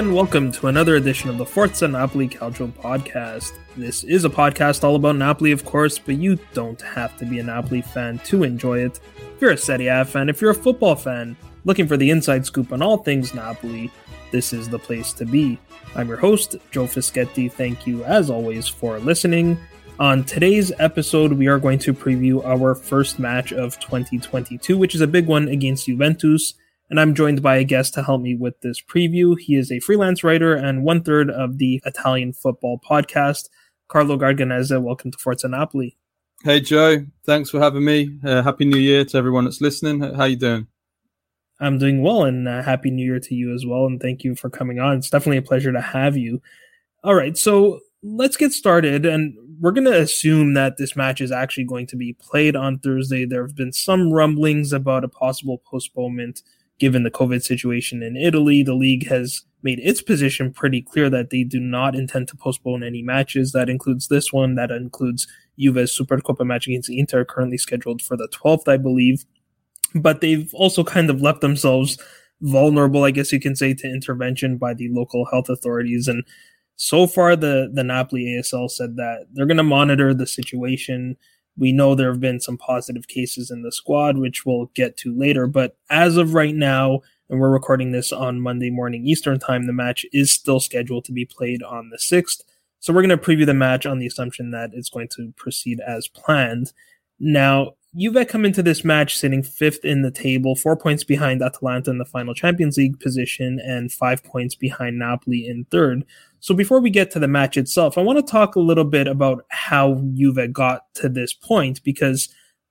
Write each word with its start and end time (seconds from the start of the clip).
and 0.00 0.14
welcome 0.14 0.50
to 0.50 0.68
another 0.68 0.96
edition 0.96 1.28
of 1.28 1.36
the 1.36 1.44
Forza 1.44 1.86
Napoli 1.86 2.26
Calcio 2.26 2.72
podcast. 2.72 3.52
This 3.76 4.02
is 4.02 4.24
a 4.24 4.30
podcast 4.30 4.82
all 4.82 4.96
about 4.96 5.16
Napoli, 5.16 5.52
of 5.52 5.66
course, 5.66 5.98
but 5.98 6.14
you 6.14 6.38
don't 6.54 6.80
have 6.80 7.18
to 7.18 7.26
be 7.26 7.38
a 7.38 7.42
Napoli 7.42 7.82
fan 7.82 8.18
to 8.20 8.42
enjoy 8.42 8.78
it. 8.78 8.98
If 9.34 9.42
you're 9.42 9.50
a 9.50 9.58
Serie 9.58 9.88
A 9.88 10.06
fan, 10.06 10.30
if 10.30 10.40
you're 10.40 10.52
a 10.52 10.54
football 10.54 10.96
fan, 10.96 11.36
looking 11.66 11.86
for 11.86 11.98
the 11.98 12.08
inside 12.08 12.46
scoop 12.46 12.72
on 12.72 12.80
all 12.80 12.96
things 12.96 13.34
Napoli, 13.34 13.92
this 14.32 14.54
is 14.54 14.70
the 14.70 14.78
place 14.78 15.12
to 15.12 15.26
be. 15.26 15.58
I'm 15.94 16.08
your 16.08 16.16
host, 16.16 16.56
Joe 16.70 16.86
Fischetti. 16.86 17.52
Thank 17.52 17.86
you, 17.86 18.02
as 18.04 18.30
always, 18.30 18.66
for 18.66 18.98
listening. 19.00 19.58
On 19.98 20.24
today's 20.24 20.72
episode, 20.78 21.34
we 21.34 21.46
are 21.46 21.58
going 21.58 21.78
to 21.80 21.92
preview 21.92 22.42
our 22.46 22.74
first 22.74 23.18
match 23.18 23.52
of 23.52 23.78
2022, 23.80 24.78
which 24.78 24.94
is 24.94 25.02
a 25.02 25.06
big 25.06 25.26
one 25.26 25.48
against 25.48 25.84
Juventus 25.84 26.54
and 26.90 26.98
I'm 26.98 27.14
joined 27.14 27.40
by 27.40 27.56
a 27.56 27.64
guest 27.64 27.94
to 27.94 28.02
help 28.02 28.20
me 28.20 28.34
with 28.34 28.60
this 28.60 28.82
preview. 28.82 29.38
He 29.38 29.54
is 29.54 29.70
a 29.70 29.78
freelance 29.78 30.24
writer 30.24 30.54
and 30.54 30.84
one 30.84 31.02
third 31.02 31.30
of 31.30 31.58
the 31.58 31.80
Italian 31.86 32.32
football 32.32 32.80
podcast. 32.80 33.48
Carlo 33.88 34.18
Garganese, 34.18 34.80
welcome 34.82 35.12
to 35.12 35.18
Forza 35.18 35.48
Napoli. 35.48 35.96
Hey 36.42 36.60
Joe, 36.60 37.06
thanks 37.24 37.50
for 37.50 37.60
having 37.60 37.84
me. 37.84 38.18
Uh, 38.24 38.42
happy 38.42 38.64
New 38.64 38.78
Year 38.78 39.04
to 39.04 39.16
everyone 39.16 39.44
that's 39.44 39.60
listening. 39.60 40.00
How 40.00 40.24
you 40.24 40.36
doing? 40.36 40.66
I'm 41.60 41.78
doing 41.78 42.02
well, 42.02 42.24
and 42.24 42.48
uh, 42.48 42.62
happy 42.62 42.90
New 42.90 43.04
Year 43.04 43.20
to 43.20 43.34
you 43.34 43.54
as 43.54 43.66
well. 43.66 43.84
And 43.86 44.00
thank 44.00 44.24
you 44.24 44.34
for 44.34 44.48
coming 44.48 44.80
on. 44.80 44.96
It's 44.96 45.10
definitely 45.10 45.36
a 45.36 45.42
pleasure 45.42 45.72
to 45.72 45.80
have 45.80 46.16
you. 46.16 46.40
All 47.04 47.14
right, 47.14 47.36
so 47.36 47.80
let's 48.02 48.36
get 48.36 48.52
started, 48.52 49.04
and 49.04 49.34
we're 49.60 49.72
going 49.72 49.84
to 49.84 50.00
assume 50.00 50.54
that 50.54 50.78
this 50.78 50.96
match 50.96 51.20
is 51.20 51.30
actually 51.30 51.64
going 51.64 51.86
to 51.88 51.96
be 51.96 52.14
played 52.14 52.56
on 52.56 52.78
Thursday. 52.78 53.26
There 53.26 53.46
have 53.46 53.54
been 53.54 53.74
some 53.74 54.10
rumblings 54.10 54.72
about 54.72 55.04
a 55.04 55.08
possible 55.08 55.58
postponement 55.58 56.42
given 56.80 57.04
the 57.04 57.10
COVID 57.10 57.42
situation 57.42 58.02
in 58.02 58.16
Italy. 58.16 58.62
The 58.62 58.74
league 58.74 59.06
has 59.08 59.42
made 59.62 59.78
its 59.80 60.00
position 60.00 60.52
pretty 60.52 60.80
clear 60.80 61.10
that 61.10 61.30
they 61.30 61.44
do 61.44 61.60
not 61.60 61.94
intend 61.94 62.26
to 62.28 62.36
postpone 62.36 62.82
any 62.82 63.02
matches. 63.02 63.52
That 63.52 63.68
includes 63.68 64.08
this 64.08 64.32
one. 64.32 64.54
That 64.56 64.70
includes 64.70 65.28
Juve's 65.58 65.96
Supercoppa 65.96 66.44
match 66.44 66.66
against 66.66 66.90
Inter, 66.90 67.24
currently 67.24 67.58
scheduled 67.58 68.02
for 68.02 68.16
the 68.16 68.28
12th, 68.28 68.66
I 68.66 68.78
believe. 68.78 69.24
But 69.94 70.22
they've 70.22 70.52
also 70.54 70.82
kind 70.82 71.10
of 71.10 71.20
left 71.20 71.42
themselves 71.42 71.98
vulnerable, 72.40 73.04
I 73.04 73.10
guess 73.10 73.32
you 73.32 73.40
can 73.40 73.54
say, 73.54 73.74
to 73.74 73.86
intervention 73.86 74.56
by 74.56 74.72
the 74.72 74.88
local 74.90 75.26
health 75.26 75.50
authorities. 75.50 76.08
And 76.08 76.24
so 76.76 77.06
far, 77.06 77.36
the, 77.36 77.70
the 77.72 77.84
Napoli 77.84 78.24
ASL 78.24 78.70
said 78.70 78.96
that 78.96 79.26
they're 79.32 79.46
going 79.46 79.58
to 79.58 79.62
monitor 79.62 80.14
the 80.14 80.26
situation 80.26 81.16
we 81.56 81.72
know 81.72 81.94
there 81.94 82.10
have 82.10 82.20
been 82.20 82.40
some 82.40 82.56
positive 82.56 83.08
cases 83.08 83.50
in 83.50 83.62
the 83.62 83.72
squad, 83.72 84.16
which 84.16 84.46
we'll 84.46 84.70
get 84.74 84.96
to 84.98 85.16
later. 85.16 85.46
But 85.46 85.76
as 85.90 86.16
of 86.16 86.34
right 86.34 86.54
now, 86.54 87.00
and 87.28 87.38
we're 87.38 87.50
recording 87.50 87.92
this 87.92 88.12
on 88.12 88.40
Monday 88.40 88.70
morning 88.70 89.06
Eastern 89.06 89.38
time, 89.38 89.66
the 89.66 89.72
match 89.72 90.04
is 90.12 90.32
still 90.32 90.58
scheduled 90.58 91.04
to 91.04 91.12
be 91.12 91.24
played 91.24 91.62
on 91.62 91.90
the 91.90 91.96
6th. 91.96 92.42
So 92.80 92.92
we're 92.92 93.02
going 93.02 93.16
to 93.16 93.24
preview 93.24 93.46
the 93.46 93.54
match 93.54 93.86
on 93.86 93.98
the 93.98 94.06
assumption 94.06 94.50
that 94.50 94.70
it's 94.72 94.88
going 94.90 95.08
to 95.16 95.32
proceed 95.36 95.80
as 95.86 96.08
planned. 96.08 96.72
Now, 97.20 97.74
Juve 97.96 98.28
come 98.28 98.44
into 98.44 98.62
this 98.62 98.84
match 98.84 99.16
sitting 99.16 99.42
fifth 99.42 99.84
in 99.84 100.02
the 100.02 100.12
table, 100.12 100.54
four 100.54 100.76
points 100.76 101.02
behind 101.02 101.42
Atalanta 101.42 101.90
in 101.90 101.98
the 101.98 102.04
final 102.04 102.34
Champions 102.34 102.76
League 102.76 103.00
position, 103.00 103.58
and 103.58 103.92
five 103.92 104.22
points 104.22 104.54
behind 104.54 104.98
Napoli 104.98 105.46
in 105.46 105.64
third. 105.66 106.04
So 106.38 106.54
before 106.54 106.80
we 106.80 106.90
get 106.90 107.10
to 107.12 107.18
the 107.18 107.26
match 107.26 107.56
itself, 107.56 107.98
I 107.98 108.02
want 108.02 108.24
to 108.24 108.30
talk 108.30 108.54
a 108.54 108.60
little 108.60 108.84
bit 108.84 109.08
about 109.08 109.44
how 109.48 110.00
Juve 110.14 110.52
got 110.52 110.92
to 110.94 111.08
this 111.08 111.32
point 111.32 111.82
because 111.82 112.28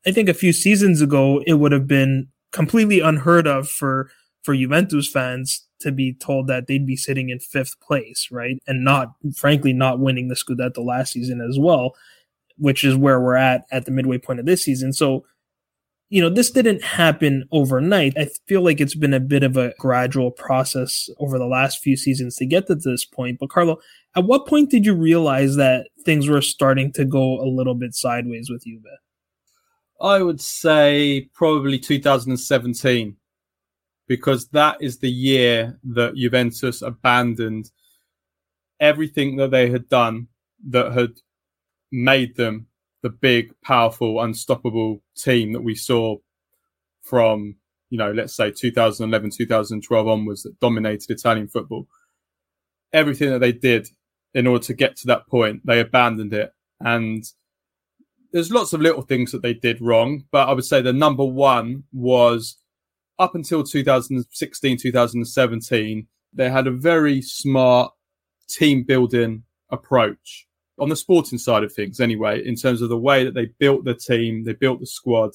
I 0.08 0.12
think 0.12 0.30
a 0.30 0.34
few 0.34 0.54
seasons 0.54 1.02
ago 1.02 1.44
it 1.46 1.54
would 1.54 1.74
have 1.74 1.88
been 1.88 2.30
completely 2.52 3.02
unheard 3.02 3.46
of 3.46 3.70
for 3.70 4.10
for 4.44 4.56
Juventus 4.56 5.08
fans 5.08 5.68
to 5.82 5.92
be 5.92 6.14
told 6.14 6.48
that 6.48 6.68
they'd 6.68 6.86
be 6.86 6.96
sitting 6.96 7.30
in 7.30 7.40
fifth 7.40 7.80
place, 7.82 8.30
right? 8.32 8.58
And 8.68 8.86
not, 8.86 9.14
frankly, 9.36 9.74
not 9.74 10.00
winning 10.00 10.30
the 10.30 10.36
Scudetto 10.36 10.84
last 10.84 11.12
season 11.12 11.42
as 11.42 11.60
well 11.60 11.94
which 12.60 12.84
is 12.84 12.96
where 12.96 13.20
we're 13.20 13.36
at 13.36 13.66
at 13.72 13.86
the 13.86 13.92
midway 13.92 14.18
point 14.18 14.40
of 14.40 14.46
this 14.46 14.64
season. 14.64 14.94
So, 14.94 15.26
you 16.10 16.22
know, 16.22 16.30
this 16.30 16.52
didn't 16.52 16.84
happen 16.84 17.48
overnight. 17.52 18.14
I 18.18 18.30
feel 18.48 18.64
like 18.64 18.82
it's 18.82 18.96
been 18.96 19.14
a 19.14 19.20
bit 19.20 19.44
of 19.44 19.58
a 19.58 19.74
gradual 19.80 20.32
process 20.32 21.10
over 21.20 21.38
the 21.38 21.46
last 21.46 21.80
few 21.80 21.96
seasons 21.96 22.36
to 22.38 22.46
get 22.46 22.68
to 22.68 22.76
this 22.76 23.06
point. 23.06 23.40
But 23.40 23.50
Carlo, 23.50 23.80
at 24.16 24.26
what 24.26 24.48
point 24.48 24.72
did 24.72 24.86
you 24.86 24.96
realize 24.96 25.56
that 25.56 25.88
things 26.06 26.28
were 26.28 26.42
starting 26.42 26.92
to 26.94 27.06
go 27.06 27.40
a 27.40 27.46
little 27.46 27.76
bit 27.76 27.94
sideways 27.94 28.50
with 28.50 28.64
Juve? 28.64 28.84
I 30.02 30.24
would 30.24 30.42
say 30.42 31.30
probably 31.34 31.78
2017, 31.78 33.16
because 34.08 34.48
that 34.50 34.78
is 34.82 34.98
the 34.98 35.12
year 35.12 35.80
that 35.84 36.16
Juventus 36.16 36.82
abandoned 36.82 37.70
everything 38.80 39.36
that 39.36 39.52
they 39.52 39.70
had 39.70 39.90
done 39.90 40.28
that 40.70 40.94
had 40.94 41.12
made 41.92 42.36
them 42.36 42.68
the 43.02 43.10
big, 43.10 43.54
powerful, 43.62 44.22
unstoppable 44.22 45.02
team 45.16 45.54
that 45.54 45.62
we 45.62 45.76
saw 45.76 46.18
from, 47.02 47.56
you 47.90 47.98
know, 47.98 48.12
let's 48.12 48.36
say 48.36 48.52
2011, 48.52 49.32
2012 49.32 50.08
onwards 50.08 50.44
that 50.44 50.60
dominated 50.60 51.10
Italian 51.10 51.48
football. 51.48 51.88
Everything 52.92 53.30
that 53.30 53.40
they 53.40 53.52
did 53.52 53.88
in 54.34 54.48
order 54.48 54.64
to 54.64 54.74
get 54.74 54.96
to 54.98 55.08
that 55.08 55.28
point, 55.28 55.66
they 55.66 55.80
abandoned 55.80 56.34
it. 56.34 56.54
And 56.80 57.24
there's 58.32 58.52
lots 58.52 58.74
of 58.74 58.82
little 58.82 59.02
things 59.02 59.32
that 59.32 59.42
they 59.42 59.54
did 59.54 59.82
wrong, 59.82 60.26
but 60.32 60.48
I 60.48 60.54
would 60.54 60.66
say 60.66 60.82
the 60.82 60.94
number 60.94 61.26
one 61.26 61.84
was 61.92 62.58
up 63.18 63.36
until 63.36 63.64
2016, 63.64 64.78
2017, 64.78 66.08
they 66.34 66.50
had 66.50 66.68
a 66.68 66.72
very 66.72 67.22
smart 67.22 67.92
team 68.48 68.84
building 68.84 69.44
approach 69.72 70.48
on 70.80 70.90
the 70.90 70.96
sporting 70.96 71.38
side 71.38 71.64
of 71.64 71.74
things, 71.74 72.00
anyway, 72.00 72.46
in 72.46 72.56
terms 72.56 72.82
of 72.82 72.90
the 72.90 72.98
way 72.98 73.24
that 73.24 73.34
they 73.34 73.50
built 73.60 73.86
the 73.86 73.96
team, 73.96 74.44
they 74.44 74.54
built 74.54 74.80
the 74.80 74.88
squad 74.88 75.32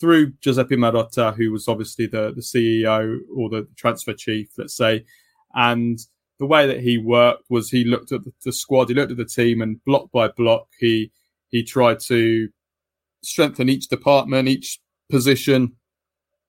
through 0.00 0.32
Giuseppe 0.40 0.76
Marotta, 0.76 1.34
who 1.36 1.52
was 1.52 1.68
obviously 1.68 2.06
the, 2.06 2.32
the 2.34 2.40
CEO 2.40 3.18
or 3.34 3.48
the 3.48 3.68
transfer 3.76 4.12
chief, 4.12 4.48
let's 4.58 4.76
say. 4.76 5.04
And 5.54 5.98
the 6.38 6.46
way 6.46 6.66
that 6.66 6.80
he 6.80 6.98
worked 6.98 7.44
was 7.48 7.70
he 7.70 7.84
looked 7.84 8.10
at 8.10 8.24
the, 8.24 8.32
the 8.44 8.52
squad, 8.52 8.88
he 8.88 8.94
looked 8.94 9.12
at 9.12 9.16
the 9.16 9.24
team, 9.24 9.62
and 9.62 9.82
block 9.84 10.10
by 10.12 10.28
block, 10.28 10.66
he 10.78 11.12
he 11.50 11.62
tried 11.62 12.00
to 12.00 12.48
strengthen 13.22 13.68
each 13.68 13.88
department, 13.88 14.48
each 14.48 14.80
position, 15.10 15.72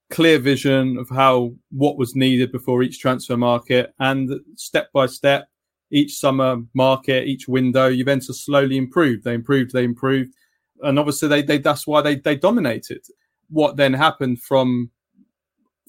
clear 0.09 0.39
vision 0.39 0.97
of 0.97 1.09
how 1.09 1.53
what 1.69 1.97
was 1.97 2.15
needed 2.15 2.51
before 2.51 2.81
each 2.81 2.99
transfer 2.99 3.37
market, 3.37 3.93
and 3.99 4.31
step 4.55 4.87
by 4.93 5.05
step, 5.05 5.47
each 5.93 6.17
summer 6.17 6.57
market, 6.73 7.27
each 7.27 7.47
window, 7.47 7.93
Juventus 7.93 8.43
slowly 8.43 8.77
improved. 8.77 9.23
They 9.23 9.35
improved, 9.35 9.71
they 9.71 9.83
improved, 9.83 10.33
and 10.81 10.97
obviously 10.97 11.29
they, 11.29 11.43
they 11.43 11.59
that's 11.59 11.87
why 11.87 12.01
they 12.01 12.15
they 12.15 12.35
dominated. 12.35 13.01
What 13.49 13.77
then 13.77 13.93
happened 13.93 14.41
from 14.41 14.89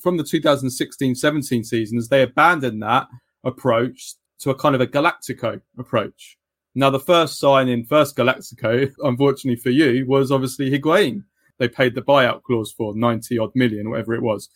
from 0.00 0.18
the 0.18 0.22
2016-17 0.22 1.64
season 1.64 1.96
is 1.96 2.08
they 2.08 2.22
abandoned 2.22 2.82
that 2.82 3.08
approach 3.42 4.14
to 4.40 4.50
a 4.50 4.54
kind 4.54 4.74
of 4.74 4.82
a 4.82 4.86
Galactico 4.86 5.60
approach. 5.78 6.36
Now, 6.74 6.90
the 6.90 7.00
first 7.00 7.38
sign 7.38 7.68
in 7.68 7.84
first 7.84 8.14
Galactico, 8.14 8.92
unfortunately 9.02 9.56
for 9.56 9.70
you, 9.70 10.04
was 10.06 10.30
obviously 10.30 10.70
Higuain. 10.70 11.24
They 11.58 11.68
paid 11.68 11.94
the 11.94 12.02
buyout 12.02 12.42
clause 12.42 12.72
for 12.76 12.94
90 12.94 13.38
odd 13.38 13.52
million, 13.54 13.88
whatever 13.88 14.14
it 14.14 14.22
was. 14.22 14.50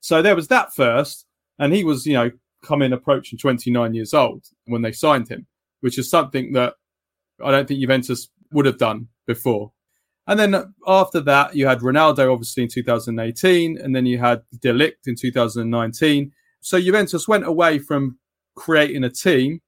So 0.00 0.20
there 0.20 0.36
was 0.36 0.48
that 0.48 0.74
first. 0.74 1.24
And 1.58 1.72
he 1.72 1.84
was, 1.84 2.04
you 2.06 2.14
know, 2.14 2.30
coming 2.62 2.92
approaching 2.92 3.38
29 3.38 3.94
years 3.94 4.14
old 4.14 4.44
when 4.66 4.82
they 4.82 4.92
signed 4.92 5.28
him, 5.28 5.46
which 5.80 5.98
is 5.98 6.10
something 6.10 6.52
that 6.52 6.74
I 7.42 7.50
don't 7.50 7.66
think 7.66 7.80
Juventus 7.80 8.28
would 8.52 8.66
have 8.66 8.78
done 8.78 9.08
before. 9.26 9.72
And 10.26 10.38
then 10.38 10.74
after 10.86 11.20
that, 11.22 11.56
you 11.56 11.66
had 11.66 11.80
Ronaldo, 11.80 12.32
obviously, 12.32 12.62
in 12.64 12.68
2018, 12.68 13.78
and 13.78 13.96
then 13.96 14.06
you 14.06 14.18
had 14.18 14.42
De 14.60 14.72
Ligt 14.72 15.06
in 15.06 15.16
2019. 15.16 16.32
So 16.60 16.80
Juventus 16.80 17.26
went 17.26 17.46
away 17.46 17.78
from 17.78 18.18
creating 18.54 19.04
a 19.04 19.10
team 19.10 19.60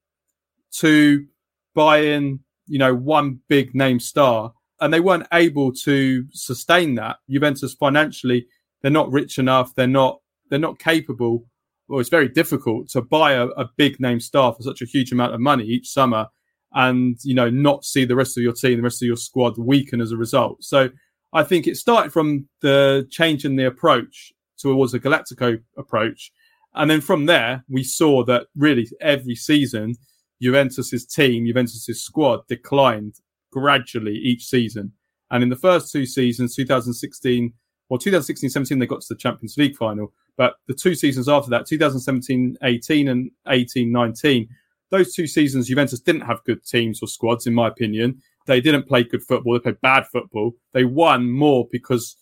to 0.73 1.25
buying, 1.73 2.39
you 2.67 2.79
know, 2.79 2.93
one 2.93 3.39
big 3.47 3.75
name 3.75 3.99
star. 3.99 4.53
And 4.79 4.93
they 4.93 4.99
weren't 4.99 5.27
able 5.33 5.73
to 5.83 6.25
sustain 6.31 6.95
that. 6.95 7.17
Juventus 7.29 7.73
financially, 7.73 8.47
they're 8.81 8.91
not 8.91 9.11
rich 9.11 9.39
enough. 9.39 9.73
They're 9.75 9.87
not, 9.87 10.19
they're 10.49 10.59
not 10.59 10.79
capable, 10.79 11.45
or 11.93 12.01
it's 12.01 12.09
very 12.09 12.27
difficult 12.27 12.89
to 12.89 13.01
buy 13.03 13.33
a, 13.33 13.45
a 13.49 13.69
big 13.77 13.99
name 13.99 14.19
star 14.19 14.51
for 14.51 14.63
such 14.63 14.81
a 14.81 14.85
huge 14.85 15.11
amount 15.11 15.31
of 15.31 15.39
money 15.39 15.63
each 15.63 15.87
summer 15.87 16.25
and, 16.73 17.19
you 17.23 17.35
know, 17.35 17.51
not 17.51 17.85
see 17.85 18.03
the 18.03 18.15
rest 18.15 18.35
of 18.35 18.41
your 18.41 18.53
team, 18.53 18.77
the 18.77 18.83
rest 18.83 19.03
of 19.03 19.05
your 19.05 19.15
squad 19.15 19.59
weaken 19.59 20.01
as 20.01 20.11
a 20.11 20.17
result. 20.17 20.63
So 20.63 20.89
I 21.33 21.43
think 21.43 21.67
it 21.67 21.77
started 21.77 22.11
from 22.11 22.49
the 22.61 23.07
change 23.11 23.45
in 23.45 23.57
the 23.57 23.67
approach 23.67 24.33
towards 24.57 24.95
a 24.95 24.99
Galactico 24.99 25.61
approach. 25.77 26.31
And 26.73 26.89
then 26.89 26.99
from 26.99 27.27
there, 27.27 27.63
we 27.69 27.83
saw 27.83 28.23
that 28.25 28.47
really 28.57 28.89
every 28.99 29.35
season, 29.35 29.93
Juventus's 30.41 31.05
team, 31.05 31.45
Juventus's 31.45 32.03
squad 32.03 32.39
declined 32.47 33.17
gradually 33.51 34.15
each 34.15 34.45
season. 34.45 34.93
And 35.29 35.43
in 35.43 35.49
the 35.49 35.55
first 35.55 35.91
two 35.91 36.07
seasons, 36.07 36.55
2016, 36.55 37.53
well, 37.89 37.99
2016 37.99 38.49
17, 38.49 38.79
they 38.79 38.87
got 38.87 39.01
to 39.01 39.13
the 39.13 39.19
Champions 39.19 39.57
League 39.57 39.75
final. 39.75 40.11
But 40.37 40.55
the 40.67 40.73
two 40.73 40.95
seasons 40.95 41.29
after 41.29 41.49
that, 41.51 41.67
2017 41.67 42.57
18 42.63 43.07
and 43.07 43.31
18 43.47 43.91
19, 43.91 44.47
those 44.89 45.13
two 45.13 45.27
seasons, 45.27 45.67
Juventus 45.67 45.99
didn't 45.99 46.21
have 46.21 46.43
good 46.45 46.65
teams 46.65 47.01
or 47.01 47.07
squads, 47.07 47.47
in 47.47 47.53
my 47.53 47.67
opinion. 47.67 48.21
They 48.45 48.61
didn't 48.61 48.87
play 48.87 49.03
good 49.03 49.23
football. 49.23 49.53
They 49.53 49.59
played 49.59 49.81
bad 49.81 50.05
football. 50.11 50.53
They 50.73 50.85
won 50.85 51.31
more 51.31 51.67
because 51.71 52.17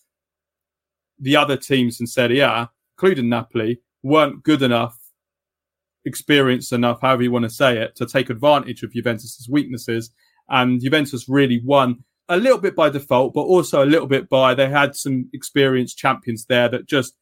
the 1.19 1.35
other 1.35 1.57
teams 1.57 1.99
in 1.99 2.07
Serie 2.07 2.39
A, 2.39 2.69
including 2.97 3.29
Napoli, 3.29 3.81
weren't 4.03 4.43
good 4.43 4.61
enough 4.61 4.97
experienced 6.05 6.73
enough, 6.73 7.01
however 7.01 7.23
you 7.23 7.31
want 7.31 7.43
to 7.43 7.49
say 7.49 7.77
it, 7.77 7.95
to 7.95 8.05
take 8.05 8.29
advantage 8.29 8.83
of 8.83 8.93
Juventus's 8.93 9.47
weaknesses. 9.49 10.11
And 10.49 10.81
Juventus 10.81 11.29
really 11.29 11.61
won 11.63 12.03
a 12.29 12.37
little 12.37 12.57
bit 12.57 12.75
by 12.75 12.89
default, 12.89 13.33
but 13.33 13.41
also 13.41 13.83
a 13.83 13.85
little 13.85 14.07
bit 14.07 14.29
by 14.29 14.53
they 14.53 14.69
had 14.69 14.95
some 14.95 15.29
experienced 15.33 15.97
champions 15.97 16.45
there 16.45 16.69
that 16.69 16.87
just 16.87 17.13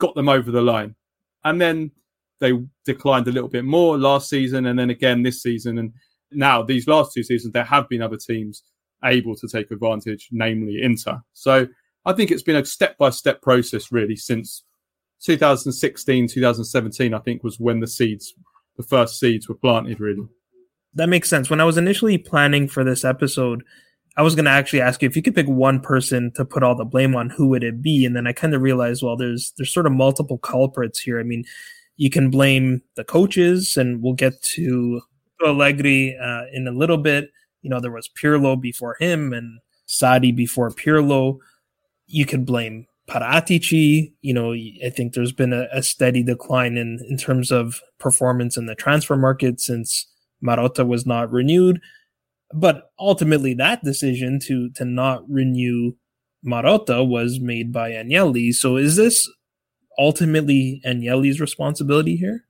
got 0.00 0.16
them 0.16 0.28
over 0.28 0.50
the 0.50 0.60
line. 0.60 0.96
And 1.44 1.60
then 1.60 1.92
they 2.40 2.52
declined 2.84 3.28
a 3.28 3.32
little 3.32 3.48
bit 3.48 3.64
more 3.64 3.96
last 3.96 4.28
season 4.28 4.66
and 4.66 4.78
then 4.78 4.90
again 4.90 5.22
this 5.22 5.42
season. 5.42 5.78
And 5.78 5.92
now 6.32 6.62
these 6.62 6.88
last 6.88 7.12
two 7.14 7.22
seasons, 7.22 7.52
there 7.52 7.64
have 7.64 7.88
been 7.88 8.02
other 8.02 8.16
teams 8.16 8.64
able 9.04 9.36
to 9.36 9.46
take 9.46 9.70
advantage, 9.70 10.28
namely 10.32 10.82
Inter. 10.82 11.22
So 11.32 11.68
I 12.04 12.12
think 12.12 12.30
it's 12.30 12.42
been 12.42 12.56
a 12.56 12.64
step 12.64 12.98
by 12.98 13.10
step 13.10 13.40
process 13.42 13.92
really 13.92 14.16
since 14.16 14.64
2016, 15.22 16.28
2017, 16.28 17.14
I 17.14 17.18
think 17.18 17.44
was 17.44 17.60
when 17.60 17.80
the 17.80 17.86
seeds, 17.86 18.34
the 18.76 18.82
first 18.82 19.20
seeds 19.20 19.48
were 19.48 19.54
planted, 19.54 20.00
really. 20.00 20.26
That 20.94 21.08
makes 21.08 21.28
sense. 21.28 21.50
When 21.50 21.60
I 21.60 21.64
was 21.64 21.76
initially 21.76 22.18
planning 22.18 22.66
for 22.66 22.84
this 22.84 23.04
episode, 23.04 23.62
I 24.16 24.22
was 24.22 24.34
going 24.34 24.44
to 24.44 24.50
actually 24.50 24.80
ask 24.80 25.02
you 25.02 25.08
if 25.08 25.16
you 25.16 25.22
could 25.22 25.34
pick 25.34 25.46
one 25.46 25.80
person 25.80 26.32
to 26.32 26.44
put 26.44 26.62
all 26.62 26.74
the 26.74 26.84
blame 26.84 27.14
on, 27.14 27.30
who 27.30 27.48
would 27.48 27.62
it 27.62 27.80
be? 27.80 28.04
And 28.04 28.14
then 28.14 28.26
I 28.26 28.32
kind 28.32 28.54
of 28.54 28.62
realized, 28.62 29.02
well, 29.02 29.16
there's 29.16 29.52
there's 29.56 29.72
sort 29.72 29.86
of 29.86 29.92
multiple 29.92 30.38
culprits 30.38 31.00
here. 31.00 31.20
I 31.20 31.22
mean, 31.22 31.44
you 31.96 32.10
can 32.10 32.30
blame 32.30 32.82
the 32.96 33.04
coaches, 33.04 33.76
and 33.76 34.02
we'll 34.02 34.14
get 34.14 34.42
to 34.54 35.00
Allegri 35.44 36.16
uh, 36.18 36.42
in 36.52 36.66
a 36.66 36.72
little 36.72 36.98
bit. 36.98 37.30
You 37.62 37.70
know, 37.70 37.80
there 37.80 37.92
was 37.92 38.08
Pirlo 38.08 38.60
before 38.60 38.96
him 38.98 39.32
and 39.32 39.60
Sarri 39.86 40.34
before 40.34 40.70
Pirlo. 40.70 41.38
You 42.06 42.26
could 42.26 42.44
blame 42.44 42.86
Paratici, 43.10 44.12
you 44.22 44.32
know, 44.32 44.52
I 44.52 44.90
think 44.90 45.14
there's 45.14 45.32
been 45.32 45.52
a, 45.52 45.66
a, 45.72 45.82
steady 45.82 46.22
decline 46.22 46.76
in, 46.76 47.04
in 47.08 47.16
terms 47.16 47.50
of 47.50 47.80
performance 47.98 48.56
in 48.56 48.66
the 48.66 48.76
transfer 48.76 49.16
market 49.16 49.60
since 49.60 50.06
Marotta 50.42 50.86
was 50.86 51.04
not 51.06 51.32
renewed. 51.32 51.80
But 52.52 52.90
ultimately, 52.98 53.54
that 53.54 53.84
decision 53.84 54.40
to 54.46 54.70
to 54.70 54.84
not 54.84 55.28
renew 55.28 55.92
Marotta 56.44 57.06
was 57.06 57.38
made 57.40 57.72
by 57.72 57.90
Agnelli. 57.90 58.52
So 58.52 58.76
is 58.76 58.96
this 58.96 59.28
ultimately 59.98 60.80
Agnelli's 60.84 61.40
responsibility 61.40 62.16
here? 62.16 62.44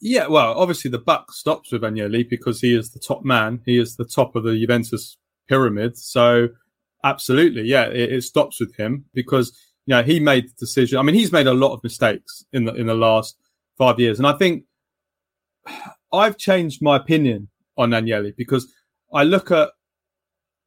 Yeah, 0.00 0.26
well, 0.26 0.52
obviously 0.58 0.90
the 0.90 0.98
buck 0.98 1.32
stops 1.32 1.72
with 1.72 1.82
Agnelli 1.82 2.28
because 2.28 2.60
he 2.60 2.74
is 2.74 2.90
the 2.90 2.98
top 2.98 3.24
man. 3.24 3.60
He 3.64 3.78
is 3.78 3.96
the 3.96 4.04
top 4.04 4.34
of 4.34 4.42
the 4.42 4.58
Juventus 4.58 5.16
pyramid. 5.48 5.96
So 5.96 6.48
absolutely, 7.04 7.62
yeah, 7.62 7.84
it, 7.84 8.12
it 8.12 8.22
stops 8.22 8.60
with 8.60 8.74
him 8.76 9.04
because 9.14 9.56
you 9.86 9.94
know, 9.94 10.02
he 10.02 10.20
made 10.20 10.48
the 10.48 10.54
decision. 10.58 10.98
I 10.98 11.02
mean, 11.02 11.14
he's 11.14 11.32
made 11.32 11.46
a 11.46 11.54
lot 11.54 11.72
of 11.72 11.82
mistakes 11.82 12.44
in 12.52 12.64
the 12.64 12.74
in 12.74 12.86
the 12.86 12.94
last 12.94 13.36
five 13.78 13.98
years, 13.98 14.18
and 14.18 14.26
I 14.26 14.32
think 14.34 14.64
I've 16.12 16.36
changed 16.36 16.82
my 16.82 16.96
opinion 16.96 17.48
on 17.78 17.90
Agnelli 17.90 18.34
because 18.36 18.72
I 19.14 19.24
look 19.24 19.50
at 19.50 19.70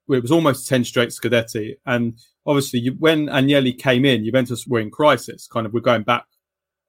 well, 0.08 0.20
it 0.20 0.22
was 0.22 0.32
almost 0.32 0.68
ten 0.68 0.84
straight 0.84 1.10
Scudetti, 1.10 1.75
and 1.86 2.20
obviously 2.46 2.80
you, 2.80 2.96
when 3.00 3.28
Agnelli 3.28 3.78
came 3.78 4.06
in, 4.06 4.24
Juventus 4.24 4.68
were 4.68 4.80
in 4.80 4.92
crisis. 4.92 5.48
Kind 5.48 5.66
of, 5.66 5.74
we're 5.74 5.80
going 5.80 6.04
back 6.04 6.25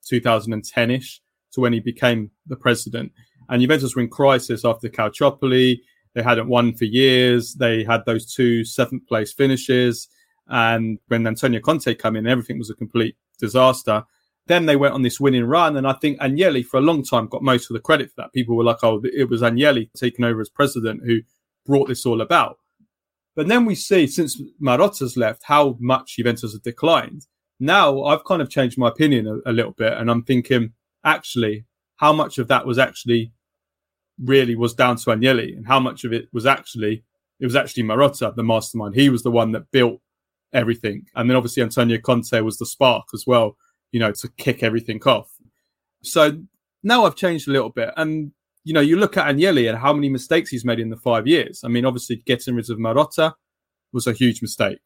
2010 0.07 0.91
ish 0.91 1.23
to 1.53 1.61
when 1.61 1.73
he 1.73 1.81
became 1.81 2.31
the 2.47 2.57
president, 2.57 3.13
and 3.49 3.63
Juventus 3.63 3.97
were 3.97 4.03
in 4.03 4.11
crisis 4.11 4.65
after 4.65 4.89
Calciopoli. 4.89 5.79
They 6.17 6.23
hadn't 6.23 6.49
won 6.49 6.75
for 6.75 6.87
years. 6.87 7.55
They 7.55 7.85
had 7.85 8.07
those 8.07 8.33
two 8.33 8.65
seventh 8.65 9.07
place 9.07 9.35
finishes. 9.35 10.09
And 10.49 10.99
when 11.09 11.27
Antonio 11.27 11.61
Conte 11.61 11.95
came 11.95 12.17
in, 12.17 12.27
everything 12.27 12.59
was 12.59 12.71
a 12.71 12.75
complete 12.75 13.17
disaster. 13.39 14.03
Then 14.47 14.65
they 14.65 14.77
went 14.77 14.95
on 14.95 15.03
this 15.03 15.21
winning 15.21 15.45
run. 15.45 15.77
And 15.77 15.87
I 15.87 15.93
think 15.93 16.19
Agnelli, 16.21 16.65
for 16.65 16.79
a 16.79 16.83
long 16.83 17.03
time, 17.03 17.27
got 17.27 17.43
most 17.43 17.69
of 17.69 17.75
the 17.75 17.81
credit 17.81 18.09
for 18.09 18.23
that. 18.23 18.33
People 18.33 18.57
were 18.57 18.65
like, 18.65 18.83
oh, 18.83 19.03
it 19.05 19.29
was 19.29 19.43
Agnelli 19.43 19.91
taking 19.95 20.25
over 20.25 20.41
as 20.41 20.49
president 20.49 21.03
who 21.05 21.21
brought 21.67 21.89
this 21.89 22.07
all 22.07 22.21
about. 22.21 22.59
But 23.35 23.49
then 23.49 23.67
we 23.67 23.75
see, 23.75 24.07
since 24.07 24.41
Marotta's 24.63 25.17
left, 25.17 25.43
how 25.45 25.77
much 25.79 26.17
Juventus 26.17 26.53
have 26.55 26.63
declined. 26.63 27.27
Now 27.61 28.05
I've 28.05 28.25
kind 28.25 28.41
of 28.41 28.49
changed 28.49 28.79
my 28.79 28.89
opinion 28.89 29.27
a, 29.27 29.51
a 29.51 29.53
little 29.53 29.73
bit. 29.73 29.93
And 29.93 30.11
I'm 30.11 30.23
thinking, 30.23 30.73
actually, 31.05 31.67
how 31.97 32.13
much 32.13 32.39
of 32.39 32.49
that 32.49 32.67
was 32.67 32.79
actually 32.79 33.33
really 34.23 34.55
was 34.55 34.75
down 34.75 34.97
to 34.97 35.11
Agnelli 35.11 35.57
and 35.57 35.67
how 35.67 35.79
much 35.79 36.05
of 36.05 36.13
it 36.13 36.29
was 36.33 36.47
actually 36.47 37.05
it 37.39 37.45
was 37.45 37.57
actually 37.57 37.83
Marotta, 37.83 38.35
the 38.35 38.43
mastermind. 38.43 38.95
He 38.95 39.11
was 39.11 39.23
the 39.23 39.31
one 39.31 39.53
that 39.53 39.71
built 39.71 40.01
everything. 40.55 41.05
And 41.15 41.29
then 41.29 41.37
obviously 41.37 41.63
Antonio 41.63 41.99
Conte 41.99 42.41
was 42.41 42.57
the 42.57 42.65
spark 42.65 43.05
as 43.13 43.25
well, 43.27 43.57
you 43.93 44.01
know, 44.01 44.13
to 44.13 44.29
kick 44.39 44.63
everything 44.63 45.03
off. 45.05 45.31
So 46.03 46.39
now 46.83 47.05
I've 47.05 47.17
changed 47.17 47.47
a 47.47 47.53
little 47.53 47.69
bit. 47.69 47.91
And, 47.97 48.33
you 48.67 48.73
know, 48.73 48.81
you 48.81 48.97
look 48.97 49.17
at 49.17 49.33
Agnelli 49.33 49.69
and 49.69 49.79
how 49.79 49.93
many 49.93 50.09
mistakes 50.09 50.51
he's 50.51 50.65
made 50.65 50.81
in 50.81 50.91
the 50.91 50.97
five 50.97 51.25
years. 51.29 51.61
I 51.65 51.69
mean, 51.69 51.85
obviously 51.85 52.17
getting 52.27 52.57
rid 52.57 52.69
of 52.69 52.79
Marotta 52.79 53.33
was 53.93 54.09
a 54.09 54.13
huge 54.13 54.43
mistake. 54.43 54.81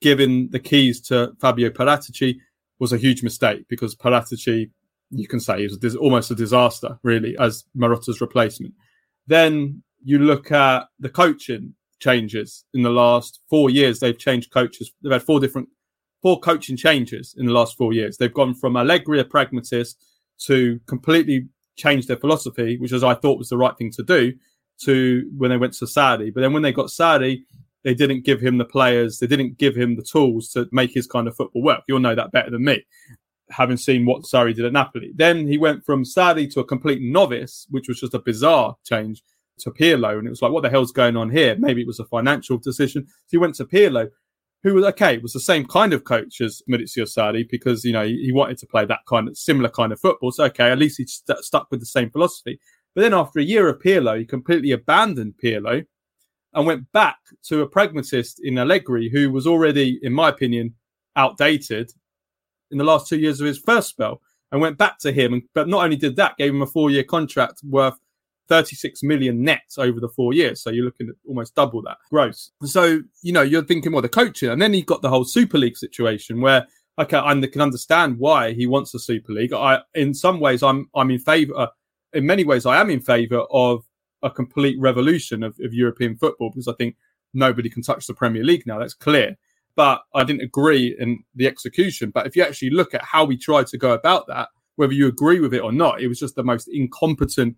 Giving 0.00 0.50
the 0.50 0.60
keys 0.60 1.00
to 1.08 1.32
Fabio 1.40 1.70
Paratici 1.70 2.36
was 2.78 2.92
a 2.92 2.96
huge 2.96 3.24
mistake 3.24 3.64
because 3.68 3.96
Paratici, 3.96 4.70
you 5.10 5.26
can 5.26 5.40
say, 5.40 5.64
is 5.64 5.96
almost 5.96 6.30
a 6.30 6.36
disaster, 6.36 7.00
really, 7.02 7.36
as 7.40 7.64
Marotta's 7.76 8.20
replacement. 8.20 8.72
Then 9.26 9.82
you 10.04 10.20
look 10.20 10.52
at 10.52 10.84
the 11.00 11.08
coaching 11.08 11.74
changes 11.98 12.64
in 12.72 12.82
the 12.82 12.90
last 12.90 13.40
four 13.50 13.68
years. 13.68 13.98
They've 13.98 14.16
changed 14.16 14.52
coaches. 14.52 14.92
They've 15.02 15.12
had 15.12 15.24
four 15.24 15.40
different, 15.40 15.70
four 16.22 16.38
coaching 16.38 16.76
changes 16.76 17.34
in 17.36 17.46
the 17.46 17.52
last 17.52 17.76
four 17.76 17.92
years. 17.92 18.16
They've 18.16 18.32
gone 18.32 18.54
from 18.54 18.76
Allegri, 18.76 19.18
a 19.18 19.24
pragmatist, 19.24 20.00
to 20.46 20.78
completely 20.86 21.48
changed 21.76 22.08
their 22.08 22.16
philosophy, 22.16 22.76
which 22.78 22.92
as 22.92 23.04
I 23.04 23.14
thought 23.14 23.38
was 23.38 23.48
the 23.48 23.56
right 23.56 23.76
thing 23.76 23.90
to 23.92 24.02
do, 24.02 24.32
to 24.84 25.30
when 25.36 25.50
they 25.50 25.56
went 25.56 25.74
to 25.74 25.84
Sarri. 25.84 26.32
But 26.32 26.40
then 26.40 26.52
when 26.52 26.62
they 26.62 26.72
got 26.72 26.86
Sarri, 26.86 27.42
they 27.84 27.94
didn't 27.94 28.24
give 28.24 28.40
him 28.40 28.58
the 28.58 28.64
players, 28.64 29.18
they 29.18 29.26
didn't 29.26 29.58
give 29.58 29.74
him 29.74 29.96
the 29.96 30.02
tools 30.02 30.50
to 30.50 30.68
make 30.72 30.92
his 30.92 31.06
kind 31.06 31.26
of 31.26 31.36
football 31.36 31.62
work. 31.62 31.82
You'll 31.88 32.00
know 32.00 32.14
that 32.14 32.32
better 32.32 32.50
than 32.50 32.64
me, 32.64 32.84
having 33.50 33.76
seen 33.76 34.06
what 34.06 34.22
Sarri 34.22 34.54
did 34.54 34.64
at 34.64 34.72
Napoli. 34.72 35.12
Then 35.14 35.46
he 35.46 35.58
went 35.58 35.84
from 35.84 36.04
Sarri 36.04 36.52
to 36.52 36.60
a 36.60 36.64
complete 36.64 37.02
novice, 37.02 37.66
which 37.70 37.88
was 37.88 38.00
just 38.00 38.14
a 38.14 38.20
bizarre 38.20 38.76
change 38.84 39.22
to 39.60 39.70
Pirlo. 39.70 40.18
And 40.18 40.26
it 40.26 40.30
was 40.30 40.42
like, 40.42 40.52
what 40.52 40.62
the 40.62 40.70
hell's 40.70 40.92
going 40.92 41.16
on 41.16 41.30
here? 41.30 41.56
Maybe 41.58 41.80
it 41.80 41.86
was 41.86 42.00
a 42.00 42.04
financial 42.06 42.58
decision. 42.58 43.06
So 43.06 43.28
he 43.30 43.38
went 43.38 43.54
to 43.56 43.64
Pirlo, 43.64 44.08
who 44.62 44.74
was 44.74 44.84
okay, 44.84 45.18
was 45.18 45.32
the 45.32 45.40
same 45.40 45.64
kind 45.64 45.92
of 45.92 46.04
coach 46.04 46.40
as 46.40 46.62
Maurizio 46.70 47.04
Sarri 47.04 47.48
because, 47.48 47.84
you 47.84 47.92
know, 47.92 48.04
he, 48.04 48.24
he 48.24 48.32
wanted 48.32 48.58
to 48.58 48.66
play 48.66 48.84
that 48.84 49.00
kind 49.08 49.28
of 49.28 49.36
similar 49.36 49.68
kind 49.68 49.92
of 49.92 50.00
football. 50.00 50.30
So, 50.30 50.44
okay, 50.44 50.70
at 50.70 50.78
least 50.78 50.98
he 50.98 51.06
st- 51.06 51.44
stuck 51.44 51.66
with 51.70 51.80
the 51.80 51.86
same 51.86 52.10
philosophy. 52.10 52.60
But 52.94 53.02
then 53.02 53.14
after 53.14 53.40
a 53.40 53.44
year 53.44 53.68
of 53.68 53.80
Pirlo, 53.80 54.18
he 54.18 54.24
completely 54.24 54.70
abandoned 54.70 55.34
Pirlo 55.42 55.84
and 56.54 56.66
went 56.66 56.90
back 56.92 57.16
to 57.44 57.62
a 57.62 57.66
pragmatist 57.66 58.40
in 58.44 58.58
Allegri, 58.58 59.08
who 59.08 59.30
was 59.30 59.46
already, 59.46 59.98
in 60.02 60.12
my 60.12 60.28
opinion, 60.28 60.74
outdated 61.16 61.90
in 62.70 62.78
the 62.78 62.84
last 62.84 63.08
two 63.08 63.18
years 63.18 63.40
of 63.40 63.46
his 63.46 63.58
first 63.58 63.88
spell, 63.88 64.20
and 64.50 64.60
went 64.60 64.78
back 64.78 64.98
to 64.98 65.10
him. 65.10 65.48
But 65.54 65.68
not 65.68 65.82
only 65.84 65.96
did 65.96 66.16
that, 66.16 66.36
gave 66.36 66.52
him 66.52 66.62
a 66.62 66.66
four-year 66.66 67.04
contract 67.04 67.62
worth 67.64 67.98
36 68.52 69.02
million 69.02 69.42
nets 69.42 69.78
over 69.78 69.98
the 69.98 70.10
four 70.10 70.34
years. 70.34 70.62
So 70.62 70.68
you're 70.68 70.84
looking 70.84 71.08
at 71.08 71.14
almost 71.26 71.54
double 71.54 71.80
that 71.84 71.96
gross. 72.10 72.50
So, 72.64 73.00
you 73.22 73.32
know, 73.32 73.40
you're 73.40 73.64
thinking, 73.64 73.92
well, 73.92 74.02
the 74.02 74.10
coaching. 74.10 74.50
And 74.50 74.60
then 74.60 74.74
he 74.74 74.82
got 74.82 75.00
the 75.00 75.08
whole 75.08 75.24
Super 75.24 75.56
League 75.56 75.78
situation 75.78 76.42
where, 76.42 76.66
okay, 76.98 77.16
I 77.16 77.32
can 77.46 77.62
understand 77.62 78.18
why 78.18 78.52
he 78.52 78.66
wants 78.66 78.92
a 78.92 78.98
Super 78.98 79.32
League. 79.32 79.54
I, 79.54 79.80
in 79.94 80.12
some 80.12 80.38
ways, 80.38 80.62
I'm, 80.62 80.90
I'm 80.94 81.10
in 81.10 81.18
favor, 81.18 81.56
uh, 81.56 81.68
in 82.12 82.26
many 82.26 82.44
ways, 82.44 82.66
I 82.66 82.78
am 82.78 82.90
in 82.90 83.00
favor 83.00 83.40
of 83.50 83.86
a 84.22 84.30
complete 84.30 84.78
revolution 84.78 85.42
of, 85.42 85.58
of 85.64 85.72
European 85.72 86.18
football 86.18 86.50
because 86.50 86.68
I 86.68 86.74
think 86.74 86.96
nobody 87.32 87.70
can 87.70 87.82
touch 87.82 88.06
the 88.06 88.12
Premier 88.12 88.44
League 88.44 88.66
now. 88.66 88.78
That's 88.78 88.92
clear. 88.92 89.34
But 89.76 90.02
I 90.14 90.24
didn't 90.24 90.42
agree 90.42 90.94
in 90.98 91.24
the 91.34 91.46
execution. 91.46 92.10
But 92.10 92.26
if 92.26 92.36
you 92.36 92.42
actually 92.42 92.68
look 92.68 92.92
at 92.92 93.02
how 93.02 93.24
we 93.24 93.38
tried 93.38 93.68
to 93.68 93.78
go 93.78 93.92
about 93.92 94.26
that, 94.26 94.50
whether 94.76 94.92
you 94.92 95.06
agree 95.06 95.40
with 95.40 95.54
it 95.54 95.62
or 95.62 95.72
not, 95.72 96.02
it 96.02 96.08
was 96.08 96.18
just 96.18 96.34
the 96.34 96.44
most 96.44 96.68
incompetent 96.68 97.56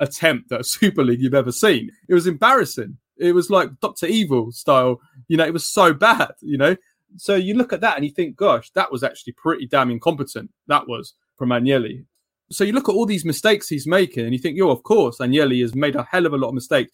attempt 0.00 0.50
at 0.52 0.60
a 0.60 0.64
Super 0.64 1.04
League 1.04 1.20
you've 1.20 1.34
ever 1.34 1.52
seen. 1.52 1.90
It 2.08 2.14
was 2.14 2.26
embarrassing. 2.26 2.96
It 3.16 3.32
was 3.32 3.50
like 3.50 3.78
Doctor 3.80 4.06
Evil 4.06 4.50
style. 4.50 5.00
You 5.28 5.36
know, 5.36 5.46
it 5.46 5.52
was 5.52 5.66
so 5.66 5.92
bad. 5.92 6.32
You 6.40 6.58
know, 6.58 6.76
so 7.16 7.34
you 7.34 7.54
look 7.54 7.72
at 7.72 7.80
that 7.82 7.96
and 7.96 8.04
you 8.04 8.10
think, 8.10 8.36
gosh, 8.36 8.70
that 8.72 8.90
was 8.90 9.02
actually 9.02 9.34
pretty 9.34 9.66
damn 9.66 9.90
incompetent. 9.90 10.50
That 10.66 10.88
was 10.88 11.14
from 11.36 11.50
Agnelli. 11.50 12.04
So 12.50 12.64
you 12.64 12.72
look 12.72 12.88
at 12.88 12.94
all 12.94 13.06
these 13.06 13.24
mistakes 13.24 13.68
he's 13.68 13.86
making 13.86 14.24
and 14.24 14.32
you 14.32 14.38
think, 14.38 14.56
yo, 14.56 14.70
of 14.70 14.82
course, 14.82 15.18
Agnelli 15.18 15.60
has 15.62 15.74
made 15.74 15.96
a 15.96 16.02
hell 16.02 16.26
of 16.26 16.32
a 16.32 16.36
lot 16.36 16.48
of 16.48 16.54
mistakes. 16.54 16.90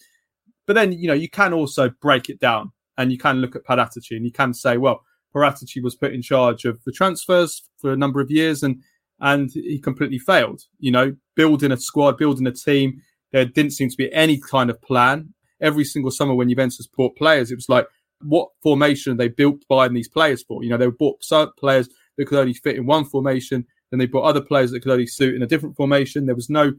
But 0.66 0.74
then, 0.74 0.92
you 0.92 1.08
know, 1.08 1.14
you 1.14 1.30
can 1.30 1.52
also 1.54 1.90
break 2.02 2.28
it 2.28 2.40
down 2.40 2.72
and 2.98 3.10
you 3.10 3.18
can 3.18 3.40
look 3.40 3.56
at 3.56 3.64
Paratici 3.64 4.16
and 4.16 4.24
you 4.24 4.32
can 4.32 4.52
say, 4.52 4.76
well, 4.76 5.00
Paratici 5.34 5.82
was 5.82 5.94
put 5.94 6.12
in 6.12 6.22
charge 6.22 6.64
of 6.64 6.82
the 6.84 6.92
transfers 6.92 7.62
for 7.78 7.92
a 7.92 7.96
number 7.96 8.20
of 8.20 8.30
years 8.30 8.62
and 8.62 8.82
and 9.20 9.50
he 9.52 9.78
completely 9.78 10.18
failed. 10.18 10.60
You 10.78 10.90
know, 10.90 11.16
building 11.36 11.72
a 11.72 11.76
squad, 11.76 12.18
building 12.18 12.46
a 12.46 12.52
team. 12.52 13.02
There 13.32 13.44
didn't 13.44 13.72
seem 13.72 13.90
to 13.90 13.96
be 13.96 14.12
any 14.12 14.40
kind 14.40 14.70
of 14.70 14.80
plan. 14.82 15.34
Every 15.60 15.84
single 15.84 16.10
summer 16.10 16.34
when 16.34 16.48
Juventus 16.48 16.86
bought 16.86 17.16
players, 17.16 17.50
it 17.50 17.56
was 17.56 17.68
like, 17.68 17.86
what 18.22 18.48
formation 18.62 19.16
they 19.16 19.28
built 19.28 19.62
buying 19.68 19.94
these 19.94 20.08
players 20.08 20.42
for? 20.42 20.64
You 20.64 20.70
know, 20.70 20.76
they 20.76 20.88
bought 20.88 21.22
certain 21.22 21.52
players 21.58 21.88
that 22.16 22.26
could 22.26 22.38
only 22.38 22.54
fit 22.54 22.76
in 22.76 22.86
one 22.86 23.04
formation, 23.04 23.66
then 23.90 23.98
they 23.98 24.06
bought 24.06 24.24
other 24.24 24.40
players 24.40 24.70
that 24.72 24.80
could 24.80 24.92
only 24.92 25.06
suit 25.06 25.34
in 25.34 25.42
a 25.42 25.46
different 25.46 25.76
formation. 25.76 26.26
There 26.26 26.34
was 26.34 26.50
no 26.50 26.72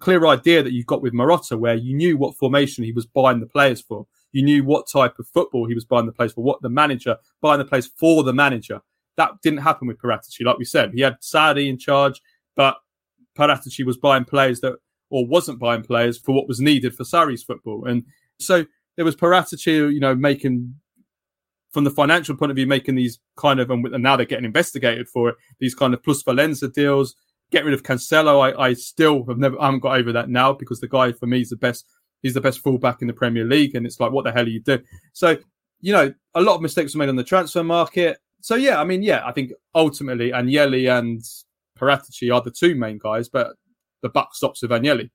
clear 0.00 0.26
idea 0.26 0.62
that 0.62 0.72
you 0.72 0.84
got 0.84 1.02
with 1.02 1.14
Marotta 1.14 1.58
where 1.58 1.74
you 1.74 1.94
knew 1.94 2.16
what 2.16 2.36
formation 2.36 2.84
he 2.84 2.92
was 2.92 3.06
buying 3.06 3.40
the 3.40 3.46
players 3.46 3.80
for. 3.80 4.06
You 4.32 4.42
knew 4.42 4.64
what 4.64 4.88
type 4.90 5.18
of 5.18 5.28
football 5.28 5.66
he 5.66 5.74
was 5.74 5.84
buying 5.84 6.06
the 6.06 6.12
players 6.12 6.32
for, 6.32 6.42
what 6.42 6.60
the 6.62 6.68
manager 6.68 7.16
buying 7.40 7.58
the 7.58 7.64
players 7.64 7.90
for 7.98 8.24
the 8.24 8.32
manager. 8.32 8.80
That 9.16 9.32
didn't 9.42 9.60
happen 9.60 9.86
with 9.88 9.98
Paratici. 9.98 10.44
Like 10.44 10.58
we 10.58 10.64
said, 10.64 10.92
he 10.94 11.02
had 11.02 11.20
Sarri 11.20 11.68
in 11.68 11.78
charge, 11.78 12.20
but 12.56 12.78
Paratici 13.36 13.84
was 13.84 13.96
buying 13.96 14.24
players 14.24 14.60
that, 14.60 14.76
or 15.10 15.26
wasn't 15.26 15.58
buying 15.58 15.82
players 15.82 16.18
for 16.18 16.34
what 16.34 16.48
was 16.48 16.60
needed 16.60 16.94
for 16.94 17.04
Sarri's 17.04 17.42
football. 17.42 17.86
And 17.86 18.04
so 18.38 18.64
there 18.96 19.04
was 19.04 19.16
Paratici, 19.16 19.92
you 19.92 20.00
know, 20.00 20.14
making, 20.14 20.74
from 21.72 21.84
the 21.84 21.90
financial 21.90 22.36
point 22.36 22.50
of 22.50 22.56
view, 22.56 22.66
making 22.66 22.94
these 22.94 23.18
kind 23.36 23.60
of, 23.60 23.70
and 23.70 24.02
now 24.02 24.16
they're 24.16 24.26
getting 24.26 24.44
investigated 24.44 25.08
for 25.08 25.30
it, 25.30 25.36
these 25.60 25.74
kind 25.74 25.94
of 25.94 26.02
plusvalenza 26.02 26.72
deals. 26.72 27.14
Get 27.50 27.64
rid 27.64 27.74
of 27.74 27.82
Cancelo. 27.82 28.40
I, 28.40 28.68
I 28.68 28.72
still 28.74 29.24
have 29.26 29.38
never, 29.38 29.60
I 29.60 29.66
haven't 29.66 29.80
got 29.80 29.98
over 29.98 30.12
that 30.12 30.30
now 30.30 30.52
because 30.52 30.80
the 30.80 30.88
guy 30.88 31.12
for 31.12 31.26
me 31.26 31.42
is 31.42 31.50
the 31.50 31.56
best 31.56 31.86
he's 32.22 32.34
the 32.34 32.40
best 32.40 32.60
fullback 32.60 33.02
in 33.02 33.08
the 33.08 33.12
Premier 33.12 33.44
League. 33.44 33.74
And 33.74 33.84
it's 33.84 33.98
like, 33.98 34.12
what 34.12 34.24
the 34.24 34.32
hell 34.32 34.44
are 34.44 34.48
you 34.48 34.60
doing? 34.60 34.82
So, 35.12 35.36
you 35.80 35.92
know, 35.92 36.14
a 36.34 36.40
lot 36.40 36.54
of 36.54 36.62
mistakes 36.62 36.94
were 36.94 37.00
made 37.00 37.08
on 37.08 37.16
the 37.16 37.24
transfer 37.24 37.64
market 37.64 38.18
so 38.42 38.56
yeah, 38.56 38.80
I 38.80 38.84
mean, 38.84 39.02
yeah, 39.02 39.22
I 39.24 39.30
think 39.30 39.52
ultimately 39.74 40.32
Agnelli 40.32 40.90
and 40.90 41.22
Paratici 41.82 42.32
are 42.32 42.40
the 42.40 42.50
two 42.50 42.74
main 42.74 42.98
guys, 42.98 43.28
but 43.28 43.56
the 44.02 44.08
buck 44.08 44.34
stops 44.34 44.62
with 44.62 44.70
Agnelli. 44.70 45.10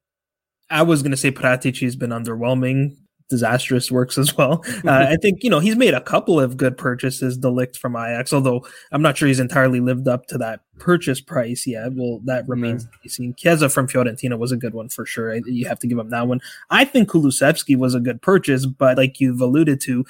I 0.69 0.81
was 0.81 1.01
going 1.01 1.11
to 1.11 1.17
say 1.17 1.31
Paratici's 1.31 1.95
been 1.95 2.09
underwhelming, 2.09 2.97
disastrous 3.29 3.89
works 3.89 4.17
as 4.17 4.35
well. 4.35 4.63
Uh, 4.85 5.07
I 5.09 5.17
think 5.21 5.43
you 5.43 5.49
know 5.49 5.59
he's 5.59 5.75
made 5.75 5.93
a 5.93 6.01
couple 6.01 6.39
of 6.39 6.57
good 6.57 6.77
purchases. 6.77 7.37
De 7.37 7.47
Ligt 7.47 7.77
from 7.77 7.95
Ajax, 7.95 8.33
although 8.33 8.65
I'm 8.91 9.01
not 9.01 9.17
sure 9.17 9.27
he's 9.27 9.39
entirely 9.39 9.79
lived 9.79 10.07
up 10.07 10.27
to 10.27 10.37
that 10.39 10.61
purchase 10.79 11.21
price 11.21 11.65
yet. 11.65 11.93
Well, 11.93 12.19
that 12.25 12.47
remains 12.47 12.83
to 12.83 12.91
be 13.01 13.09
seen. 13.09 13.33
Chiesa 13.35 13.69
from 13.69 13.87
Fiorentina 13.87 14.37
was 14.37 14.51
a 14.51 14.57
good 14.57 14.73
one 14.73 14.89
for 14.89 15.05
sure. 15.05 15.35
You 15.35 15.67
have 15.67 15.79
to 15.79 15.87
give 15.87 15.97
him 15.97 16.09
that 16.09 16.27
one. 16.27 16.41
I 16.69 16.85
think 16.85 17.09
Kulusevski 17.09 17.77
was 17.77 17.95
a 17.95 17.99
good 17.99 18.21
purchase, 18.21 18.65
but 18.65 18.97
like 18.97 19.19
you've 19.19 19.41
alluded 19.41 19.79
to, 19.81 20.05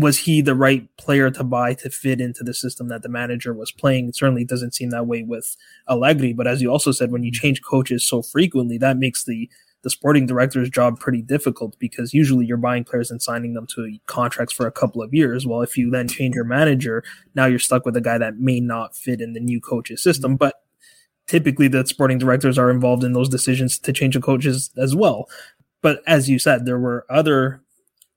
was 0.00 0.18
he 0.18 0.40
the 0.40 0.54
right 0.54 0.88
player 0.96 1.30
to 1.30 1.44
buy 1.44 1.74
to 1.74 1.90
fit 1.90 2.20
into 2.20 2.42
the 2.42 2.54
system 2.54 2.88
that 2.88 3.02
the 3.02 3.08
manager 3.08 3.52
was 3.52 3.70
playing? 3.70 4.08
It 4.08 4.16
certainly 4.16 4.44
doesn't 4.44 4.74
seem 4.74 4.90
that 4.90 5.06
way 5.06 5.22
with 5.22 5.56
Allegri. 5.88 6.32
But 6.32 6.46
as 6.46 6.62
you 6.62 6.70
also 6.70 6.90
said, 6.90 7.12
when 7.12 7.22
you 7.22 7.30
mm-hmm. 7.30 7.40
change 7.40 7.62
coaches 7.62 8.04
so 8.06 8.22
frequently, 8.22 8.78
that 8.78 8.96
makes 8.96 9.24
the 9.24 9.50
the 9.82 9.90
sporting 9.90 10.26
director's 10.26 10.68
job 10.68 11.00
pretty 11.00 11.22
difficult 11.22 11.74
because 11.78 12.12
usually 12.12 12.44
you're 12.44 12.58
buying 12.58 12.84
players 12.84 13.10
and 13.10 13.22
signing 13.22 13.54
them 13.54 13.66
to 13.66 13.96
contracts 14.04 14.52
for 14.52 14.66
a 14.66 14.72
couple 14.72 15.00
of 15.00 15.14
years. 15.14 15.46
Well, 15.46 15.62
if 15.62 15.74
you 15.74 15.90
then 15.90 16.06
change 16.06 16.34
your 16.34 16.44
manager, 16.44 17.02
now 17.34 17.46
you're 17.46 17.58
stuck 17.58 17.86
with 17.86 17.96
a 17.96 18.00
guy 18.02 18.18
that 18.18 18.36
may 18.36 18.60
not 18.60 18.94
fit 18.94 19.22
in 19.22 19.32
the 19.32 19.40
new 19.40 19.58
coach's 19.58 20.02
system. 20.02 20.32
Mm-hmm. 20.32 20.36
But 20.36 20.56
typically 21.26 21.66
the 21.66 21.86
sporting 21.86 22.18
directors 22.18 22.58
are 22.58 22.70
involved 22.70 23.04
in 23.04 23.14
those 23.14 23.28
decisions 23.28 23.78
to 23.78 23.92
change 23.92 24.14
the 24.14 24.20
coaches 24.20 24.70
as 24.76 24.94
well. 24.94 25.28
But 25.80 26.02
as 26.06 26.28
you 26.28 26.38
said, 26.38 26.66
there 26.66 26.78
were 26.78 27.06
other 27.08 27.62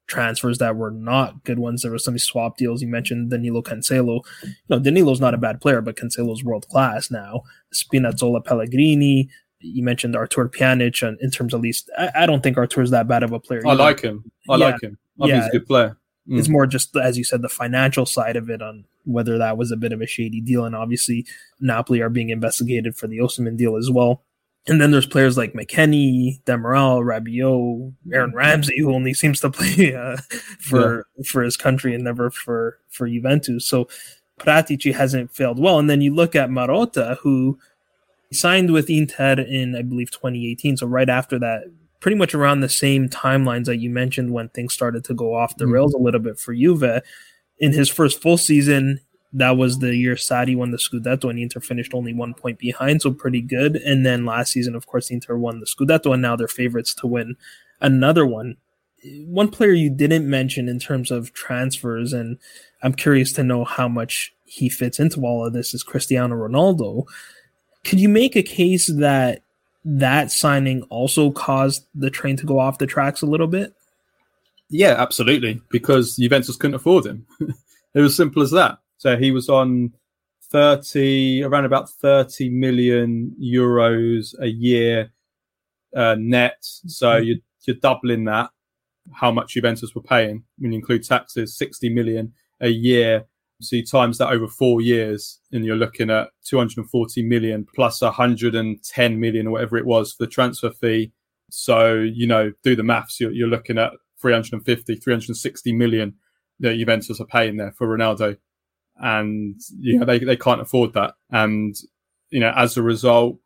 transfers 0.08 0.58
that 0.58 0.76
were 0.76 0.92
not 0.92 1.44
good 1.44 1.60
ones. 1.60 1.82
There 1.82 1.92
were 1.92 2.00
some 2.00 2.18
swap 2.18 2.58
deals. 2.58 2.82
You 2.82 2.88
mentioned 2.88 3.30
Danilo 3.30 3.62
Cancelo. 3.62 4.22
You 4.44 4.54
know, 4.70 4.80
Danilo's 4.80 5.22
not 5.22 5.34
a 5.34 5.38
bad 5.38 5.62
player, 5.62 5.82
but 5.82 5.96
Cancelo's 5.96 6.44
world 6.44 6.68
class 6.70 7.10
now. 7.10 7.44
Spinazzola 7.74 8.44
Pellegrini. 8.44 9.30
You 9.60 9.84
mentioned 9.84 10.16
Arthur 10.16 10.50
Pjanic, 10.50 11.08
and 11.08 11.18
in 11.22 11.32
terms 11.32 11.54
of 11.54 11.62
least, 11.62 11.90
I, 11.98 12.12
I 12.16 12.26
don't 12.26 12.44
think 12.44 12.58
Arthur's 12.58 12.92
that 12.92 13.08
bad 13.08 13.24
of 13.24 13.32
a 13.32 13.40
player. 13.40 13.66
I 13.66 13.72
either. 13.72 13.84
like 13.84 14.02
him. 14.02 14.30
I 14.50 14.58
yeah, 14.58 14.66
like 14.66 14.82
him. 14.82 14.98
I 15.22 15.28
yeah, 15.28 15.36
he's 15.36 15.48
a 15.48 15.52
good 15.52 15.68
player. 15.68 15.98
Mm. 16.30 16.40
It's 16.40 16.50
more 16.50 16.68
just, 16.68 16.96
as 16.96 17.18
you 17.18 17.24
said, 17.24 17.42
the 17.42 17.50
financial 17.50 18.06
side 18.06 18.36
of 18.36 18.50
it 18.50 18.62
on 18.62 18.86
whether 19.06 19.38
that 19.38 19.58
was 19.58 19.72
a 19.72 19.78
bit 19.78 19.94
of 19.94 20.02
a 20.02 20.08
shady 20.08 20.42
deal. 20.42 20.66
And 20.66 20.76
obviously, 20.76 21.26
Napoli 21.60 22.02
are 22.02 22.10
being 22.10 22.30
investigated 22.30 22.96
for 22.98 23.08
the 23.08 23.20
Osimhen 23.20 23.58
deal 23.58 23.76
as 23.76 23.90
well. 23.90 24.24
And 24.65 24.79
then 24.79 24.91
there's 24.91 25.05
players 25.05 25.38
like 25.38 25.53
McKennie, 25.53 26.41
Demiral, 26.43 27.03
Rabiot, 27.03 27.93
Aaron 28.13 28.29
mm-hmm. 28.29 28.38
Ramsey, 28.38 28.79
who 28.79 28.93
only 28.93 29.13
seems 29.13 29.41
to 29.41 29.50
play 29.51 29.93
uh, 29.93 30.17
for 30.60 31.05
yeah. 31.17 31.24
for 31.25 31.43
his 31.43 31.58
country 31.58 31.93
and 31.93 32.03
never 32.03 32.29
for 32.29 32.79
for 32.89 33.08
Juventus. 33.08 33.65
So 33.65 33.88
Paratici 34.39 34.93
hasn't 34.93 35.32
failed 35.32 35.60
well. 35.60 35.79
And 35.79 35.89
then 35.89 36.01
you 36.01 36.13
look 36.13 36.36
at 36.36 36.50
Marotta, 36.50 37.17
who 37.17 37.60
signed 38.32 38.72
with 38.72 38.89
Inter 38.89 39.41
in 39.41 39.75
I 39.75 39.82
believe 39.82 40.12
2018. 40.12 40.77
So 40.77 40.88
right 40.88 41.10
after 41.10 41.38
that, 41.39 41.63
pretty 42.00 42.17
much 42.17 42.34
around 42.34 42.62
the 42.62 42.70
same 42.70 43.10
timelines 43.10 43.65
that 43.65 43.77
you 43.77 43.89
mentioned 43.89 44.34
when 44.34 44.50
things 44.50 44.74
started 44.74 45.03
to 45.05 45.13
go 45.13 45.36
off 45.36 45.58
the 45.58 45.65
mm-hmm. 45.65 45.74
rails 45.74 45.93
a 45.93 45.98
little 45.98 46.20
bit 46.22 46.39
for 46.39 46.53
Juve. 46.53 47.01
In 47.60 47.72
his 47.72 47.89
first 47.89 48.22
full 48.22 48.38
season, 48.38 49.00
that 49.34 49.58
was 49.58 49.80
the 49.80 49.96
year 49.96 50.16
Sarri 50.16 50.56
won 50.56 50.72
the 50.72 50.78
Scudetto 50.78 51.30
and 51.30 51.40
Inter 51.40 51.60
finished 51.60 51.94
only 51.94 52.13
one 52.13 52.36
point 52.36 52.60
behind, 52.60 53.02
so 53.02 53.12
pretty 53.12 53.42
good. 53.42 53.75
And 53.78 54.06
then 54.06 54.25
last 54.25 54.52
season, 54.52 54.75
of 54.75 54.86
course, 54.86 55.10
Inter 55.10 55.36
won 55.36 55.60
the 55.60 55.66
Scudetto 55.66 56.13
and 56.13 56.22
now 56.22 56.36
they're 56.36 56.48
favorites 56.48 56.94
to 56.96 57.08
win 57.08 57.36
another 57.82 58.25
one. 58.25 58.58
One 59.25 59.50
player 59.50 59.72
you 59.72 59.90
didn't 59.90 60.30
mention 60.30 60.70
in 60.70 60.80
terms 60.80 61.12
of 61.12 61.34
transfers, 61.34 62.13
and 62.13 62.38
I'm 62.84 62.94
curious 62.94 63.34
to 63.34 63.44
know 63.44 63.66
how 63.66 63.90
much 63.90 64.34
he 64.46 64.70
fits 64.70 65.00
into 65.00 65.25
all 65.25 65.46
of 65.46 65.52
this, 65.52 65.74
is 65.74 65.84
Cristiano 65.84 66.36
Ronaldo. 66.36 67.06
Could 67.84 68.00
you 68.00 68.08
make 68.08 68.38
a 68.38 68.44
case 68.44 68.88
that 68.88 69.42
that 69.84 70.32
signing 70.32 70.84
also 70.84 71.32
caused 71.32 71.86
the 71.94 72.10
train 72.10 72.38
to 72.38 72.46
go 72.46 72.60
off 72.60 72.78
the 72.78 72.88
tracks 72.88 73.22
a 73.22 73.25
little 73.25 73.48
bit? 73.48 73.74
Yeah, 74.70 74.96
absolutely, 74.98 75.62
because 75.70 76.16
Juventus 76.16 76.56
couldn't 76.56 76.75
afford 76.75 77.06
him. 77.06 77.25
it 77.94 78.00
was 78.00 78.16
simple 78.16 78.42
as 78.42 78.52
that. 78.52 78.80
So 79.04 79.18
he 79.18 79.32
was 79.32 79.50
on 79.50 79.92
30 80.50 81.44
around 81.44 81.66
about 81.66 81.90
30 81.90 82.48
million 82.52 83.36
euros 83.38 84.34
a 84.40 84.48
year 84.48 85.12
uh, 85.94 86.16
net. 86.18 86.56
So 86.62 87.10
mm-hmm. 87.10 87.26
you're, 87.26 87.38
you're 87.68 87.76
doubling 87.82 88.24
that, 88.24 88.52
how 89.12 89.30
much 89.30 89.56
Juventus 89.56 89.94
were 89.94 90.02
paying 90.02 90.46
when 90.58 90.72
you 90.72 90.80
include 90.80 91.04
taxes, 91.04 91.58
60 91.58 91.90
million 91.90 92.32
a 92.62 92.70
year. 92.70 93.26
So 93.60 93.76
you 93.76 93.86
times 93.86 94.20
that 94.20 94.30
over 94.30 94.48
four 94.48 94.80
years, 94.80 95.38
and 95.52 95.66
you're 95.66 95.76
looking 95.76 96.10
at 96.10 96.30
240 96.46 97.24
million 97.24 97.68
plus 97.76 98.02
110 98.02 99.20
million 99.20 99.48
or 99.48 99.52
whatever 99.52 99.76
it 99.76 99.86
was 99.86 100.14
for 100.14 100.24
the 100.24 100.32
transfer 100.32 100.70
fee. 100.70 101.12
So, 101.52 101.96
you 101.96 102.26
know, 102.26 102.54
do 102.64 102.74
the 102.74 102.84
maths, 102.84 103.20
you're, 103.20 103.34
you're 103.34 103.50
looking 103.50 103.78
at 103.78 103.92
350, 104.22 104.96
360 104.96 105.74
million 105.74 106.14
that 106.62 106.78
Juventus 106.78 107.20
are 107.20 107.26
paying 107.26 107.58
there 107.58 107.74
for 107.74 107.86
Ronaldo. 107.86 108.38
And, 108.98 109.60
you 109.80 110.00
know, 110.00 110.06
they, 110.06 110.20
they 110.20 110.38
can't 110.38 110.62
afford 110.62 110.94
that. 110.94 111.16
And, 111.32 111.76
you 112.30 112.40
know, 112.40 112.54
as 112.56 112.78
a 112.78 112.84
result, 112.84 113.38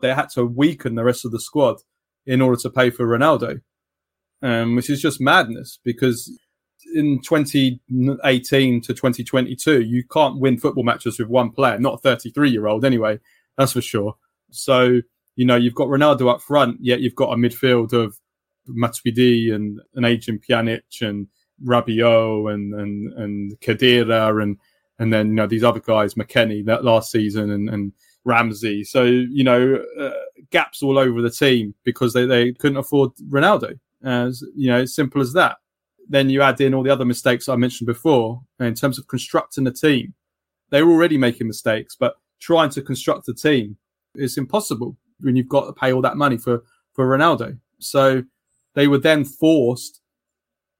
they 0.00 0.14
had 0.14 0.28
to 0.30 0.44
weaken 0.44 0.94
the 0.94 1.04
rest 1.04 1.24
of 1.24 1.32
the 1.32 1.40
squad 1.40 1.76
in 2.26 2.40
order 2.40 2.60
to 2.60 2.70
pay 2.70 2.90
for 2.90 3.06
Ronaldo, 3.06 3.60
um, 4.42 4.76
which 4.76 4.90
is 4.90 5.00
just 5.00 5.20
madness 5.20 5.78
because 5.84 6.30
in 6.94 7.20
2018 7.22 8.80
to 8.82 8.94
2022, 8.94 9.82
you 9.82 10.04
can't 10.04 10.40
win 10.40 10.58
football 10.58 10.84
matches 10.84 11.18
with 11.18 11.28
one 11.28 11.50
player, 11.50 11.78
not 11.78 11.94
a 11.94 11.98
33 11.98 12.50
year 12.50 12.66
old 12.66 12.84
anyway, 12.84 13.18
that's 13.56 13.72
for 13.72 13.80
sure. 13.80 14.14
So, 14.50 15.00
you 15.34 15.44
know, 15.44 15.56
you've 15.56 15.74
got 15.74 15.88
Ronaldo 15.88 16.30
up 16.30 16.42
front, 16.42 16.78
yet 16.80 17.00
you've 17.00 17.14
got 17.14 17.32
a 17.32 17.36
midfield 17.36 17.92
of 17.92 18.18
Matuidi 18.68 19.54
and, 19.54 19.80
an 19.94 20.04
agent 20.04 20.42
Pjanic 20.48 20.82
and 21.00 21.28
Rabiot 21.64 22.52
and, 22.52 22.74
and, 22.74 23.12
and 23.14 23.60
Khedira 23.60 24.42
and, 24.42 24.58
and 24.98 25.12
then, 25.12 25.28
you 25.28 25.34
know, 25.34 25.46
these 25.46 25.64
other 25.64 25.80
guys, 25.80 26.14
McKennie 26.14 26.64
that 26.66 26.84
last 26.84 27.10
season 27.10 27.50
and, 27.50 27.68
and 27.68 27.92
Ramsey. 28.24 28.84
So, 28.84 29.04
you 29.04 29.44
know, 29.44 29.82
uh, 29.98 30.10
gaps 30.50 30.82
all 30.82 30.98
over 30.98 31.22
the 31.22 31.30
team 31.30 31.74
because 31.84 32.12
they, 32.12 32.26
they 32.26 32.52
couldn't 32.52 32.78
afford 32.78 33.10
Ronaldo. 33.28 33.78
As, 34.04 34.44
you 34.54 34.68
know, 34.68 34.84
simple 34.84 35.20
as 35.20 35.32
that. 35.32 35.56
Then 36.08 36.30
you 36.30 36.40
add 36.42 36.60
in 36.60 36.74
all 36.74 36.84
the 36.84 36.92
other 36.92 37.04
mistakes 37.04 37.48
I 37.48 37.56
mentioned 37.56 37.86
before 37.86 38.40
in 38.60 38.74
terms 38.74 38.98
of 38.98 39.08
constructing 39.08 39.66
a 39.66 39.72
team. 39.72 40.14
They 40.70 40.82
were 40.82 40.92
already 40.92 41.18
making 41.18 41.48
mistakes, 41.48 41.96
but 41.98 42.14
trying 42.38 42.70
to 42.70 42.82
construct 42.82 43.28
a 43.28 43.34
team 43.34 43.76
is 44.14 44.38
impossible 44.38 44.96
when 45.20 45.34
you've 45.34 45.48
got 45.48 45.66
to 45.66 45.72
pay 45.72 45.92
all 45.92 46.02
that 46.02 46.16
money 46.16 46.36
for, 46.36 46.62
for 46.92 47.06
Ronaldo. 47.06 47.58
So 47.80 48.22
they 48.74 48.86
were 48.86 48.98
then 48.98 49.24
forced, 49.24 50.00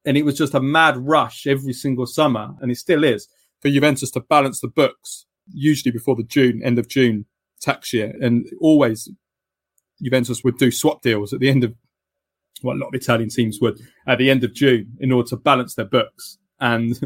and 0.07 0.17
it 0.17 0.25
was 0.25 0.39
just 0.39 0.55
a 0.55 0.61
mad 0.61 0.97
rush 0.97 1.47
every 1.47 1.73
single 1.73 2.07
summer, 2.07 2.55
and 2.61 2.71
it 2.71 2.77
still 2.77 3.05
is, 3.05 3.29
for 3.61 3.69
Juventus 3.69 4.11
to 4.13 4.21
balance 4.21 4.61
the 4.61 4.69
books, 4.69 5.27
usually 5.53 5.91
before 5.93 6.15
the 6.17 6.23
June, 6.23 6.63
end 6.65 6.79
of 6.79 6.89
June 6.89 7.27
tax 7.61 7.93
year. 7.93 8.15
And 8.21 8.47
always 8.61 9.11
Juventus 10.03 10.45
would 10.45 10.59
do 10.59 10.71
swap 10.71 11.03
deals 11.03 11.33
at 11.33 11.41
the 11.41 11.51
end 11.51 11.65
of 11.65 11.75
well, 12.63 12.77
a 12.77 12.79
lot 12.79 12.89
of 12.89 12.95
Italian 12.95 13.29
teams 13.29 13.59
would 13.61 13.79
at 14.07 14.19
the 14.19 14.31
end 14.31 14.43
of 14.43 14.55
June 14.55 14.97
in 15.01 15.13
order 15.13 15.29
to 15.29 15.37
balance 15.37 15.75
their 15.75 15.85
books. 15.85 16.39
And 16.61 16.99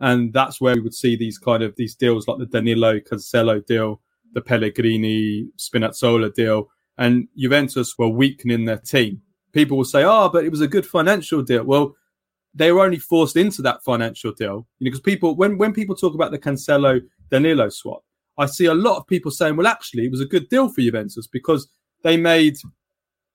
and 0.00 0.32
that's 0.32 0.60
where 0.60 0.74
we 0.74 0.80
would 0.80 0.94
see 0.94 1.16
these 1.16 1.38
kind 1.38 1.62
of 1.62 1.76
these 1.76 1.94
deals 1.94 2.26
like 2.26 2.38
the 2.38 2.46
Danilo 2.46 2.98
Cancelo 3.00 3.64
deal, 3.64 4.00
the 4.32 4.40
Pellegrini 4.40 5.48
Spinazzola 5.58 6.34
deal, 6.34 6.68
and 6.98 7.28
Juventus 7.36 7.94
were 7.98 8.08
weakening 8.08 8.64
their 8.64 8.78
team. 8.78 9.22
People 9.52 9.76
will 9.76 9.84
say, 9.84 10.02
"Oh, 10.04 10.28
but 10.28 10.44
it 10.44 10.50
was 10.50 10.60
a 10.60 10.68
good 10.68 10.86
financial 10.86 11.42
deal." 11.42 11.64
Well, 11.64 11.94
they 12.56 12.72
were 12.72 12.84
only 12.84 12.98
forced 12.98 13.36
into 13.36 13.62
that 13.62 13.84
financial 13.84 14.32
deal, 14.32 14.66
you 14.78 14.84
know, 14.84 14.90
because 14.90 15.00
people 15.00 15.36
when 15.36 15.58
when 15.58 15.72
people 15.72 15.94
talk 15.94 16.14
about 16.14 16.30
the 16.30 16.38
Cancelo 16.38 17.00
Danilo 17.30 17.68
swap, 17.68 18.02
I 18.38 18.46
see 18.46 18.66
a 18.66 18.74
lot 18.74 18.96
of 18.96 19.06
people 19.06 19.30
saying, 19.30 19.56
"Well, 19.56 19.66
actually, 19.66 20.06
it 20.06 20.10
was 20.10 20.20
a 20.20 20.26
good 20.26 20.48
deal 20.48 20.68
for 20.68 20.80
Juventus 20.80 21.26
because 21.26 21.68
they 22.02 22.16
made 22.16 22.56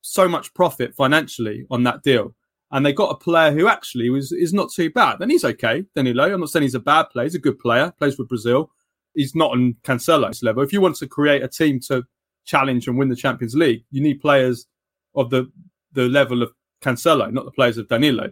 so 0.01 0.27
much 0.27 0.53
profit 0.53 0.93
financially 0.95 1.65
on 1.69 1.83
that 1.83 2.03
deal. 2.03 2.35
And 2.71 2.85
they 2.85 2.93
got 2.93 3.11
a 3.11 3.17
player 3.17 3.51
who 3.51 3.67
actually 3.67 4.09
was 4.09 4.31
is 4.31 4.53
not 4.53 4.71
too 4.71 4.89
bad. 4.89 5.21
And 5.21 5.31
he's 5.31 5.43
okay, 5.43 5.83
Danilo. 5.95 6.33
I'm 6.33 6.39
not 6.39 6.49
saying 6.49 6.63
he's 6.63 6.75
a 6.75 6.79
bad 6.79 7.09
player. 7.11 7.25
He's 7.25 7.35
a 7.35 7.39
good 7.39 7.59
player, 7.59 7.93
plays 7.97 8.15
for 8.15 8.23
Brazil. 8.23 8.71
He's 9.13 9.35
not 9.35 9.51
on 9.51 9.75
Cancelo's 9.83 10.41
level. 10.41 10.63
If 10.63 10.71
you 10.71 10.79
want 10.79 10.95
to 10.97 11.07
create 11.07 11.43
a 11.43 11.49
team 11.49 11.81
to 11.87 12.03
challenge 12.45 12.87
and 12.87 12.97
win 12.97 13.09
the 13.09 13.15
Champions 13.15 13.55
League, 13.55 13.83
you 13.91 14.01
need 14.01 14.21
players 14.21 14.67
of 15.15 15.29
the 15.29 15.51
the 15.91 16.07
level 16.07 16.41
of 16.41 16.51
Cancelo, 16.81 17.31
not 17.31 17.45
the 17.45 17.51
players 17.51 17.77
of 17.77 17.89
Danilo. 17.89 18.31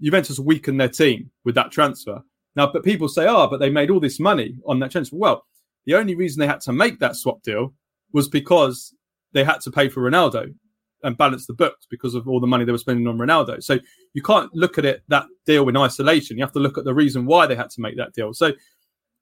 Juventus 0.00 0.38
weakened 0.38 0.80
their 0.80 0.88
team 0.88 1.30
with 1.44 1.54
that 1.56 1.70
transfer. 1.70 2.20
Now, 2.56 2.70
but 2.72 2.84
people 2.84 3.08
say, 3.08 3.26
oh, 3.28 3.46
but 3.46 3.60
they 3.60 3.70
made 3.70 3.90
all 3.90 4.00
this 4.00 4.20
money 4.20 4.56
on 4.66 4.78
that 4.80 4.90
transfer. 4.90 5.16
Well, 5.16 5.44
the 5.86 5.94
only 5.94 6.14
reason 6.14 6.40
they 6.40 6.46
had 6.46 6.60
to 6.62 6.72
make 6.72 6.98
that 7.00 7.16
swap 7.16 7.42
deal 7.42 7.74
was 8.12 8.28
because 8.28 8.94
they 9.32 9.44
had 9.44 9.60
to 9.60 9.70
pay 9.70 9.88
for 9.88 10.02
Ronaldo 10.02 10.54
and 11.02 11.16
balance 11.16 11.46
the 11.46 11.54
books 11.54 11.86
because 11.90 12.14
of 12.14 12.26
all 12.26 12.40
the 12.40 12.46
money 12.46 12.64
they 12.64 12.72
were 12.72 12.78
spending 12.78 13.06
on 13.06 13.18
Ronaldo. 13.18 13.62
So 13.62 13.78
you 14.14 14.22
can't 14.22 14.52
look 14.54 14.78
at 14.78 14.84
it 14.84 15.02
that 15.08 15.26
deal 15.46 15.68
in 15.68 15.76
isolation. 15.76 16.36
You 16.36 16.44
have 16.44 16.52
to 16.52 16.58
look 16.58 16.78
at 16.78 16.84
the 16.84 16.94
reason 16.94 17.26
why 17.26 17.46
they 17.46 17.54
had 17.54 17.70
to 17.70 17.80
make 17.80 17.96
that 17.96 18.14
deal. 18.14 18.34
So 18.34 18.52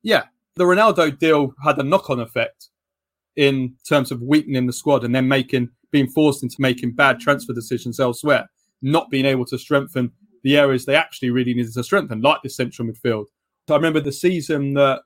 yeah, 0.02 0.24
the 0.54 0.64
Ronaldo 0.64 1.18
deal 1.18 1.52
had 1.62 1.78
a 1.78 1.82
knock-on 1.82 2.20
effect 2.20 2.70
in 3.36 3.74
terms 3.86 4.10
of 4.10 4.22
weakening 4.22 4.66
the 4.66 4.72
squad 4.72 5.04
and 5.04 5.14
then 5.14 5.28
making 5.28 5.68
being 5.92 6.08
forced 6.08 6.42
into 6.42 6.56
making 6.58 6.92
bad 6.92 7.20
transfer 7.20 7.52
decisions 7.52 8.00
elsewhere, 8.00 8.48
not 8.82 9.10
being 9.10 9.26
able 9.26 9.44
to 9.44 9.58
strengthen 9.58 10.10
the 10.46 10.56
areas 10.56 10.84
they 10.84 10.94
actually 10.94 11.30
really 11.30 11.52
needed 11.54 11.74
to 11.74 11.82
strengthen, 11.82 12.20
like 12.20 12.40
the 12.40 12.48
central 12.48 12.86
midfield. 12.86 13.24
So 13.66 13.74
I 13.74 13.76
remember 13.78 13.98
the 13.98 14.12
season 14.12 14.74
that 14.74 15.00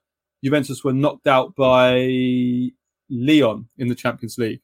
Juventus 0.44 0.84
were 0.84 0.92
knocked 0.92 1.26
out 1.26 1.56
by 1.56 2.70
Lyon 3.08 3.66
in 3.78 3.88
the 3.88 3.94
Champions 3.94 4.36
League 4.36 4.60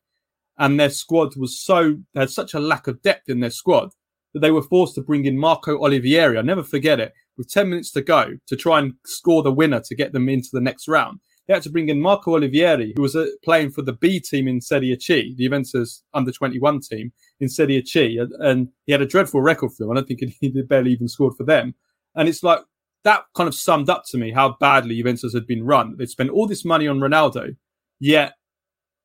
and 0.59 0.79
their 0.79 0.91
squad 0.91 1.35
was 1.35 1.59
so 1.59 1.97
they 2.12 2.21
had 2.21 2.29
such 2.29 2.53
a 2.53 2.61
lack 2.61 2.89
of 2.89 3.01
depth 3.01 3.31
in 3.31 3.41
their 3.41 3.49
squad 3.49 3.89
that 4.35 4.41
they 4.41 4.51
were 4.51 4.61
forced 4.61 4.95
to 4.97 5.01
bring 5.01 5.25
in 5.25 5.39
Marco 5.39 5.79
Olivieri. 5.79 6.37
I'll 6.37 6.45
never 6.45 6.62
forget 6.62 7.01
it. 7.01 7.15
With 7.39 7.51
10 7.51 7.71
minutes 7.71 7.91
to 7.93 8.03
go 8.03 8.37
to 8.47 8.57
try 8.57 8.79
and 8.79 8.93
score 9.07 9.43
the 9.43 9.53
winner 9.53 9.81
to 9.81 9.95
get 9.95 10.12
them 10.12 10.29
into 10.29 10.51
the 10.53 10.61
next 10.61 10.89
round, 10.89 11.21
they 11.47 11.55
had 11.55 11.63
to 11.63 11.71
bring 11.71 11.89
in 11.89 12.01
Marco 12.01 12.39
Olivieri, 12.39 12.93
who 12.97 13.03
was 13.03 13.15
uh, 13.15 13.27
playing 13.45 13.71
for 13.71 13.83
the 13.83 13.93
B 13.93 14.21
team 14.21 14.49
in 14.49 14.61
Serie 14.61 14.97
C, 15.01 15.35
the 15.37 15.45
Juventus 15.45 16.03
under 16.13 16.33
21 16.33 16.81
team 16.81 17.13
in 17.41 17.49
Serie 17.49 17.85
C. 17.85 18.21
And 18.41 18.69
he 18.87 18.93
had 18.93 19.03
a 19.03 19.07
dreadful 19.07 19.41
record 19.41 19.73
for 19.73 19.85
them. 19.85 19.93
I 19.93 19.95
don't 19.95 20.09
think 20.09 20.21
he 20.41 20.63
barely 20.63 20.93
even 20.93 21.09
scored 21.09 21.37
for 21.37 21.45
them. 21.45 21.75
And 22.15 22.29
it's 22.29 22.43
like 22.43 22.61
that 23.05 23.25
kind 23.35 23.49
of 23.49 23.55
summed 23.55 23.89
up 23.89 24.05
to 24.09 24.19
me 24.19 24.33
how 24.33 24.57
badly 24.59 24.97
Juventus 24.97 25.35
had 25.35 25.47
been 25.47 25.65
run. 25.65 25.97
They'd 25.97 26.11
spent 26.11 26.31
all 26.31 26.47
this 26.47 26.65
money 26.65 26.89
on 26.89 26.99
Ronaldo, 26.99 27.57
yet 28.01 28.35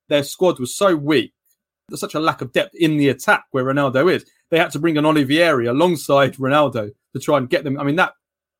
their 0.09 0.23
squad 0.23 0.59
was 0.59 0.75
so 0.75 0.95
weak 0.95 1.33
there's 1.91 1.99
such 1.99 2.15
a 2.15 2.19
lack 2.19 2.41
of 2.41 2.53
depth 2.53 2.73
in 2.75 2.97
the 2.97 3.09
attack 3.09 3.45
where 3.51 3.65
Ronaldo 3.65 4.11
is. 4.11 4.25
They 4.49 4.57
had 4.57 4.71
to 4.71 4.79
bring 4.79 4.97
an 4.97 5.03
Olivieri 5.03 5.69
alongside 5.69 6.35
Ronaldo 6.35 6.91
to 7.13 7.19
try 7.19 7.37
and 7.37 7.49
get 7.49 7.63
them. 7.63 7.77
I 7.77 7.83
mean, 7.83 7.97
that 7.97 8.13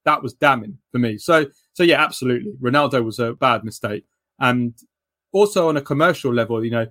that 0.06 0.22
was 0.22 0.34
damning 0.34 0.78
for 0.92 1.00
me. 1.00 1.18
So 1.18 1.46
so 1.74 1.84
yeah, 1.84 2.02
absolutely. 2.02 2.54
Ronaldo 2.62 3.04
was 3.04 3.20
a 3.20 3.34
bad 3.34 3.64
mistake. 3.64 4.06
And 4.40 4.74
also 5.32 5.70
on 5.70 5.78
a 5.78 5.82
commercial 5.82 6.34
level, 6.34 6.64
you 6.64 6.72
know, 6.72 6.88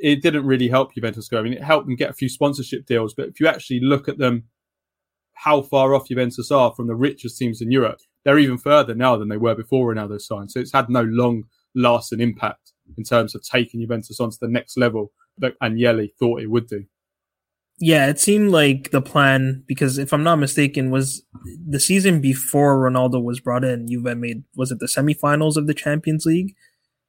it 0.00 0.22
didn't 0.22 0.46
really 0.46 0.68
help 0.68 0.94
Juventus 0.94 1.28
go. 1.28 1.38
I 1.38 1.42
mean, 1.42 1.54
it 1.54 1.62
helped 1.62 1.86
them 1.86 1.96
get 1.96 2.10
a 2.10 2.14
few 2.14 2.28
sponsorship 2.28 2.86
deals, 2.86 3.14
but 3.14 3.28
if 3.28 3.40
you 3.40 3.48
actually 3.48 3.80
look 3.80 4.08
at 4.08 4.18
them, 4.18 4.44
how 5.32 5.62
far 5.62 5.94
off 5.94 6.08
Juventus 6.08 6.50
are 6.50 6.74
from 6.74 6.86
the 6.86 6.94
richest 6.94 7.38
teams 7.38 7.60
in 7.60 7.70
Europe, 7.70 7.98
they're 8.24 8.38
even 8.38 8.58
further 8.58 8.94
now 8.94 9.16
than 9.16 9.28
they 9.28 9.36
were 9.36 9.54
before 9.54 9.94
Ronaldo 9.94 10.20
signed. 10.20 10.50
So 10.50 10.60
it's 10.60 10.72
had 10.72 10.88
no 10.88 11.02
long 11.02 11.44
lasting 11.74 12.20
impact 12.20 12.72
in 12.96 13.04
terms 13.04 13.34
of 13.34 13.42
taking 13.42 13.80
Juventus 13.80 14.20
onto 14.20 14.36
the 14.40 14.48
next 14.48 14.76
level 14.76 15.12
that 15.38 15.58
Agnelli 15.60 16.10
thought 16.18 16.40
it 16.40 16.50
would 16.50 16.66
do. 16.66 16.84
Yeah, 17.78 18.08
it 18.08 18.18
seemed 18.18 18.52
like 18.52 18.90
the 18.90 19.02
plan 19.02 19.62
because 19.66 19.98
if 19.98 20.12
I'm 20.12 20.22
not 20.22 20.36
mistaken, 20.36 20.90
was 20.90 21.22
the 21.68 21.80
season 21.80 22.20
before 22.20 22.78
Ronaldo 22.78 23.22
was 23.22 23.38
brought 23.38 23.64
in, 23.64 23.86
Juve 23.86 24.16
made 24.16 24.44
was 24.54 24.72
it 24.72 24.78
the 24.78 24.86
semifinals 24.86 25.56
of 25.56 25.66
the 25.66 25.74
Champions 25.74 26.24
League, 26.24 26.54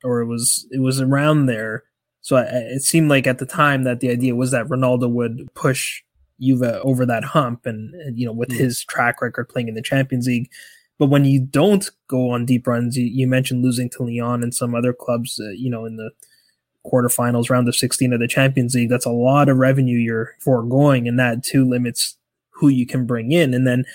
or 0.03 0.19
it 0.19 0.25
was 0.25 0.67
it 0.71 0.81
was 0.81 0.99
around 0.99 1.45
there. 1.45 1.83
So 2.19 2.35
I, 2.35 2.43
it 2.43 2.81
seemed 2.81 3.09
like 3.09 3.27
at 3.27 3.37
the 3.37 3.45
time 3.45 3.83
that 3.83 4.01
the 4.01 4.09
idea 4.09 4.35
was 4.35 4.51
that 4.51 4.67
Ronaldo 4.67 5.09
would 5.09 5.47
push 5.55 6.01
Juve 6.41 6.63
over 6.83 7.05
that 7.05 7.23
hump, 7.23 7.65
and, 7.65 7.93
and 7.95 8.19
you 8.19 8.25
know 8.25 8.33
with 8.33 8.49
mm. 8.49 8.57
his 8.57 8.83
track 8.83 9.21
record 9.21 9.47
playing 9.47 9.69
in 9.69 9.75
the 9.75 9.81
Champions 9.81 10.27
League. 10.27 10.51
But 10.99 11.07
when 11.07 11.23
you 11.23 11.39
don't 11.39 11.89
go 12.09 12.31
on 12.31 12.45
deep 12.45 12.67
runs, 12.67 12.97
you, 12.97 13.05
you 13.05 13.27
mentioned 13.27 13.63
losing 13.63 13.89
to 13.91 14.03
Lyon 14.03 14.43
and 14.43 14.53
some 14.53 14.73
other 14.75 14.93
clubs, 14.93 15.39
uh, 15.39 15.51
you 15.51 15.69
know, 15.69 15.85
in 15.85 15.95
the 15.95 16.09
quarterfinals, 16.91 17.49
round 17.49 17.67
of 17.67 17.75
16 17.75 18.13
of 18.13 18.19
the 18.19 18.27
Champions 18.27 18.75
League. 18.75 18.89
That's 18.89 19.05
a 19.05 19.11
lot 19.11 19.49
of 19.49 19.57
revenue 19.57 19.97
you're 19.97 20.35
foregoing, 20.39 21.07
and 21.07 21.19
that 21.19 21.43
too 21.43 21.65
limits 21.65 22.17
who 22.49 22.69
you 22.69 22.85
can 22.85 23.05
bring 23.05 23.31
in. 23.31 23.53
And 23.53 23.67
then 23.67 23.85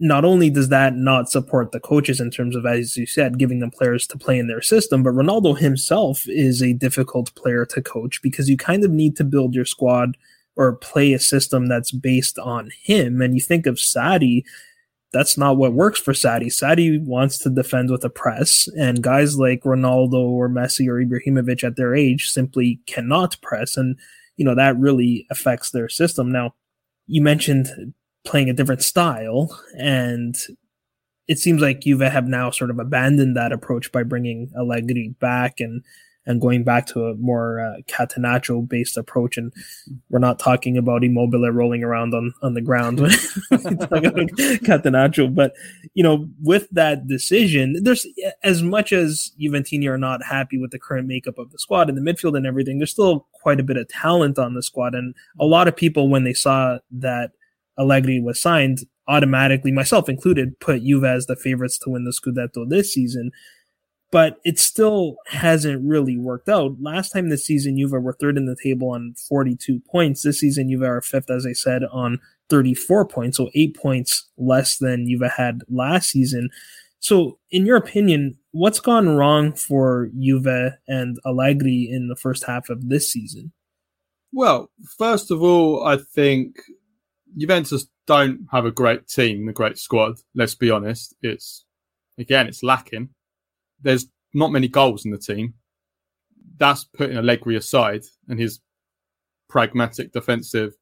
not 0.00 0.24
only 0.24 0.50
does 0.50 0.68
that 0.68 0.96
not 0.96 1.30
support 1.30 1.70
the 1.70 1.80
coaches 1.80 2.20
in 2.20 2.30
terms 2.30 2.56
of, 2.56 2.66
as 2.66 2.96
you 2.96 3.06
said, 3.06 3.38
giving 3.38 3.60
them 3.60 3.70
players 3.70 4.06
to 4.08 4.18
play 4.18 4.38
in 4.38 4.48
their 4.48 4.60
system, 4.60 5.02
but 5.02 5.14
Ronaldo 5.14 5.56
himself 5.56 6.24
is 6.28 6.60
a 6.60 6.72
difficult 6.72 7.34
player 7.34 7.64
to 7.66 7.80
coach 7.80 8.20
because 8.20 8.48
you 8.48 8.56
kind 8.56 8.84
of 8.84 8.90
need 8.90 9.16
to 9.16 9.24
build 9.24 9.54
your 9.54 9.64
squad 9.64 10.16
or 10.56 10.74
play 10.74 11.12
a 11.12 11.18
system 11.18 11.66
that's 11.66 11.92
based 11.92 12.38
on 12.38 12.70
him. 12.82 13.22
And 13.22 13.34
you 13.34 13.40
think 13.40 13.66
of 13.66 13.76
Sarri, 13.76 14.44
that's 15.12 15.36
not 15.36 15.56
what 15.56 15.74
works 15.74 16.00
for 16.00 16.12
Sarri. 16.12 16.46
Sarri 16.46 17.02
wants 17.04 17.38
to 17.38 17.50
defend 17.50 17.90
with 17.90 18.04
a 18.04 18.10
press, 18.10 18.68
and 18.78 19.02
guys 19.02 19.38
like 19.38 19.62
Ronaldo 19.62 20.14
or 20.14 20.48
Messi 20.48 20.88
or 20.88 20.94
Ibrahimovic 20.94 21.62
at 21.62 21.76
their 21.76 21.94
age 21.94 22.30
simply 22.30 22.80
cannot 22.86 23.40
press, 23.42 23.76
and 23.76 23.98
you 24.36 24.44
know 24.44 24.54
that 24.54 24.78
really 24.78 25.26
affects 25.30 25.70
their 25.70 25.88
system. 25.88 26.32
Now, 26.32 26.54
you 27.06 27.22
mentioned 27.22 27.94
playing 28.24 28.48
a 28.48 28.54
different 28.54 28.82
style, 28.82 29.60
and 29.76 30.34
it 31.28 31.38
seems 31.38 31.60
like 31.60 31.80
Juve 31.80 32.00
have 32.00 32.26
now 32.26 32.50
sort 32.50 32.70
of 32.70 32.78
abandoned 32.78 33.36
that 33.36 33.52
approach 33.52 33.92
by 33.92 34.02
bringing 34.02 34.50
Allegri 34.56 35.14
back 35.20 35.60
and 35.60 35.84
and 36.26 36.40
going 36.40 36.62
back 36.62 36.86
to 36.86 37.06
a 37.06 37.14
more 37.16 37.60
uh, 37.60 37.80
Catenaccio 37.88 38.68
based 38.68 38.96
approach. 38.96 39.36
And 39.36 39.52
we're 40.10 40.18
not 40.20 40.38
talking 40.38 40.76
about 40.76 41.04
Immobile 41.04 41.50
rolling 41.50 41.82
around 41.82 42.14
on, 42.14 42.32
on 42.42 42.54
the 42.54 42.60
ground 42.60 42.98
Catenaccio. 44.62 45.34
But, 45.34 45.54
you 45.94 46.02
know, 46.02 46.28
with 46.42 46.68
that 46.70 47.06
decision, 47.06 47.82
there's 47.82 48.06
as 48.42 48.62
much 48.62 48.92
as 48.92 49.32
Juventini 49.40 49.88
are 49.88 49.98
not 49.98 50.24
happy 50.24 50.58
with 50.58 50.70
the 50.70 50.78
current 50.78 51.08
makeup 51.08 51.38
of 51.38 51.50
the 51.50 51.58
squad 51.58 51.88
in 51.88 51.96
the 51.96 52.00
midfield 52.00 52.36
and 52.36 52.46
everything, 52.46 52.78
there's 52.78 52.92
still 52.92 53.26
quite 53.32 53.60
a 53.60 53.64
bit 53.64 53.76
of 53.76 53.88
talent 53.88 54.38
on 54.38 54.54
the 54.54 54.62
squad. 54.62 54.94
And 54.94 55.14
a 55.40 55.44
lot 55.44 55.68
of 55.68 55.76
people, 55.76 56.08
when 56.08 56.24
they 56.24 56.34
saw 56.34 56.78
that 56.92 57.32
Allegri 57.78 58.20
was 58.20 58.40
signed, 58.40 58.86
automatically, 59.08 59.72
myself 59.72 60.08
included, 60.08 60.58
put 60.60 60.82
Juve 60.82 61.04
as 61.04 61.26
the 61.26 61.34
favorites 61.34 61.78
to 61.78 61.90
win 61.90 62.04
the 62.04 62.12
Scudetto 62.12 62.68
this 62.68 62.92
season 62.92 63.32
but 64.12 64.36
it 64.44 64.58
still 64.58 65.16
hasn't 65.26 65.82
really 65.82 66.18
worked 66.18 66.48
out. 66.48 66.76
Last 66.78 67.10
time 67.10 67.30
this 67.30 67.46
season, 67.46 67.78
Juve 67.78 67.92
were 67.92 68.12
third 68.12 68.36
in 68.36 68.44
the 68.44 68.56
table 68.62 68.90
on 68.90 69.14
42 69.26 69.80
points. 69.90 70.22
This 70.22 70.40
season, 70.40 70.68
Juve 70.68 70.82
are 70.82 71.00
fifth, 71.00 71.30
as 71.30 71.46
I 71.46 71.54
said, 71.54 71.82
on 71.90 72.20
34 72.50 73.08
points, 73.08 73.38
so 73.38 73.48
eight 73.54 73.74
points 73.74 74.28
less 74.36 74.76
than 74.76 75.08
Juve 75.08 75.32
had 75.38 75.62
last 75.68 76.10
season. 76.10 76.50
So, 77.00 77.38
in 77.50 77.64
your 77.64 77.78
opinion, 77.78 78.38
what's 78.52 78.80
gone 78.80 79.08
wrong 79.08 79.54
for 79.54 80.10
Juve 80.16 80.74
and 80.86 81.16
Allegri 81.24 81.88
in 81.90 82.08
the 82.08 82.16
first 82.16 82.44
half 82.44 82.68
of 82.68 82.90
this 82.90 83.10
season? 83.10 83.52
Well, 84.30 84.70
first 84.98 85.30
of 85.30 85.42
all, 85.42 85.84
I 85.86 85.96
think 85.96 86.56
Juventus 87.36 87.86
don't 88.06 88.46
have 88.52 88.66
a 88.66 88.70
great 88.70 89.08
team, 89.08 89.48
a 89.48 89.52
great 89.54 89.78
squad. 89.78 90.18
Let's 90.34 90.54
be 90.54 90.70
honest. 90.70 91.14
It's 91.22 91.64
again, 92.18 92.46
it's 92.46 92.62
lacking 92.62 93.08
there's 93.82 94.06
not 94.34 94.52
many 94.52 94.68
goals 94.68 95.04
in 95.04 95.10
the 95.10 95.18
team. 95.18 95.54
That's 96.58 96.84
putting 96.84 97.16
Allegri 97.16 97.56
aside 97.56 98.02
and 98.28 98.38
his 98.38 98.60
pragmatic, 99.48 100.12
defensive, 100.12 100.74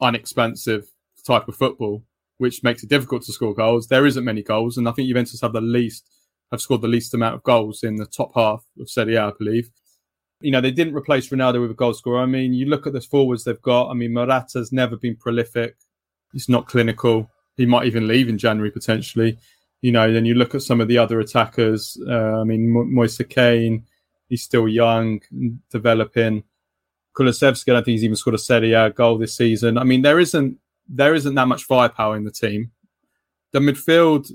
unexpensive 0.00 0.86
type 1.26 1.48
of 1.48 1.56
football, 1.56 2.04
which 2.38 2.62
makes 2.62 2.82
it 2.82 2.90
difficult 2.90 3.22
to 3.22 3.32
score 3.32 3.54
goals. 3.54 3.86
There 3.86 4.06
isn't 4.06 4.24
many 4.24 4.42
goals, 4.42 4.76
and 4.76 4.88
I 4.88 4.92
think 4.92 5.08
Juventus 5.08 5.40
have 5.40 5.52
the 5.52 5.60
least 5.60 6.08
have 6.50 6.60
scored 6.60 6.82
the 6.82 6.88
least 6.88 7.14
amount 7.14 7.36
of 7.36 7.42
goals 7.44 7.84
in 7.84 7.94
the 7.94 8.06
top 8.06 8.32
half 8.34 8.64
of 8.80 8.90
Serie 8.90 9.14
A, 9.14 9.26
I 9.26 9.32
believe. 9.38 9.70
You 10.40 10.50
know, 10.50 10.60
they 10.60 10.72
didn't 10.72 10.94
replace 10.94 11.28
Ronaldo 11.28 11.60
with 11.60 11.70
a 11.70 11.74
goal 11.74 11.94
scorer. 11.94 12.20
I 12.20 12.26
mean, 12.26 12.54
you 12.54 12.66
look 12.66 12.88
at 12.88 12.92
the 12.92 13.00
forwards 13.00 13.44
they've 13.44 13.62
got. 13.62 13.88
I 13.88 13.94
mean, 13.94 14.12
Morata's 14.12 14.72
never 14.72 14.96
been 14.96 15.14
prolific. 15.14 15.76
He's 16.32 16.48
not 16.48 16.66
clinical. 16.66 17.30
He 17.56 17.66
might 17.66 17.86
even 17.86 18.08
leave 18.08 18.28
in 18.28 18.36
January 18.38 18.70
potentially 18.70 19.38
you 19.82 19.92
know, 19.92 20.12
then 20.12 20.24
you 20.24 20.34
look 20.34 20.54
at 20.54 20.62
some 20.62 20.80
of 20.80 20.88
the 20.88 20.98
other 20.98 21.20
attackers. 21.20 21.96
Uh, 22.08 22.40
I 22.40 22.44
mean, 22.44 22.68
Mo- 22.70 22.84
Moise 22.84 23.20
Kean, 23.28 23.86
he's 24.28 24.42
still 24.42 24.68
young, 24.68 25.20
developing. 25.70 26.44
Kulusevski, 27.16 27.74
I 27.74 27.78
think 27.78 27.94
he's 27.94 28.04
even 28.04 28.16
scored 28.16 28.34
a 28.34 28.38
Serie 28.38 28.72
A 28.72 28.90
goal 28.90 29.18
this 29.18 29.36
season. 29.36 29.78
I 29.78 29.84
mean, 29.84 30.02
there 30.02 30.20
isn't 30.20 30.58
there 30.88 31.14
isn't 31.14 31.34
that 31.34 31.48
much 31.48 31.64
firepower 31.64 32.16
in 32.16 32.24
the 32.24 32.30
team. 32.30 32.72
The 33.52 33.60
midfield 33.60 34.30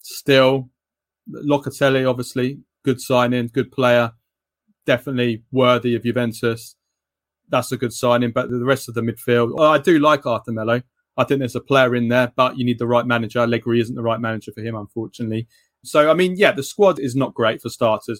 still 0.00 0.70
Locatelli, 1.30 2.08
obviously, 2.08 2.60
good 2.84 3.00
signing, 3.00 3.48
good 3.48 3.70
player, 3.70 4.12
definitely 4.86 5.42
worthy 5.52 5.94
of 5.94 6.02
Juventus. 6.02 6.76
That's 7.48 7.72
a 7.72 7.76
good 7.76 7.92
signing. 7.92 8.32
But 8.32 8.50
the 8.50 8.64
rest 8.64 8.88
of 8.88 8.94
the 8.94 9.02
midfield, 9.02 9.60
I 9.60 9.78
do 9.78 9.98
like 9.98 10.26
Arthur 10.26 10.52
Melo. 10.52 10.82
I 11.20 11.24
think 11.24 11.40
there's 11.40 11.54
a 11.54 11.60
player 11.60 11.94
in 11.94 12.08
there, 12.08 12.32
but 12.34 12.56
you 12.56 12.64
need 12.64 12.78
the 12.78 12.86
right 12.86 13.04
manager. 13.04 13.40
Allegri 13.40 13.78
isn't 13.78 13.94
the 13.94 14.02
right 14.02 14.20
manager 14.20 14.52
for 14.52 14.62
him, 14.62 14.74
unfortunately. 14.74 15.46
So, 15.84 16.10
I 16.10 16.14
mean, 16.14 16.36
yeah, 16.36 16.52
the 16.52 16.62
squad 16.62 16.98
is 16.98 17.14
not 17.14 17.34
great 17.34 17.60
for 17.60 17.68
starters. 17.68 18.18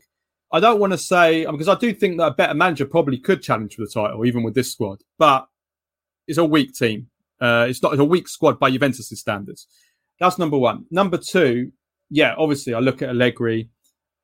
I 0.52 0.60
don't 0.60 0.78
want 0.78 0.92
to 0.92 0.98
say, 0.98 1.46
because 1.46 1.68
I 1.68 1.76
do 1.76 1.94
think 1.94 2.18
that 2.18 2.26
a 2.26 2.34
better 2.34 2.52
manager 2.52 2.84
probably 2.84 3.18
could 3.18 3.42
challenge 3.42 3.76
for 3.76 3.86
the 3.86 3.90
title, 3.90 4.26
even 4.26 4.42
with 4.42 4.54
this 4.54 4.70
squad, 4.70 4.98
but 5.18 5.46
it's 6.26 6.36
a 6.36 6.44
weak 6.44 6.74
team. 6.74 7.06
Uh, 7.40 7.66
it's 7.70 7.82
not 7.82 7.94
it's 7.94 8.00
a 8.00 8.04
weak 8.04 8.28
squad 8.28 8.60
by 8.60 8.70
Juventus' 8.70 9.18
standards. 9.18 9.66
That's 10.18 10.38
number 10.38 10.58
one. 10.58 10.84
Number 10.90 11.16
two, 11.16 11.72
yeah, 12.10 12.34
obviously, 12.36 12.74
I 12.74 12.80
look 12.80 13.00
at 13.00 13.08
Allegri 13.08 13.70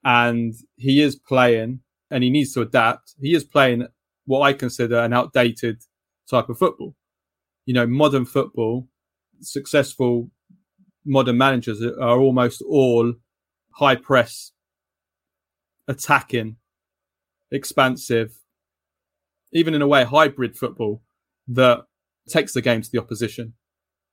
and 0.05 0.53
he 0.77 1.01
is 1.01 1.17
playing 1.17 1.81
and 2.11 2.23
he 2.23 2.29
needs 2.29 2.53
to 2.53 2.61
adapt. 2.61 3.15
He 3.19 3.35
is 3.35 3.43
playing 3.45 3.87
what 4.27 4.41
I 4.41 4.53
consider 4.53 4.99
an 4.99 5.15
outdated 5.15 5.83
type 6.29 6.51
of 6.51 6.59
football 6.59 6.95
you 7.67 7.75
know, 7.75 7.87
modern 7.87 8.25
football, 8.25 8.89
successful 9.41 10.31
modern 11.05 11.37
managers 11.37 11.83
are 11.83 12.19
almost 12.19 12.63
all 12.63 13.13
high 13.73 13.97
press, 13.97 14.53
attacking, 15.87 16.57
expansive, 17.51 18.39
even 19.53 19.75
in 19.75 19.83
a 19.83 19.87
way, 19.87 20.05
hybrid 20.05 20.57
football 20.57 21.03
that 21.49 21.85
takes 22.29 22.55
the 22.55 22.63
game 22.63 22.83
to 22.83 22.91
the 22.91 22.99
opposition 22.99 23.53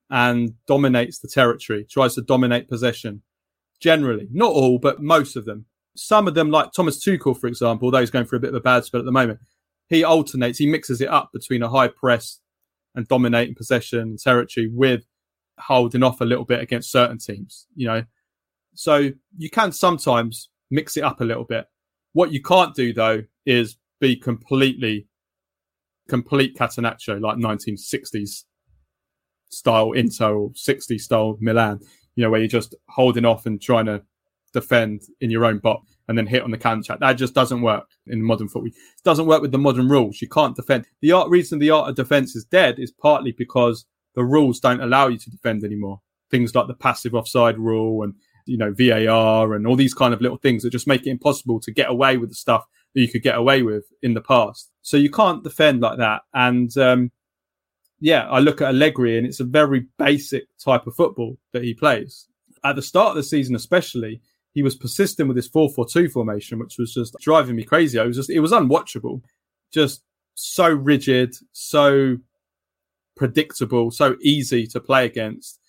and 0.09 0.53
dominates 0.67 1.19
the 1.19 1.27
territory, 1.27 1.85
tries 1.89 2.15
to 2.15 2.21
dominate 2.21 2.69
possession. 2.69 3.21
Generally, 3.79 4.27
not 4.31 4.51
all, 4.51 4.77
but 4.77 5.01
most 5.01 5.35
of 5.35 5.45
them. 5.45 5.65
Some 5.95 6.27
of 6.27 6.33
them, 6.33 6.49
like 6.49 6.71
Thomas 6.71 7.03
Tuchel, 7.03 7.39
for 7.39 7.47
example, 7.47 7.87
although 7.87 7.99
he's 7.99 8.11
going 8.11 8.25
through 8.25 8.37
a 8.37 8.41
bit 8.41 8.49
of 8.49 8.55
a 8.55 8.61
bad 8.61 8.85
spell 8.85 8.99
at 8.99 9.05
the 9.05 9.11
moment, 9.11 9.39
he 9.89 10.03
alternates, 10.03 10.57
he 10.57 10.67
mixes 10.67 11.01
it 11.01 11.09
up 11.09 11.31
between 11.33 11.61
a 11.61 11.69
high 11.69 11.87
press 11.87 12.39
and 12.95 13.07
dominating 13.07 13.55
possession 13.55 13.99
and 13.99 14.19
territory 14.19 14.69
with 14.71 15.03
holding 15.59 16.03
off 16.03 16.21
a 16.21 16.25
little 16.25 16.45
bit 16.45 16.61
against 16.61 16.91
certain 16.91 17.17
teams, 17.17 17.67
you 17.75 17.87
know. 17.87 18.03
So 18.75 19.11
you 19.37 19.49
can 19.49 19.71
sometimes 19.71 20.49
mix 20.71 20.97
it 20.97 21.03
up 21.03 21.21
a 21.21 21.25
little 21.25 21.43
bit. 21.43 21.65
What 22.13 22.31
you 22.31 22.41
can't 22.41 22.75
do 22.75 22.93
though 22.93 23.23
is 23.45 23.77
be 23.99 24.15
completely 24.15 25.07
complete 26.09 26.57
Catenaccio 26.57 27.21
like 27.21 27.37
1960s 27.37 28.43
style 29.49 29.91
Inter 29.93 30.35
or 30.35 30.49
60s 30.51 31.01
style 31.01 31.37
Milan, 31.39 31.79
you 32.15 32.23
know, 32.23 32.29
where 32.29 32.39
you're 32.39 32.47
just 32.47 32.75
holding 32.89 33.25
off 33.25 33.45
and 33.45 33.61
trying 33.61 33.85
to 33.85 34.03
defend 34.51 35.01
in 35.21 35.29
your 35.29 35.45
own 35.45 35.59
box 35.59 35.92
and 36.07 36.17
then 36.17 36.27
hit 36.27 36.43
on 36.43 36.51
the 36.51 36.57
counter 36.57 36.97
That 36.99 37.13
just 37.13 37.33
doesn't 37.33 37.61
work 37.61 37.85
in 38.07 38.21
modern 38.21 38.49
football. 38.49 38.67
It 38.67 39.03
doesn't 39.03 39.25
work 39.25 39.41
with 39.41 39.51
the 39.51 39.57
modern 39.57 39.87
rules. 39.87 40.21
You 40.21 40.27
can't 40.27 40.55
defend. 40.55 40.85
The 41.01 41.11
art 41.11 41.29
reason 41.29 41.59
the 41.59 41.69
art 41.69 41.89
of 41.89 41.95
defense 41.95 42.35
is 42.35 42.45
dead 42.45 42.79
is 42.79 42.91
partly 42.91 43.31
because 43.31 43.85
the 44.15 44.23
rules 44.23 44.59
don't 44.59 44.81
allow 44.81 45.07
you 45.07 45.17
to 45.17 45.29
defend 45.29 45.63
anymore. 45.63 46.01
Things 46.29 46.55
like 46.55 46.67
the 46.67 46.73
passive 46.73 47.15
offside 47.15 47.57
rule 47.57 48.03
and 48.03 48.15
you 48.45 48.57
know 48.57 48.73
VAR 48.73 49.53
and 49.53 49.65
all 49.65 49.75
these 49.75 49.93
kind 49.93 50.13
of 50.13 50.21
little 50.21 50.37
things 50.37 50.63
that 50.63 50.71
just 50.71 50.87
make 50.87 51.07
it 51.07 51.11
impossible 51.11 51.59
to 51.61 51.71
get 51.71 51.89
away 51.89 52.17
with 52.17 52.29
the 52.29 52.35
stuff 52.35 52.65
that 52.93 53.01
you 53.01 53.07
could 53.07 53.23
get 53.23 53.35
away 53.35 53.63
with 53.63 53.85
in 54.01 54.13
the 54.13 54.21
past. 54.21 54.69
So 54.81 54.97
you 54.97 55.09
can't 55.09 55.43
defend 55.43 55.81
like 55.81 55.97
that. 55.97 56.21
And 56.33 56.75
um, 56.77 57.11
yeah, 57.99 58.27
I 58.29 58.39
look 58.39 58.61
at 58.61 58.69
Allegri 58.69 59.17
and 59.17 59.25
it's 59.25 59.39
a 59.39 59.45
very 59.45 59.87
basic 59.97 60.43
type 60.63 60.87
of 60.87 60.95
football 60.95 61.37
that 61.53 61.63
he 61.63 61.73
plays. 61.73 62.27
At 62.63 62.75
the 62.75 62.81
start 62.81 63.11
of 63.11 63.15
the 63.15 63.23
season, 63.23 63.55
especially, 63.55 64.21
he 64.53 64.63
was 64.63 64.75
persistent 64.75 65.27
with 65.27 65.37
his 65.37 65.49
4-4-2 65.49 66.11
formation, 66.11 66.59
which 66.59 66.77
was 66.77 66.93
just 66.93 67.15
driving 67.19 67.55
me 67.55 67.63
crazy. 67.63 67.97
It 67.97 68.05
was 68.05 68.17
just, 68.17 68.29
it 68.29 68.39
was 68.39 68.51
unwatchable. 68.51 69.21
Just 69.71 70.03
so 70.35 70.69
rigid, 70.69 71.35
so 71.51 72.17
predictable, 73.15 73.91
so 73.91 74.15
easy 74.21 74.65
to 74.67 74.79
play 74.79 75.05
against, 75.05 75.59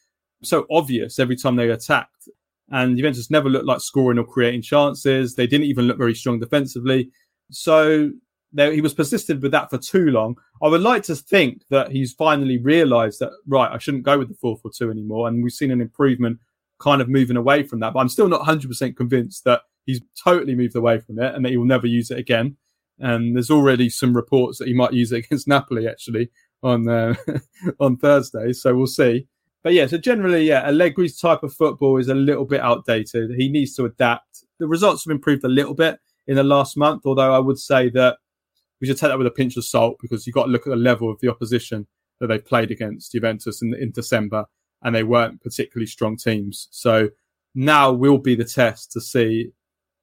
so 0.43 0.67
obvious 0.71 1.19
every 1.19 1.37
time 1.37 1.57
they 1.57 1.69
attacked. 1.71 2.29
And 2.71 2.97
Juventus 2.97 3.31
never 3.31 3.49
looked 3.51 3.67
like 3.67 3.81
scoring 3.81 4.19
or 4.19 4.25
creating 4.25 4.63
chances. 4.63 5.35
They 5.35 5.47
didn't 5.47 5.67
even 5.67 5.87
look 5.87 5.99
very 5.99 6.15
strong 6.15 6.41
defensively. 6.41 7.11
So 7.51 8.11
he 8.57 8.81
was 8.81 8.95
persistent 8.95 9.43
with 9.43 9.53
that 9.53 9.69
for 9.69 9.79
too 9.79 10.07
long. 10.07 10.37
I 10.63 10.69
would 10.69 10.81
like 10.81 11.03
to 11.05 11.17
think 11.17 11.63
that 11.71 11.91
he's 11.91 12.13
finally 12.13 12.59
realised 12.59 13.21
that, 13.21 13.33
right, 13.47 13.71
I 13.71 13.79
shouldn't 13.79 14.05
go 14.05 14.19
with 14.19 14.29
the 14.29 14.35
4 14.35 14.57
4 14.57 14.71
2 14.77 14.91
anymore. 14.91 15.29
And 15.29 15.43
we've 15.43 15.53
seen 15.53 15.71
an 15.71 15.81
improvement 15.81 16.39
kind 16.79 17.01
of 17.01 17.09
moving 17.09 17.37
away 17.37 17.63
from 17.63 17.81
that. 17.81 17.93
But 17.93 18.01
I'm 18.01 18.09
still 18.09 18.29
not 18.29 18.43
100% 18.43 18.97
convinced 18.97 19.45
that 19.45 19.63
he's 19.87 20.01
totally 20.23 20.55
moved 20.55 20.77
away 20.77 20.99
from 20.99 21.19
it 21.19 21.35
and 21.35 21.45
that 21.45 21.51
he 21.51 21.57
will 21.57 21.67
never 21.67 21.87
use 21.87 22.11
it 22.11 22.19
again. 22.19 22.57
And 22.99 23.35
there's 23.35 23.51
already 23.51 23.91
some 23.91 24.15
reports 24.15 24.59
that 24.59 24.69
he 24.69 24.75
might 24.75 24.93
use 24.93 25.13
it 25.13 25.25
against 25.25 25.49
Napoli 25.49 25.89
actually 25.89 26.31
on 26.63 26.89
uh, 26.89 27.15
on 27.81 27.97
Thursday. 27.97 28.53
So 28.53 28.75
we'll 28.75 28.87
see. 28.87 29.27
But 29.63 29.73
yeah, 29.73 29.87
so 29.87 29.97
generally, 29.97 30.47
yeah, 30.47 30.69
Allegri's 30.69 31.19
type 31.19 31.43
of 31.43 31.55
football 31.55 31.97
is 31.97 32.09
a 32.09 32.15
little 32.15 32.45
bit 32.45 32.61
outdated. 32.61 33.31
He 33.39 33.49
needs 33.49 33.75
to 33.77 33.87
adapt. 33.87 34.45
The 34.59 34.69
results 34.69 35.05
have 35.05 35.11
improved 35.11 35.43
a 35.43 35.49
little 35.49 35.75
bit 35.75 35.99
in 36.27 36.37
the 36.37 36.45
last 36.45 36.77
month, 36.77 37.03
although 37.07 37.35
I 37.35 37.39
would 37.39 37.59
say 37.59 37.89
that 37.91 38.19
we 38.81 38.87
should 38.87 38.99
take 38.99 39.09
that 39.09 39.19
with 39.19 39.27
a 39.27 39.31
pinch 39.31 39.57
of 39.57 39.65
salt 39.65 39.97
because 40.03 40.27
you've 40.27 40.35
got 40.35 40.45
to 40.45 40.51
look 40.51 40.67
at 40.67 40.71
the 40.71 40.77
level 40.77 41.11
of 41.11 41.19
the 41.21 41.31
opposition 41.31 41.87
that 42.21 42.27
they've 42.27 42.45
played 42.45 42.71
against 42.71 43.13
Juventus 43.13 43.63
in, 43.63 43.75
in 43.75 43.91
December 43.91 44.45
and 44.85 44.95
they 44.95 45.03
weren't 45.03 45.43
particularly 45.43 45.87
strong 45.87 46.17
teams. 46.17 46.69
So 46.71 47.09
now 47.55 47.93
will 47.93 48.19
be 48.19 48.35
the 48.35 48.45
test 48.45 48.93
to 48.93 49.01
see 49.01 49.51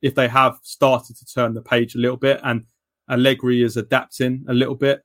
if 0.02 0.16
they 0.16 0.28
have 0.28 0.58
started 0.64 1.16
to 1.18 1.26
turn 1.26 1.54
the 1.54 1.62
page 1.62 1.96
a 1.96 2.00
little 2.00 2.18
bit 2.18 2.42
and 2.44 2.66
Allegri 3.10 3.62
is 3.62 3.78
adapting 3.78 4.46
a 4.48 4.54
little 4.54 4.76
bit, 4.76 5.04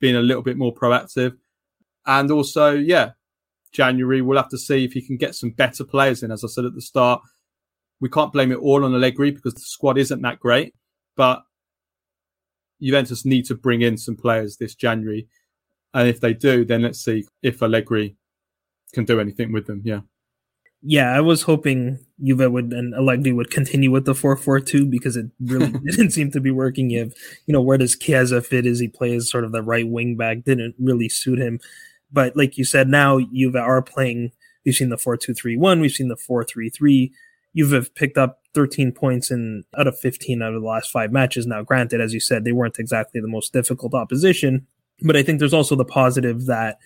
being 0.00 0.16
a 0.16 0.20
little 0.20 0.42
bit 0.42 0.56
more 0.56 0.74
proactive. 0.74 1.36
And 2.06 2.30
also, 2.30 2.72
yeah, 2.72 3.12
January, 3.72 4.22
we'll 4.22 4.36
have 4.36 4.50
to 4.50 4.58
see 4.58 4.84
if 4.84 4.92
he 4.92 5.02
can 5.02 5.16
get 5.16 5.34
some 5.34 5.50
better 5.50 5.82
players 5.82 6.22
in. 6.22 6.30
As 6.30 6.44
I 6.44 6.48
said 6.48 6.64
at 6.64 6.74
the 6.74 6.80
start, 6.80 7.22
we 8.00 8.10
can't 8.10 8.32
blame 8.32 8.52
it 8.52 8.58
all 8.58 8.84
on 8.84 8.94
Allegri 8.94 9.30
because 9.30 9.54
the 9.54 9.60
squad 9.60 9.98
isn't 9.98 10.22
that 10.22 10.38
great, 10.38 10.74
but 11.16 11.42
Juventus 12.80 13.24
need 13.24 13.46
to 13.46 13.54
bring 13.54 13.80
in 13.80 13.96
some 13.96 14.16
players 14.16 14.58
this 14.58 14.74
January. 14.74 15.26
And 15.94 16.08
if 16.08 16.20
they 16.20 16.34
do, 16.34 16.64
then 16.64 16.82
let's 16.82 17.02
see 17.02 17.24
if 17.42 17.62
Allegri 17.62 18.16
can 18.92 19.04
do 19.04 19.20
anything 19.20 19.52
with 19.52 19.66
them. 19.66 19.82
Yeah. 19.84 20.00
Yeah, 20.82 21.10
I 21.10 21.20
was 21.20 21.42
hoping 21.42 21.98
Juve 22.22 22.52
would 22.52 22.72
and 22.72 22.94
Allegri 22.94 23.32
would 23.32 23.50
continue 23.50 23.90
with 23.90 24.04
the 24.04 24.14
four 24.14 24.36
four 24.36 24.60
two 24.60 24.86
because 24.86 25.16
it 25.16 25.26
really 25.40 25.72
didn't 25.90 26.12
seem 26.12 26.30
to 26.30 26.40
be 26.40 26.50
working. 26.50 26.90
You 26.90 27.00
have, 27.00 27.14
you 27.46 27.52
know, 27.52 27.60
where 27.62 27.78
does 27.78 27.96
Chiesa 27.96 28.42
fit 28.42 28.66
as 28.66 28.78
he 28.78 28.88
plays 28.88 29.30
sort 29.30 29.44
of 29.44 29.52
the 29.52 29.62
right 29.62 29.88
wing 29.88 30.16
back? 30.16 30.44
Didn't 30.44 30.74
really 30.78 31.08
suit 31.08 31.38
him. 31.38 31.60
But 32.12 32.36
like 32.36 32.56
you 32.56 32.64
said, 32.64 32.88
now 32.88 33.18
Juve 33.18 33.56
are 33.56 33.82
playing. 33.82 34.32
We've 34.64 34.74
seen 34.74 34.90
the 34.90 34.98
four 34.98 35.16
two 35.16 35.34
three 35.34 35.56
one. 35.56 35.80
We've 35.80 35.90
seen 35.90 36.08
the 36.08 36.16
four 36.16 36.44
three 36.44 36.70
three. 36.70 37.12
Juve 37.56 37.72
have 37.72 37.94
picked 37.94 38.18
up 38.18 38.40
13 38.54 38.92
points 38.92 39.30
in 39.30 39.64
out 39.78 39.86
of 39.86 39.98
15 39.98 40.42
out 40.42 40.54
of 40.54 40.60
the 40.60 40.68
last 40.68 40.90
five 40.90 41.10
matches. 41.10 41.46
Now, 41.46 41.62
granted, 41.62 42.00
as 42.00 42.12
you 42.12 42.20
said, 42.20 42.44
they 42.44 42.52
weren't 42.52 42.78
exactly 42.78 43.20
the 43.20 43.28
most 43.28 43.52
difficult 43.52 43.94
opposition, 43.94 44.66
but 45.02 45.16
I 45.16 45.22
think 45.22 45.38
there's 45.38 45.54
also 45.54 45.74
the 45.74 45.84
positive 45.84 46.46
that 46.46 46.78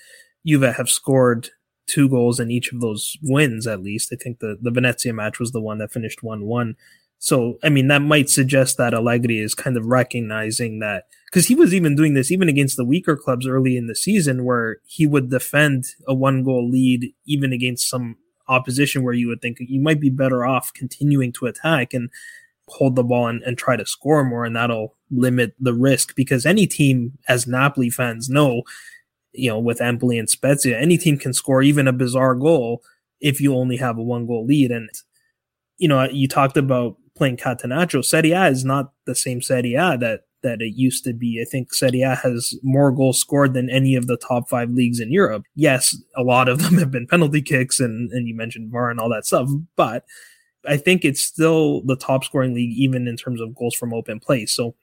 Juve 0.46 0.62
have 0.62 0.88
scored 0.88 1.50
two 1.90 2.08
goals 2.08 2.38
in 2.38 2.50
each 2.50 2.72
of 2.72 2.80
those 2.80 3.16
wins, 3.22 3.66
at 3.66 3.82
least. 3.82 4.12
I 4.12 4.16
think 4.16 4.38
the, 4.38 4.56
the 4.60 4.70
Venezia 4.70 5.12
match 5.12 5.38
was 5.38 5.52
the 5.52 5.60
one 5.60 5.78
that 5.78 5.92
finished 5.92 6.22
1 6.22 6.44
1. 6.44 6.76
So, 7.18 7.58
I 7.62 7.68
mean, 7.68 7.88
that 7.88 8.00
might 8.00 8.30
suggest 8.30 8.78
that 8.78 8.94
Allegri 8.94 9.40
is 9.40 9.54
kind 9.54 9.76
of 9.76 9.84
recognizing 9.84 10.78
that 10.78 11.04
because 11.26 11.48
he 11.48 11.54
was 11.54 11.74
even 11.74 11.94
doing 11.94 12.14
this 12.14 12.32
even 12.32 12.48
against 12.48 12.78
the 12.78 12.84
weaker 12.84 13.14
clubs 13.14 13.46
early 13.46 13.76
in 13.76 13.88
the 13.88 13.94
season 13.94 14.44
where 14.44 14.78
he 14.86 15.06
would 15.06 15.28
defend 15.28 15.84
a 16.08 16.14
one 16.14 16.42
goal 16.42 16.68
lead 16.68 17.12
even 17.26 17.52
against 17.52 17.88
some 17.88 18.16
opposition 18.48 19.02
where 19.02 19.14
you 19.14 19.28
would 19.28 19.42
think 19.42 19.58
you 19.60 19.80
might 19.80 20.00
be 20.00 20.10
better 20.10 20.46
off 20.46 20.72
continuing 20.72 21.32
to 21.32 21.46
attack 21.46 21.92
and 21.92 22.10
hold 22.68 22.96
the 22.96 23.04
ball 23.04 23.26
and, 23.26 23.42
and 23.42 23.58
try 23.58 23.76
to 23.76 23.84
score 23.84 24.24
more 24.24 24.44
and 24.44 24.56
that'll 24.56 24.96
limit 25.10 25.54
the 25.60 25.74
risk 25.74 26.14
because 26.16 26.46
any 26.46 26.66
team 26.66 27.18
as 27.28 27.46
Napoli 27.46 27.90
fans 27.90 28.28
know 28.28 28.62
you 29.32 29.48
know, 29.48 29.58
with 29.58 29.80
Empoli 29.80 30.18
and 30.18 30.28
Spezia, 30.28 30.78
any 30.78 30.98
team 30.98 31.18
can 31.18 31.32
score 31.32 31.62
even 31.62 31.88
a 31.88 31.92
bizarre 31.92 32.34
goal 32.34 32.82
if 33.20 33.40
you 33.40 33.54
only 33.54 33.76
have 33.76 33.98
a 33.98 34.02
one 34.02 34.26
goal 34.26 34.46
lead. 34.46 34.70
And, 34.70 34.88
you 35.78 35.88
know, 35.88 36.04
you 36.04 36.28
talked 36.28 36.56
about 36.56 36.96
playing 37.16 37.36
Catenaccio. 37.36 38.04
Serie 38.04 38.32
A 38.32 38.46
is 38.46 38.64
not 38.64 38.92
the 39.06 39.14
same 39.14 39.42
Serie 39.42 39.74
A 39.74 39.96
that, 39.98 40.22
that 40.42 40.62
it 40.62 40.74
used 40.74 41.04
to 41.04 41.12
be. 41.12 41.40
I 41.40 41.48
think 41.48 41.72
Serie 41.74 42.02
A 42.02 42.14
has 42.14 42.54
more 42.62 42.90
goals 42.90 43.20
scored 43.20 43.54
than 43.54 43.68
any 43.68 43.94
of 43.94 44.06
the 44.06 44.16
top 44.16 44.48
five 44.48 44.70
leagues 44.70 45.00
in 45.00 45.12
Europe. 45.12 45.44
Yes, 45.54 45.96
a 46.16 46.22
lot 46.22 46.48
of 46.48 46.58
them 46.62 46.78
have 46.78 46.90
been 46.90 47.06
penalty 47.06 47.42
kicks 47.42 47.78
and, 47.78 48.10
and 48.10 48.26
you 48.26 48.34
mentioned 48.34 48.72
VAR 48.72 48.90
and 48.90 48.98
all 48.98 49.10
that 49.10 49.26
stuff, 49.26 49.48
but 49.76 50.04
I 50.66 50.76
think 50.76 51.04
it's 51.04 51.22
still 51.22 51.82
the 51.82 51.96
top 51.96 52.24
scoring 52.24 52.54
league, 52.54 52.76
even 52.76 53.08
in 53.08 53.16
terms 53.16 53.40
of 53.40 53.54
goals 53.54 53.74
from 53.74 53.94
open 53.94 54.20
play. 54.20 54.46
So 54.46 54.74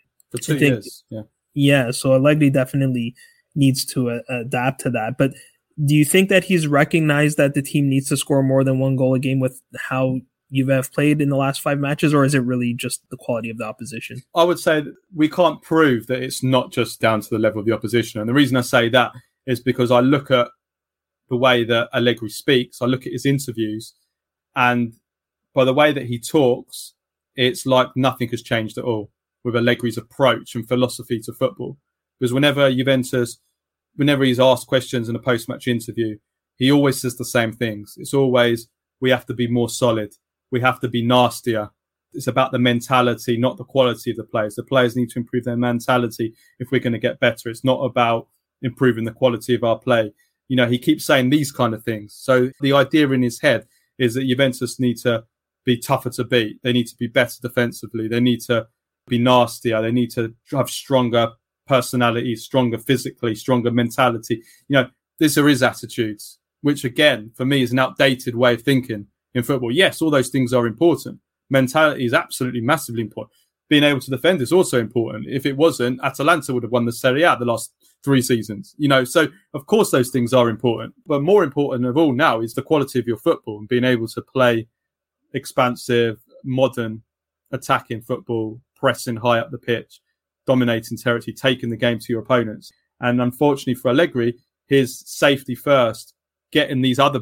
two 0.42 0.56
I 0.56 0.60
think, 0.60 0.86
yeah. 1.10 1.22
Yeah. 1.54 1.92
So 1.92 2.14
Allegri 2.14 2.50
definitely 2.50 3.16
needs 3.58 3.84
to 3.86 4.10
uh, 4.10 4.20
adapt 4.30 4.80
to 4.82 4.90
that. 4.92 5.18
But 5.18 5.34
do 5.84 5.94
you 5.96 6.06
think 6.06 6.30
that 6.30 6.46
he's 6.46 6.68
recognized 6.68 7.38
that 7.38 7.54
the 7.54 7.62
team 7.62 7.90
needs 7.90 8.08
to 8.10 8.18
score 8.18 8.42
more 8.42 8.64
than 8.64 8.80
one 8.80 8.96
goal 8.96 9.14
a 9.14 9.20
game 9.20 9.40
with 9.40 9.62
how 9.78 10.22
have 10.70 10.94
played 10.94 11.22
in 11.22 11.30
the 11.30 11.36
last 11.36 11.62
five 11.62 11.78
matches, 11.78 12.14
or 12.14 12.24
is 12.24 12.34
it 12.34 12.40
really 12.40 12.74
just 12.74 13.02
the 13.10 13.18
quality 13.18 13.50
of 13.50 13.58
the 13.58 13.66
opposition? 13.66 14.22
I 14.34 14.44
would 14.44 14.60
say 14.60 14.84
we 15.14 15.28
can't 15.28 15.62
prove 15.62 16.08
that 16.08 16.24
it's 16.24 16.42
not 16.42 16.72
just 16.72 17.02
down 17.02 17.22
to 17.22 17.30
the 17.30 17.40
level 17.40 17.60
of 17.60 17.66
the 17.66 17.74
opposition. 17.74 18.22
And 18.22 18.30
the 18.30 18.34
reason 18.34 18.56
I 18.56 18.62
say 18.62 18.90
that 18.90 19.12
is 19.46 19.60
because 19.60 19.92
I 19.92 20.00
look 20.00 20.32
at 20.32 20.48
the 21.30 21.36
way 21.36 21.66
that 21.66 21.90
Allegri 21.94 22.30
speaks, 22.30 22.82
I 22.82 22.86
look 22.86 23.06
at 23.06 23.12
his 23.12 23.26
interviews, 23.26 23.94
and 24.56 24.94
by 25.54 25.66
the 25.66 25.74
way 25.74 25.92
that 25.92 26.06
he 26.06 26.20
talks, 26.20 26.94
it's 27.36 27.66
like 27.66 27.90
nothing 27.96 28.30
has 28.30 28.42
changed 28.42 28.78
at 28.78 28.86
all 28.86 29.12
with 29.44 29.56
Allegri's 29.56 29.98
approach 29.98 30.56
and 30.56 30.68
philosophy 30.68 31.20
to 31.20 31.34
football. 31.34 31.78
Because 32.20 32.34
whenever 32.34 32.72
Juventus 32.72 33.40
whenever 33.98 34.24
he's 34.24 34.40
asked 34.40 34.68
questions 34.68 35.10
in 35.10 35.16
a 35.16 35.20
post 35.20 35.50
match 35.50 35.68
interview, 35.68 36.18
he 36.56 36.72
always 36.72 37.02
says 37.02 37.18
the 37.18 37.26
same 37.26 37.52
things. 37.52 37.96
It's 37.98 38.14
always, 38.14 38.70
we 39.02 39.10
have 39.10 39.26
to 39.26 39.34
be 39.34 39.48
more 39.48 39.70
solid. 39.70 40.14
We 40.50 40.62
have 40.62 40.80
to 40.80 40.88
be 40.88 41.06
nastier. 41.06 41.70
It's 42.14 42.28
about 42.28 42.52
the 42.52 42.60
mentality, 42.60 43.38
not 43.38 43.58
the 43.58 43.66
quality 43.66 44.12
of 44.12 44.18
the 44.18 44.24
players. 44.24 44.56
The 44.56 44.64
players 44.64 44.96
need 44.96 45.10
to 45.10 45.20
improve 45.20 45.44
their 45.44 45.58
mentality 45.58 46.34
if 46.58 46.72
we're 46.72 46.80
going 46.80 46.94
to 46.94 47.00
get 47.00 47.20
better. 47.20 47.50
It's 47.50 47.66
not 47.66 47.80
about 47.80 48.28
improving 48.62 49.04
the 49.04 49.12
quality 49.12 49.54
of 49.54 49.64
our 49.64 49.78
play. 49.78 50.14
You 50.48 50.56
know, 50.56 50.68
he 50.68 50.80
keeps 50.80 51.06
saying 51.06 51.30
these 51.30 51.52
kind 51.52 51.74
of 51.74 51.84
things. 51.84 52.16
So 52.18 52.50
the 52.62 52.74
idea 52.74 53.10
in 53.10 53.22
his 53.22 53.42
head 53.42 53.68
is 54.00 54.14
that 54.14 54.26
Juventus 54.26 54.80
need 54.80 54.98
to 55.00 55.26
be 55.66 55.78
tougher 55.78 56.10
to 56.12 56.24
beat. 56.24 56.60
They 56.64 56.72
need 56.72 56.88
to 56.88 56.96
be 56.96 57.08
better 57.08 57.36
defensively. 57.42 58.08
They 58.08 58.22
need 58.22 58.42
to 58.42 58.68
be 59.08 59.18
nastier. 59.18 59.82
They 59.82 59.92
need 59.92 60.12
to 60.12 60.34
have 60.52 60.70
stronger 60.70 61.34
personality, 61.68 62.36
stronger 62.36 62.78
physically, 62.78 63.36
stronger 63.36 63.72
mentality. 63.72 64.42
You 64.68 64.78
know, 64.78 64.90
these 65.20 65.38
are 65.38 65.48
his 65.48 65.64
attitudes, 65.64 66.40
which 66.62 66.84
again, 66.84 67.32
for 67.36 67.46
me, 67.46 67.62
is 67.62 67.72
an 67.72 67.80
outdated 67.80 68.36
way 68.36 68.54
of 68.54 68.62
thinking 68.62 69.08
in 69.34 69.44
football. 69.44 69.72
Yes, 69.72 70.02
all 70.02 70.10
those 70.10 70.30
things 70.30 70.54
are 70.54 70.68
important. 70.68 71.20
Mentality 71.50 72.06
is 72.06 72.14
absolutely 72.14 72.62
massively 72.62 73.02
important. 73.02 73.34
Being 73.70 73.84
able 73.84 74.00
to 74.00 74.12
defend 74.12 74.42
is 74.42 74.54
also 74.54 74.80
important. 74.80 75.26
If 75.28 75.46
it 75.46 75.58
wasn't, 75.58 76.00
Atalanta 76.04 76.54
would 76.54 76.64
have 76.64 76.72
won 76.72 76.86
the 76.86 76.92
Serie 76.92 77.24
A 77.24 77.36
the 77.38 77.46
last 77.46 77.74
three 78.04 78.22
seasons. 78.22 78.74
You 78.78 78.88
know, 78.88 79.04
so 79.04 79.28
of 79.54 79.66
course 79.66 79.92
those 79.92 80.10
things 80.10 80.34
are 80.34 80.50
important. 80.50 80.94
But 81.06 81.22
more 81.22 81.44
important 81.44 81.86
of 81.86 81.98
all 81.98 82.14
now 82.14 82.40
is 82.42 82.54
the 82.54 82.62
quality 82.62 83.00
of 83.00 83.08
your 83.08 83.18
football 83.18 83.60
and 83.60 83.68
being 83.68 83.84
able 83.84 84.08
to 84.08 84.22
play 84.22 84.68
expansive, 85.34 86.20
modern, 86.46 87.04
attacking 87.52 88.02
football, 88.02 88.62
pressing 88.76 89.18
high 89.18 89.40
up 89.40 89.52
the 89.52 89.58
pitch 89.58 90.00
dominating 90.48 90.98
territory, 90.98 91.34
taking 91.34 91.70
the 91.70 91.78
game 91.78 92.00
to 92.00 92.06
your 92.10 92.22
opponents. 92.22 92.72
And 93.00 93.22
unfortunately 93.22 93.76
for 93.76 93.90
Allegri, 93.90 94.36
his 94.68 95.04
safety 95.06 95.54
first, 95.54 96.14
getting 96.52 96.82
these 96.82 97.00
other 97.00 97.22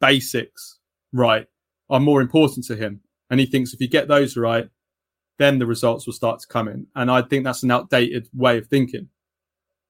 basics 0.00 0.78
right 1.12 1.46
are 1.88 2.00
more 2.00 2.20
important 2.20 2.66
to 2.66 2.76
him. 2.76 3.00
And 3.30 3.40
he 3.40 3.46
thinks 3.46 3.72
if 3.72 3.80
you 3.80 3.88
get 3.88 4.08
those 4.08 4.36
right, 4.36 4.68
then 5.38 5.58
the 5.58 5.66
results 5.66 6.06
will 6.06 6.12
start 6.12 6.40
to 6.40 6.46
come 6.46 6.68
in. 6.68 6.86
And 6.94 7.10
I 7.10 7.22
think 7.22 7.44
that's 7.44 7.62
an 7.62 7.70
outdated 7.70 8.28
way 8.34 8.58
of 8.58 8.66
thinking. 8.66 9.08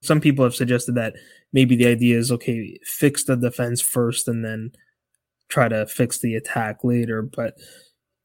Some 0.02 0.20
people 0.20 0.44
have 0.44 0.54
suggested 0.54 0.94
that 0.94 1.14
maybe 1.52 1.76
the 1.76 1.86
idea 1.86 2.18
is 2.18 2.30
okay, 2.30 2.78
fix 2.84 3.24
the 3.24 3.36
defense 3.36 3.80
first 3.80 4.28
and 4.28 4.44
then 4.44 4.72
try 5.48 5.68
to 5.68 5.86
fix 5.86 6.18
the 6.18 6.34
attack 6.34 6.84
later. 6.84 7.22
But 7.22 7.54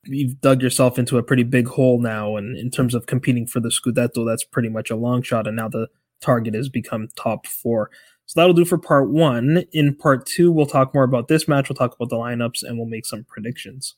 you've 0.06 0.40
dug 0.42 0.62
yourself 0.62 0.98
into 0.98 1.18
a 1.18 1.24
pretty 1.24 1.44
big 1.44 1.68
hole 1.68 2.00
now 2.02 2.38
and 2.38 2.58
in 2.58 2.72
terms 2.72 2.96
of 2.96 3.06
competing 3.06 3.46
for 3.46 3.60
the 3.60 3.70
scudetto 3.70 4.26
that's 4.26 4.44
pretty 4.44 4.70
much 4.70 4.90
a 4.90 4.96
long 4.96 5.22
shot 5.22 5.48
and 5.48 5.58
now 5.58 5.68
the 5.68 5.88
target 6.22 6.54
has 6.54 6.70
become 6.70 7.08
top 7.16 7.46
four. 7.48 7.90
So 8.26 8.40
that'll 8.40 8.54
do 8.54 8.66
for 8.66 8.78
part 8.78 9.10
one. 9.10 9.66
In 9.72 9.96
part 9.96 10.26
two 10.26 10.52
we'll 10.52 10.66
talk 10.66 10.94
more 10.94 11.04
about 11.04 11.28
this 11.28 11.48
match 11.48 11.70
we'll 11.70 11.76
talk 11.76 11.96
about 11.96 12.10
the 12.10 12.16
lineups 12.16 12.64
and 12.64 12.78
we'll 12.78 12.88
make 12.88 13.06
some 13.06 13.26
predictions 13.26 13.96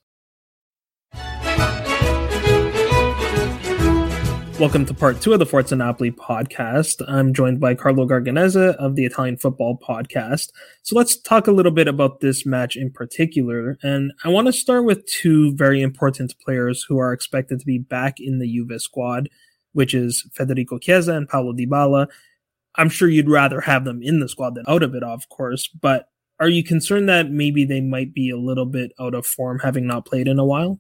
Welcome 4.61 4.85
to 4.85 4.93
part 4.93 5.19
two 5.19 5.33
of 5.33 5.39
the 5.39 5.45
Forza 5.47 5.75
Napoli 5.75 6.11
podcast. 6.11 7.01
I'm 7.07 7.33
joined 7.33 7.59
by 7.59 7.73
Carlo 7.73 8.05
Garganese 8.05 8.75
of 8.75 8.95
the 8.95 9.05
Italian 9.05 9.37
Football 9.37 9.79
Podcast. 9.79 10.51
So 10.83 10.95
let's 10.95 11.17
talk 11.17 11.47
a 11.47 11.51
little 11.51 11.71
bit 11.71 11.87
about 11.87 12.19
this 12.19 12.45
match 12.45 12.75
in 12.75 12.91
particular. 12.91 13.79
And 13.81 14.13
I 14.23 14.29
want 14.29 14.45
to 14.45 14.53
start 14.53 14.85
with 14.85 15.03
two 15.07 15.55
very 15.55 15.81
important 15.81 16.35
players 16.45 16.85
who 16.87 16.99
are 16.99 17.11
expected 17.11 17.59
to 17.59 17.65
be 17.65 17.79
back 17.79 18.19
in 18.19 18.37
the 18.37 18.45
Juve 18.45 18.79
squad, 18.79 19.29
which 19.73 19.95
is 19.95 20.27
Federico 20.31 20.77
Chiesa 20.77 21.13
and 21.13 21.27
Paulo 21.27 21.53
Dybala. 21.53 22.05
I'm 22.75 22.89
sure 22.89 23.09
you'd 23.09 23.31
rather 23.31 23.61
have 23.61 23.83
them 23.83 24.03
in 24.03 24.19
the 24.19 24.29
squad 24.29 24.53
than 24.53 24.65
out 24.67 24.83
of 24.83 24.93
it, 24.93 25.01
of 25.01 25.27
course, 25.29 25.69
but 25.69 26.09
are 26.39 26.49
you 26.49 26.63
concerned 26.63 27.09
that 27.09 27.31
maybe 27.31 27.65
they 27.65 27.81
might 27.81 28.13
be 28.13 28.29
a 28.29 28.37
little 28.37 28.67
bit 28.67 28.91
out 28.99 29.15
of 29.15 29.25
form 29.25 29.57
having 29.57 29.87
not 29.87 30.05
played 30.05 30.27
in 30.27 30.37
a 30.37 30.45
while? 30.45 30.79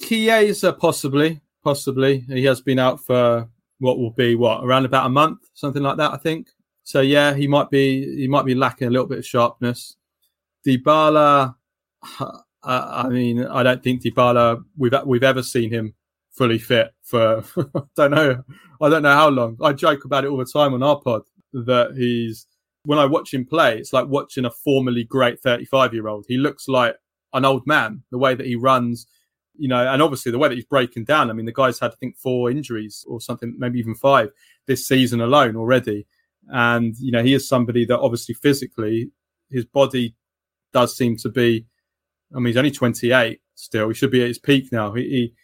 Chiesa, 0.00 0.72
possibly 0.72 1.42
possibly. 1.62 2.20
He 2.28 2.44
has 2.44 2.60
been 2.60 2.78
out 2.78 3.04
for 3.04 3.48
what 3.78 3.98
will 3.98 4.10
be 4.10 4.34
what 4.34 4.64
around 4.64 4.84
about 4.84 5.06
a 5.06 5.10
month, 5.10 5.40
something 5.54 5.82
like 5.82 5.96
that, 5.96 6.12
I 6.12 6.16
think. 6.16 6.48
So 6.84 7.00
yeah, 7.00 7.34
he 7.34 7.46
might 7.46 7.70
be 7.70 8.16
he 8.16 8.28
might 8.28 8.44
be 8.44 8.54
lacking 8.54 8.88
a 8.88 8.90
little 8.90 9.06
bit 9.06 9.18
of 9.18 9.26
sharpness. 9.26 9.96
Dybala, 10.66 11.54
I 12.64 13.08
mean, 13.08 13.44
I 13.44 13.62
don't 13.62 13.82
think 13.82 14.02
Dybala 14.02 14.62
we've 14.76 14.94
we've 15.04 15.22
ever 15.22 15.42
seen 15.42 15.70
him 15.70 15.94
fully 16.30 16.58
fit 16.58 16.92
for 17.02 17.44
I 17.56 17.82
don't 17.94 18.10
know 18.10 18.42
I 18.80 18.88
don't 18.88 19.02
know 19.02 19.14
how 19.14 19.28
long. 19.28 19.58
I 19.62 19.72
joke 19.72 20.04
about 20.04 20.24
it 20.24 20.28
all 20.28 20.38
the 20.38 20.44
time 20.44 20.74
on 20.74 20.82
our 20.82 21.00
pod 21.00 21.22
that 21.52 21.94
he's 21.96 22.46
when 22.84 22.98
I 22.98 23.06
watch 23.06 23.32
him 23.32 23.44
play, 23.44 23.78
it's 23.78 23.92
like 23.92 24.08
watching 24.08 24.44
a 24.44 24.50
formerly 24.50 25.04
great 25.04 25.40
35 25.40 25.94
year 25.94 26.08
old. 26.08 26.24
He 26.28 26.36
looks 26.36 26.68
like 26.68 26.96
an 27.32 27.44
old 27.44 27.66
man, 27.66 28.02
the 28.10 28.18
way 28.18 28.34
that 28.34 28.46
he 28.46 28.56
runs, 28.56 29.06
you 29.56 29.68
know, 29.68 29.86
and 29.92 30.02
obviously 30.02 30.32
the 30.32 30.38
way 30.38 30.48
that 30.48 30.54
he's 30.54 30.64
breaking 30.64 31.04
down. 31.04 31.30
I 31.30 31.32
mean, 31.32 31.46
the 31.46 31.52
guy's 31.52 31.78
had, 31.78 31.92
I 31.92 31.94
think, 31.96 32.16
four 32.16 32.50
injuries 32.50 33.04
or 33.08 33.20
something, 33.20 33.54
maybe 33.58 33.78
even 33.78 33.94
five 33.94 34.30
this 34.66 34.86
season 34.86 35.20
alone 35.20 35.56
already. 35.56 36.06
And, 36.48 36.96
you 36.98 37.12
know, 37.12 37.22
he 37.22 37.34
is 37.34 37.48
somebody 37.48 37.84
that 37.86 37.98
obviously 37.98 38.34
physically, 38.34 39.10
his 39.50 39.64
body 39.64 40.16
does 40.72 40.96
seem 40.96 41.16
to 41.18 41.28
be, 41.28 41.66
I 42.34 42.38
mean, 42.38 42.46
he's 42.46 42.56
only 42.56 42.70
28 42.70 43.40
still. 43.54 43.88
He 43.88 43.94
should 43.94 44.10
be 44.10 44.22
at 44.22 44.28
his 44.28 44.38
peak 44.38 44.72
now. 44.72 44.92
He, 44.92 45.02
he, 45.02 45.34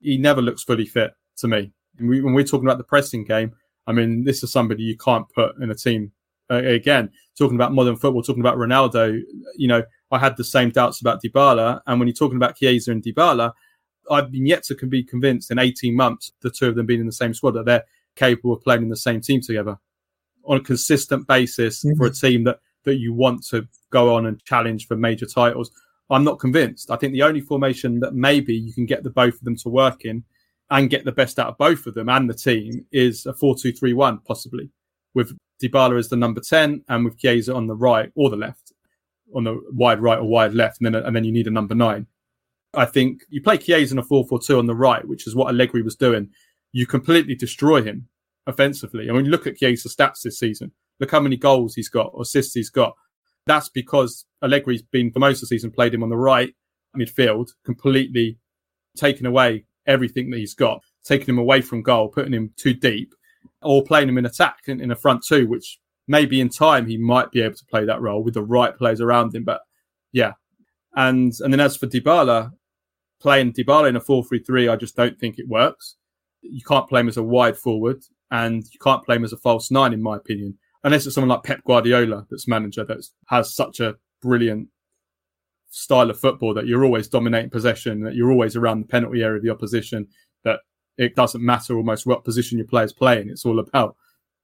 he 0.00 0.18
never 0.18 0.42
looks 0.42 0.62
fully 0.62 0.86
fit 0.86 1.12
to 1.38 1.48
me. 1.48 1.72
We, 1.98 2.20
when 2.20 2.34
we're 2.34 2.44
talking 2.44 2.66
about 2.66 2.78
the 2.78 2.84
pressing 2.84 3.24
game, 3.24 3.54
I 3.86 3.92
mean, 3.92 4.24
this 4.24 4.42
is 4.42 4.52
somebody 4.52 4.82
you 4.82 4.96
can't 4.96 5.28
put 5.30 5.56
in 5.60 5.70
a 5.70 5.74
team. 5.74 6.12
Uh, 6.50 6.56
again, 6.56 7.10
talking 7.36 7.56
about 7.56 7.72
modern 7.72 7.96
football, 7.96 8.22
talking 8.22 8.42
about 8.42 8.56
Ronaldo, 8.56 9.20
you 9.56 9.66
know, 9.66 9.82
I 10.10 10.18
had 10.18 10.36
the 10.36 10.44
same 10.44 10.70
doubts 10.70 11.00
about 11.00 11.22
Dybala. 11.22 11.80
And 11.86 11.98
when 11.98 12.08
you're 12.08 12.14
talking 12.14 12.36
about 12.36 12.56
Chiesa 12.56 12.92
and 12.92 13.02
Dybala, 13.02 13.52
I've 14.10 14.30
been 14.30 14.46
yet 14.46 14.62
to 14.64 14.74
be 14.86 15.02
convinced 15.02 15.50
in 15.50 15.58
18 15.58 15.94
months, 15.94 16.32
the 16.42 16.50
two 16.50 16.68
of 16.68 16.76
them 16.76 16.86
being 16.86 17.00
in 17.00 17.06
the 17.06 17.12
same 17.12 17.34
squad, 17.34 17.52
that 17.52 17.64
they're 17.64 17.84
capable 18.14 18.52
of 18.54 18.62
playing 18.62 18.82
in 18.82 18.88
the 18.88 18.96
same 18.96 19.20
team 19.20 19.40
together 19.40 19.76
on 20.44 20.58
a 20.58 20.62
consistent 20.62 21.26
basis 21.26 21.84
mm-hmm. 21.84 21.96
for 21.96 22.06
a 22.06 22.12
team 22.12 22.44
that, 22.44 22.60
that 22.84 22.96
you 22.96 23.12
want 23.12 23.44
to 23.48 23.66
go 23.90 24.14
on 24.14 24.26
and 24.26 24.42
challenge 24.44 24.86
for 24.86 24.96
major 24.96 25.26
titles. 25.26 25.70
I'm 26.08 26.24
not 26.24 26.38
convinced. 26.38 26.90
I 26.90 26.96
think 26.96 27.12
the 27.12 27.22
only 27.22 27.40
formation 27.40 27.98
that 28.00 28.14
maybe 28.14 28.54
you 28.54 28.72
can 28.72 28.86
get 28.86 29.02
the 29.02 29.10
both 29.10 29.34
of 29.34 29.40
them 29.40 29.56
to 29.56 29.68
work 29.68 30.04
in 30.04 30.22
and 30.70 30.90
get 30.90 31.04
the 31.04 31.12
best 31.12 31.38
out 31.38 31.48
of 31.48 31.58
both 31.58 31.86
of 31.86 31.94
them 31.94 32.08
and 32.08 32.28
the 32.28 32.34
team 32.34 32.84
is 32.92 33.26
a 33.26 33.32
4-2-3-1 33.32 34.24
possibly 34.24 34.70
with 35.14 35.36
Dybala 35.62 35.98
as 35.98 36.08
the 36.08 36.16
number 36.16 36.40
10 36.40 36.84
and 36.88 37.04
with 37.04 37.18
Chiesa 37.18 37.54
on 37.54 37.66
the 37.66 37.74
right 37.74 38.10
or 38.14 38.30
the 38.30 38.36
left 38.36 38.65
on 39.34 39.44
the 39.44 39.60
wide 39.72 40.00
right 40.00 40.18
or 40.18 40.24
wide 40.24 40.54
left 40.54 40.80
and 40.80 40.94
then 40.94 41.02
and 41.02 41.14
then 41.14 41.24
you 41.24 41.32
need 41.32 41.46
a 41.46 41.50
number 41.50 41.74
9. 41.74 42.06
I 42.74 42.84
think 42.84 43.22
you 43.28 43.40
play 43.42 43.58
Chiesa 43.58 43.94
in 43.94 43.98
a 43.98 44.02
4-4-2 44.02 44.58
on 44.58 44.66
the 44.66 44.74
right 44.74 45.06
which 45.06 45.26
is 45.26 45.34
what 45.34 45.48
Allegri 45.48 45.82
was 45.82 45.96
doing. 45.96 46.30
You 46.72 46.86
completely 46.86 47.34
destroy 47.34 47.82
him 47.82 48.08
offensively. 48.46 49.08
I 49.08 49.12
mean, 49.12 49.26
look 49.26 49.46
at 49.46 49.56
Chiesa's 49.56 49.94
stats 49.94 50.22
this 50.22 50.38
season, 50.38 50.72
look 51.00 51.10
how 51.10 51.20
many 51.20 51.36
goals 51.36 51.74
he's 51.74 51.88
got 51.88 52.12
assists 52.20 52.54
he's 52.54 52.70
got. 52.70 52.94
That's 53.46 53.68
because 53.68 54.26
Allegri's 54.42 54.82
been 54.82 55.12
for 55.12 55.20
most 55.20 55.36
of 55.36 55.42
the 55.42 55.46
season 55.46 55.70
played 55.70 55.94
him 55.94 56.02
on 56.02 56.08
the 56.08 56.16
right 56.16 56.54
midfield, 56.96 57.50
completely 57.64 58.38
taken 58.96 59.26
away 59.26 59.66
everything 59.86 60.30
that 60.30 60.38
he's 60.38 60.54
got, 60.54 60.80
taking 61.04 61.28
him 61.28 61.38
away 61.38 61.60
from 61.60 61.82
goal, 61.82 62.08
putting 62.08 62.32
him 62.32 62.52
too 62.56 62.74
deep, 62.74 63.14
or 63.62 63.84
playing 63.84 64.08
him 64.08 64.18
in 64.18 64.26
attack 64.26 64.58
in, 64.66 64.80
in 64.80 64.90
a 64.90 64.96
front 64.96 65.22
two, 65.26 65.46
which 65.46 65.78
maybe 66.08 66.40
in 66.40 66.48
time 66.48 66.86
he 66.86 66.96
might 66.96 67.30
be 67.30 67.42
able 67.42 67.56
to 67.56 67.64
play 67.66 67.84
that 67.84 68.00
role 68.00 68.22
with 68.22 68.34
the 68.34 68.42
right 68.42 68.76
players 68.76 69.00
around 69.00 69.34
him. 69.34 69.44
But 69.44 69.60
yeah. 70.12 70.32
And 70.94 71.32
and 71.40 71.52
then 71.52 71.60
as 71.60 71.76
for 71.76 71.86
Dybala, 71.86 72.52
playing 73.20 73.52
Dybala 73.52 73.88
in 73.88 73.96
a 73.96 74.00
4-3-3, 74.00 74.70
I 74.70 74.76
just 74.76 74.96
don't 74.96 75.18
think 75.18 75.38
it 75.38 75.48
works. 75.48 75.96
You 76.42 76.62
can't 76.62 76.88
play 76.88 77.00
him 77.00 77.08
as 77.08 77.16
a 77.16 77.22
wide 77.22 77.56
forward 77.56 78.02
and 78.30 78.64
you 78.72 78.78
can't 78.80 79.04
play 79.04 79.16
him 79.16 79.24
as 79.24 79.32
a 79.32 79.38
false 79.38 79.70
nine, 79.70 79.92
in 79.92 80.02
my 80.02 80.16
opinion, 80.16 80.58
unless 80.84 81.06
it's 81.06 81.14
someone 81.14 81.28
like 81.28 81.44
Pep 81.44 81.62
Guardiola 81.64 82.26
that's 82.30 82.48
manager 82.48 82.84
that 82.84 82.98
has 83.28 83.54
such 83.54 83.80
a 83.80 83.96
brilliant 84.22 84.68
style 85.70 86.10
of 86.10 86.18
football 86.18 86.54
that 86.54 86.66
you're 86.66 86.84
always 86.84 87.08
dominating 87.08 87.50
possession, 87.50 88.00
that 88.00 88.14
you're 88.14 88.30
always 88.30 88.56
around 88.56 88.80
the 88.80 88.86
penalty 88.86 89.22
area 89.22 89.36
of 89.36 89.42
the 89.42 89.50
opposition, 89.50 90.06
that 90.44 90.60
it 90.96 91.14
doesn't 91.14 91.44
matter 91.44 91.76
almost 91.76 92.06
what 92.06 92.24
position 92.24 92.58
your 92.58 92.66
players 92.66 92.92
play 92.92 93.16
playing. 93.16 93.30
It's 93.30 93.44
all 93.44 93.58
about 93.58 93.96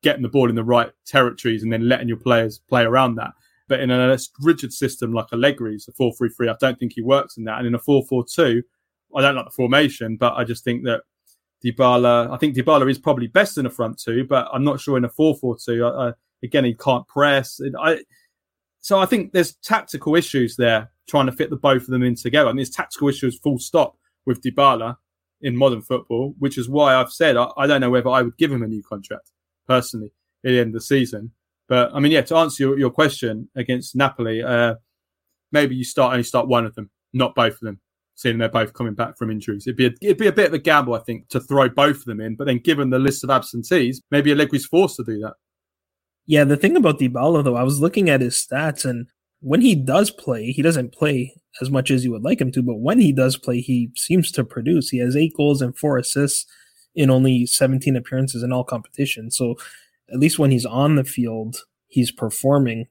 getting 0.02 0.22
the 0.22 0.28
ball 0.28 0.48
in 0.48 0.54
the 0.54 0.64
right 0.64 0.90
territories 1.06 1.62
and 1.62 1.72
then 1.72 1.88
letting 1.88 2.08
your 2.08 2.16
players 2.16 2.58
play 2.58 2.82
around 2.82 3.14
that. 3.16 3.32
But 3.68 3.80
in 3.80 3.90
a 3.90 4.06
less 4.08 4.28
rigid 4.40 4.72
system 4.72 5.12
like 5.12 5.28
Allegri's, 5.28 5.88
a 5.88 5.92
4 5.92 6.12
3 6.16 6.28
3, 6.28 6.48
I 6.48 6.56
don't 6.60 6.78
think 6.78 6.92
he 6.94 7.02
works 7.02 7.36
in 7.36 7.44
that. 7.44 7.58
And 7.58 7.66
in 7.66 7.74
a 7.74 7.78
4 7.78 8.04
4 8.06 8.24
2, 8.24 8.62
I 9.16 9.20
don't 9.20 9.36
like 9.36 9.46
the 9.46 9.50
formation, 9.50 10.16
but 10.16 10.34
I 10.34 10.44
just 10.44 10.64
think 10.64 10.84
that 10.84 11.02
Dybala, 11.64 12.30
I 12.32 12.36
think 12.38 12.56
Dybala 12.56 12.90
is 12.90 12.98
probably 12.98 13.28
best 13.28 13.56
in 13.56 13.66
a 13.66 13.70
front 13.70 13.98
two, 13.98 14.24
but 14.24 14.48
I'm 14.52 14.64
not 14.64 14.80
sure 14.80 14.96
in 14.96 15.04
a 15.04 15.08
4 15.08 15.36
4 15.36 15.56
2. 15.64 16.12
Again, 16.42 16.64
he 16.64 16.74
can't 16.74 17.06
press. 17.06 17.60
I, 17.80 18.00
so 18.80 18.98
I 18.98 19.06
think 19.06 19.32
there's 19.32 19.54
tactical 19.56 20.16
issues 20.16 20.56
there 20.56 20.90
trying 21.08 21.26
to 21.26 21.32
fit 21.32 21.50
the 21.50 21.56
both 21.56 21.82
of 21.82 21.88
them 21.88 22.02
in 22.02 22.16
together. 22.16 22.48
I 22.48 22.52
mean, 22.52 22.56
there's 22.56 22.70
tactical 22.70 23.08
issues 23.08 23.38
full 23.38 23.58
stop 23.58 23.96
with 24.26 24.42
Dybala 24.42 24.96
in 25.40 25.56
modern 25.56 25.82
football, 25.82 26.34
which 26.38 26.58
is 26.58 26.68
why 26.68 26.94
I've 26.94 27.12
said 27.12 27.36
I, 27.36 27.48
I, 27.56 27.66
don't 27.66 27.80
know 27.80 27.90
whether 27.90 28.08
I 28.08 28.22
would 28.22 28.36
give 28.38 28.50
him 28.50 28.62
a 28.62 28.68
new 28.68 28.82
contract 28.82 29.30
personally 29.66 30.12
at 30.44 30.50
the 30.50 30.58
end 30.58 30.68
of 30.68 30.74
the 30.74 30.80
season. 30.80 31.32
But 31.68 31.90
I 31.94 32.00
mean, 32.00 32.12
yeah, 32.12 32.22
to 32.22 32.36
answer 32.36 32.64
your, 32.64 32.78
your 32.78 32.90
question 32.90 33.48
against 33.56 33.96
Napoli, 33.96 34.42
uh, 34.42 34.74
maybe 35.52 35.74
you 35.74 35.84
start 35.84 36.12
only 36.12 36.24
start 36.24 36.48
one 36.48 36.66
of 36.66 36.74
them, 36.74 36.90
not 37.12 37.34
both 37.34 37.54
of 37.54 37.60
them, 37.60 37.80
seeing 38.14 38.38
they're 38.38 38.48
both 38.48 38.72
coming 38.74 38.94
back 38.94 39.16
from 39.16 39.30
injuries. 39.30 39.66
It'd 39.66 39.76
be 39.76 39.86
a, 39.86 39.92
it'd 40.02 40.18
be 40.18 40.26
a 40.26 40.32
bit 40.32 40.48
of 40.48 40.54
a 40.54 40.58
gamble, 40.58 40.94
I 40.94 41.00
think, 41.00 41.28
to 41.28 41.40
throw 41.40 41.68
both 41.68 41.98
of 41.98 42.04
them 42.04 42.20
in. 42.20 42.36
But 42.36 42.46
then, 42.46 42.58
given 42.58 42.90
the 42.90 42.98
list 42.98 43.24
of 43.24 43.30
absentees, 43.30 44.02
maybe 44.10 44.32
Allegri's 44.32 44.66
forced 44.66 44.96
to 44.96 45.04
do 45.04 45.18
that. 45.20 45.34
Yeah, 46.26 46.44
the 46.44 46.56
thing 46.56 46.76
about 46.76 46.98
Dybala 46.98 47.44
though, 47.44 47.56
I 47.56 47.62
was 47.62 47.80
looking 47.80 48.10
at 48.10 48.20
his 48.20 48.34
stats, 48.34 48.84
and 48.84 49.06
when 49.40 49.60
he 49.60 49.74
does 49.74 50.10
play, 50.10 50.52
he 50.52 50.62
doesn't 50.62 50.92
play 50.92 51.34
as 51.60 51.70
much 51.70 51.90
as 51.90 52.04
you 52.04 52.12
would 52.12 52.22
like 52.22 52.40
him 52.40 52.52
to, 52.52 52.62
but 52.62 52.76
when 52.78 52.98
he 52.98 53.12
does 53.12 53.36
play, 53.36 53.60
he 53.60 53.90
seems 53.96 54.30
to 54.32 54.44
produce. 54.44 54.90
He 54.90 54.98
has 54.98 55.16
eight 55.16 55.34
goals 55.36 55.60
and 55.60 55.76
four 55.76 55.98
assists 55.98 56.46
in 56.94 57.10
only 57.10 57.46
17 57.46 57.96
appearances 57.96 58.42
in 58.42 58.52
all 58.52 58.64
competitions. 58.64 59.36
So 59.36 59.56
at 60.12 60.18
least 60.18 60.38
when 60.38 60.50
he's 60.50 60.66
on 60.66 60.96
the 60.96 61.04
field, 61.04 61.56
he's 61.88 62.10
performing. 62.10 62.86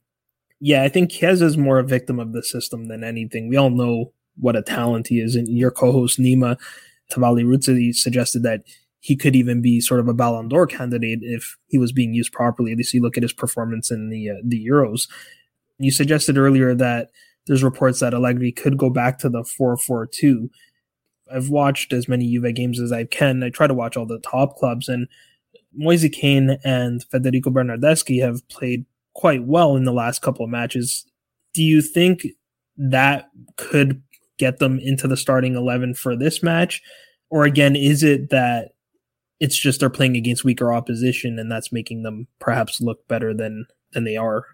Yeah, 0.59 0.83
I 0.83 0.89
think 0.89 1.11
Chiesa 1.11 1.45
is 1.45 1.57
more 1.57 1.79
a 1.79 1.83
victim 1.83 2.19
of 2.19 2.33
the 2.33 2.43
system 2.43 2.87
than 2.87 3.03
anything. 3.03 3.49
We 3.49 3.57
all 3.57 3.69
know 3.69 4.13
what 4.37 4.55
a 4.55 4.61
talent 4.61 5.07
he 5.07 5.19
is. 5.19 5.35
And 5.35 5.47
your 5.47 5.71
co-host 5.71 6.19
Nima 6.19 6.57
Tavallaey 7.11 7.45
Roozkhosh 7.45 7.95
suggested 7.95 8.43
that 8.43 8.63
he 8.99 9.15
could 9.15 9.35
even 9.35 9.61
be 9.61 9.81
sort 9.81 9.99
of 9.99 10.07
a 10.07 10.13
Ballon 10.13 10.47
d'Or 10.47 10.67
candidate 10.67 11.19
if 11.23 11.57
he 11.67 11.77
was 11.77 11.91
being 11.91 12.13
used 12.13 12.31
properly. 12.31 12.71
At 12.71 12.77
least 12.77 12.93
you 12.93 13.01
look 13.01 13.17
at 13.17 13.23
his 13.23 13.33
performance 13.33 13.89
in 13.91 14.09
the 14.09 14.29
uh, 14.29 14.35
the 14.43 14.63
Euros. 14.65 15.09
You 15.79 15.91
suggested 15.91 16.37
earlier 16.37 16.75
that 16.75 17.09
there's 17.47 17.63
reports 17.63 17.99
that 17.99 18.13
Allegri 18.13 18.51
could 18.51 18.77
go 18.77 18.91
back 18.91 19.17
to 19.19 19.29
the 19.29 19.41
4-4-2. 19.41 20.49
I've 21.34 21.50
watched 21.50 21.94
as 21.94 22.08
many 22.08 22.30
Juve 22.32 22.54
games 22.54 22.80
as 22.80 22.91
I 22.91 23.06
can. 23.06 23.44
I 23.44 23.50
try 23.50 23.67
to 23.67 23.74
watch 23.74 23.98
all 23.98 24.06
the 24.06 24.20
top 24.20 24.58
clubs, 24.58 24.89
and 24.89 25.08
Moise 25.74 26.08
Kean 26.12 26.58
and 26.63 27.04
Federico 27.06 27.50
Bernardeschi 27.50 28.22
have 28.22 28.48
played 28.50 28.86
quite 29.13 29.44
well 29.44 29.76
in 29.76 29.86
the 29.86 29.94
last 29.94 30.22
couple 30.22 30.46
of 30.46 30.52
matches. 30.52 31.06
Do 31.54 31.63
you 31.63 31.82
think 31.82 32.28
that 32.78 33.30
could 33.58 34.02
get 34.38 34.60
them 34.60 34.80
into 34.80 35.08
the 35.08 35.17
starting 35.17 35.56
11 35.56 35.96
for 35.96 36.15
this 36.15 36.41
match? 36.41 36.82
Or 37.30 37.46
again, 37.46 37.76
is 37.76 38.04
it 38.04 38.30
that 38.30 38.72
it's 39.41 39.58
just 39.58 39.80
they're 39.80 39.89
playing 39.89 40.15
against 40.15 40.44
weaker 40.46 40.72
opposition 40.72 41.39
and 41.39 41.52
that's 41.52 41.74
making 41.74 42.04
them 42.04 42.28
perhaps 42.39 42.80
look 42.80 43.06
better 43.08 43.34
than 43.34 43.65
than 43.91 44.06
they 44.06 44.15
are. 44.15 44.46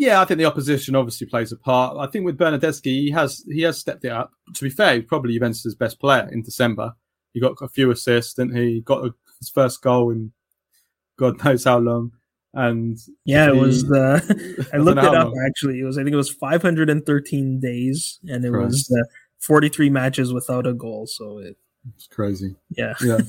Yeah, 0.00 0.22
I 0.22 0.24
think 0.24 0.38
the 0.38 0.46
opposition 0.46 0.96
obviously 0.96 1.26
plays 1.26 1.52
a 1.52 1.58
part. 1.58 1.98
I 1.98 2.06
think 2.06 2.24
with 2.24 2.38
Bernardeschi, 2.38 2.84
he 2.84 3.10
has 3.10 3.44
he 3.46 3.60
has 3.60 3.76
stepped 3.76 4.02
it 4.02 4.10
up. 4.10 4.32
To 4.54 4.64
be 4.64 4.70
fair, 4.70 4.94
he's 4.94 5.04
probably 5.04 5.34
Juventus' 5.34 5.74
best 5.74 6.00
player 6.00 6.26
in 6.32 6.40
December. 6.40 6.94
He 7.34 7.40
got 7.40 7.58
a 7.60 7.68
few 7.68 7.90
assists, 7.90 8.38
and 8.38 8.56
he 8.56 8.80
got 8.80 9.04
a, 9.04 9.14
his 9.38 9.50
first 9.50 9.82
goal 9.82 10.10
in 10.10 10.32
God 11.18 11.44
knows 11.44 11.64
how 11.64 11.80
long. 11.80 12.12
And 12.54 12.96
yeah, 13.26 13.48
it 13.48 13.56
was. 13.56 13.92
Uh, 13.92 14.22
I 14.72 14.78
looked 14.78 14.96
it 15.00 15.04
up 15.04 15.26
long. 15.26 15.44
actually. 15.46 15.80
It 15.80 15.84
was 15.84 15.98
I 15.98 16.02
think 16.02 16.14
it 16.14 16.16
was 16.16 16.30
513 16.30 17.60
days, 17.60 18.20
and 18.26 18.42
it 18.42 18.52
Christ. 18.52 18.90
was 18.90 18.98
uh, 18.98 19.04
43 19.40 19.90
matches 19.90 20.32
without 20.32 20.66
a 20.66 20.72
goal. 20.72 21.06
So 21.08 21.40
it, 21.40 21.58
it's 21.94 22.06
crazy. 22.06 22.56
Yeah, 22.70 22.94
yeah. 23.04 23.18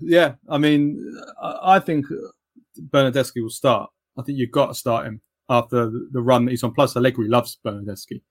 Yeah, 0.00 0.34
I 0.48 0.58
mean, 0.58 1.16
I 1.40 1.78
think 1.78 2.06
Bernardeschi 2.90 3.42
will 3.42 3.48
start. 3.48 3.90
I 4.18 4.22
think 4.22 4.38
you've 4.38 4.50
got 4.50 4.66
to 4.66 4.74
start 4.74 5.06
him 5.06 5.20
after 5.48 5.90
the 6.10 6.22
run 6.22 6.44
that 6.44 6.52
he's 6.52 6.62
on. 6.62 6.72
Plus, 6.72 6.96
Allegri 6.96 7.28
loves 7.28 7.58
Bernardeschi. 7.64 8.22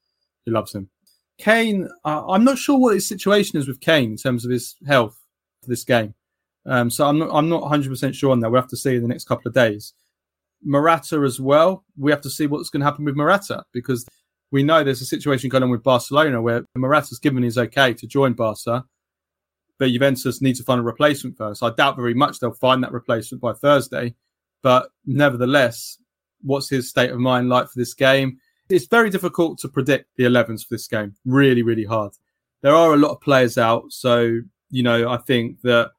He 0.45 0.51
loves 0.51 0.73
him. 0.73 0.89
Kean, 1.39 1.89
uh, 2.05 2.27
I'm 2.27 2.43
not 2.43 2.57
sure 2.57 2.77
what 2.77 2.95
his 2.95 3.07
situation 3.07 3.59
is 3.59 3.67
with 3.67 3.79
Kean 3.79 4.11
in 4.11 4.17
terms 4.17 4.45
of 4.45 4.51
his 4.51 4.75
health 4.87 5.19
for 5.61 5.69
this 5.69 5.83
game. 5.83 6.13
Um, 6.65 6.89
so 6.89 7.07
I'm 7.07 7.19
not, 7.19 7.29
I'm 7.31 7.49
not 7.49 7.63
100% 7.63 8.13
sure 8.13 8.31
on 8.31 8.39
that. 8.39 8.49
We'll 8.49 8.61
have 8.61 8.69
to 8.69 8.77
see 8.77 8.95
in 8.95 9.01
the 9.01 9.07
next 9.07 9.25
couple 9.25 9.49
of 9.49 9.53
days. 9.53 9.93
Morata 10.63 11.21
as 11.21 11.39
well. 11.39 11.83
We 11.97 12.11
have 12.11 12.21
to 12.21 12.29
see 12.29 12.47
what's 12.47 12.69
going 12.69 12.81
to 12.81 12.85
happen 12.85 13.03
with 13.03 13.15
Morata 13.15 13.63
because 13.73 14.05
we 14.51 14.63
know 14.63 14.83
there's 14.83 15.01
a 15.01 15.05
situation 15.05 15.49
going 15.49 15.63
on 15.63 15.69
with 15.69 15.83
Barcelona 15.83 16.41
where 16.41 16.63
Morata's 16.75 17.19
given 17.19 17.43
his 17.43 17.57
okay 17.57 17.93
to 17.93 18.07
join 18.07 18.33
Barca 18.33 18.85
but 19.79 19.91
Juventus 19.91 20.41
need 20.41 20.55
to 20.55 20.63
find 20.63 20.79
a 20.79 20.83
replacement 20.83 21.37
first. 21.37 21.63
I 21.63 21.69
doubt 21.71 21.95
very 21.95 22.13
much 22.13 22.39
they'll 22.39 22.53
find 22.53 22.83
that 22.83 22.91
replacement 22.91 23.41
by 23.41 23.53
Thursday. 23.53 24.15
But 24.61 24.89
nevertheless, 25.05 25.97
what's 26.43 26.69
his 26.69 26.89
state 26.89 27.11
of 27.11 27.19
mind 27.19 27.49
like 27.49 27.67
for 27.69 27.79
this 27.79 27.93
game? 27.93 28.39
It's 28.69 28.87
very 28.87 29.09
difficult 29.09 29.59
to 29.59 29.67
predict 29.67 30.09
the 30.15 30.23
11s 30.23 30.61
for 30.61 30.75
this 30.75 30.87
game. 30.87 31.15
Really, 31.25 31.63
really 31.63 31.85
hard. 31.85 32.13
There 32.61 32.75
are 32.75 32.93
a 32.93 32.97
lot 32.97 33.11
of 33.11 33.21
players 33.21 33.57
out. 33.57 33.91
So, 33.91 34.39
you 34.69 34.83
know, 34.83 35.09
I 35.09 35.17
think 35.17 35.61
that 35.61 35.91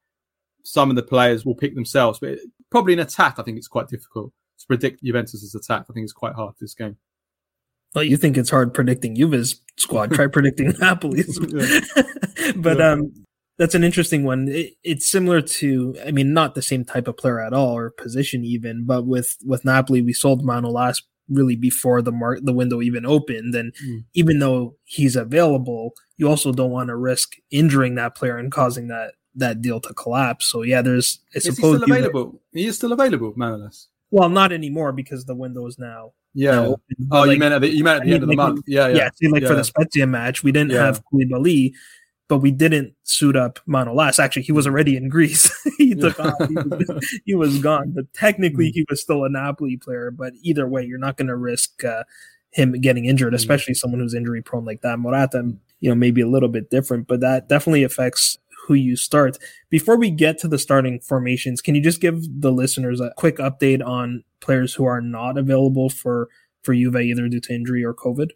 some 0.63 0.91
of 0.91 0.97
the 0.97 1.03
players 1.03 1.45
will 1.45 1.55
pick 1.55 1.75
themselves, 1.75 2.19
but 2.19 2.39
probably 2.71 2.95
in 2.95 2.99
attack, 2.99 3.39
I 3.39 3.43
think 3.43 3.59
it's 3.59 3.69
quite 3.69 3.89
difficult 3.89 4.33
to 4.59 4.67
predict 4.67 5.05
Juventus's 5.05 5.55
attack. 5.55 5.87
I 5.89 5.93
think 5.93 6.05
it's 6.05 6.13
quite 6.13 6.35
hard 6.35 6.55
this 6.61 6.75
game. 6.75 6.97
Well, 7.95 8.05
you 8.05 8.17
think 8.17 8.37
it's 8.37 8.51
hard 8.51 8.75
predicting 8.75 9.15
Juve's 9.15 9.61
squad. 9.77 10.13
Try 10.13 10.27
predicting 10.27 10.73
Napoli's. 10.81 11.39
but 12.57 12.81
um, 12.81 13.24
that's 13.59 13.75
an 13.75 13.85
interesting 13.85 14.25
one. 14.25 14.49
It, 14.49 14.75
it's 14.83 15.11
similar 15.11 15.41
to, 15.41 15.97
I 16.07 16.11
mean, 16.11 16.33
not 16.33 16.55
the 16.55 16.63
same 16.63 16.85
type 16.85 17.09
of 17.09 17.17
player 17.17 17.41
at 17.41 17.53
all 17.53 17.77
or 17.77 17.91
position 17.91 18.45
even, 18.45 18.85
but 18.85 19.07
with 19.07 19.37
with 19.45 19.65
Napoli, 19.65 20.03
we 20.03 20.13
sold 20.13 20.45
Manolas 20.45 21.03
really 21.29 21.57
before 21.57 22.03
the 22.03 22.13
mark 22.13 22.41
the 22.43 22.53
window 22.53 22.83
even 22.83 23.07
opened, 23.07 23.55
and 23.55 23.73
mm. 23.85 24.05
even 24.15 24.39
though 24.41 24.77
he's 24.85 25.17
available, 25.17 25.93
you 26.17 26.29
also 26.29 26.53
don't 26.53 26.71
want 26.71 26.89
to 26.89 26.97
risk 26.97 27.33
injuring 27.51 27.95
that 27.95 28.15
player 28.15 28.37
and 28.37 28.53
causing 28.53 28.89
that 28.89 29.15
that 29.35 29.63
deal 29.63 29.81
to 29.81 29.95
collapse. 29.95 30.47
So 30.47 30.63
yeah, 30.63 30.83
there's 30.83 31.21
I 31.35 31.39
is 31.39 31.45
he 31.47 31.53
still 31.53 31.83
available? 31.83 32.41
He 32.53 32.67
is 32.67 32.77
still 32.77 32.93
available, 32.93 33.33
Manolas. 33.35 33.87
Well, 34.11 34.29
not 34.29 34.53
anymore 34.53 34.93
because 34.93 35.25
the 35.25 35.35
window 35.35 35.67
is 35.67 35.79
now. 35.79 36.13
Yeah. 36.35 36.51
Now 36.53 36.65
open. 36.67 37.09
Oh, 37.11 37.21
like, 37.21 37.31
you 37.33 37.39
meant 37.39 37.55
at 37.55 37.61
the, 37.63 37.69
you 37.69 37.85
meant 37.85 38.01
at 38.03 38.07
the 38.07 38.15
end 38.15 38.23
of 38.23 38.29
the 38.29 38.37
month. 38.37 38.65
Yeah, 38.67 38.89
yeah. 38.89 38.97
Yeah. 38.97 39.11
See, 39.15 39.29
like 39.29 39.43
yeah. 39.43 39.49
for 39.49 39.55
the 39.55 39.65
Spezia 39.65 40.07
match, 40.07 40.43
we 40.43 40.53
didn't 40.53 40.73
yeah. 40.73 40.85
have 40.85 41.03
Koulibaly, 41.05 41.73
but 42.29 42.39
we 42.39 42.51
didn't 42.51 42.95
suit 43.03 43.37
up 43.37 43.61
Manolas. 43.67 44.19
Actually, 44.19 44.43
he 44.43 44.53
was 44.53 44.67
already 44.67 44.97
in 44.97 45.09
Greece. 45.09 45.53
he 45.79 45.95
took 45.95 46.19
off. 46.19 46.35
He 46.49 46.55
was, 46.55 47.21
he 47.27 47.35
was, 47.35 47.59
gone. 47.59 47.93
But 47.95 48.13
technically, 48.15 48.71
mm. 48.71 48.75
he 48.75 48.87
was 48.89 49.01
still 49.01 49.25
a 49.25 49.29
Napoli 49.29 49.77
player. 49.77 50.11
But 50.11 50.33
either 50.43 50.67
way, 50.67 50.85
you're 50.85 50.99
not 50.99 51.17
going 51.17 51.29
to 51.29 51.37
risk 51.37 51.85
uh, 51.85 52.05
him 52.51 52.73
getting 52.81 53.05
injured, 53.05 53.33
mm. 53.33 53.37
especially 53.37 53.75
someone 53.75 54.01
who's 54.01 54.15
injury 54.15 54.41
prone 54.41 54.65
like 54.65 54.81
that. 54.81 54.99
Morata, 54.99 55.53
you 55.81 55.89
know, 55.91 55.95
maybe 55.95 56.23
a 56.23 56.29
little 56.29 56.49
bit 56.49 56.71
different, 56.71 57.07
but 57.07 57.21
that 57.21 57.49
definitely 57.49 57.83
affects 57.83 58.39
who 58.67 58.73
you 58.73 58.97
start. 58.97 59.37
Before 59.69 59.97
we 59.97 60.11
get 60.11 60.39
to 60.39 60.49
the 60.49 60.59
starting 60.59 61.01
formations, 61.01 61.61
can 61.61 61.75
you 61.75 61.83
just 61.83 62.01
give 62.01 62.41
the 62.41 62.51
listeners 62.51 63.01
a 63.01 63.13
quick 63.19 63.37
update 63.37 63.85
on 63.85 64.25
players 64.41 64.73
who 64.73 64.87
are 64.87 65.03
not 65.03 65.37
available 65.37 65.91
for 65.91 66.29
for 66.63 66.75
Juve 66.75 66.97
either 66.97 67.29
due 67.29 67.41
to 67.41 67.55
injury 67.55 67.85
or 67.85 67.93
COVID? 67.93 68.31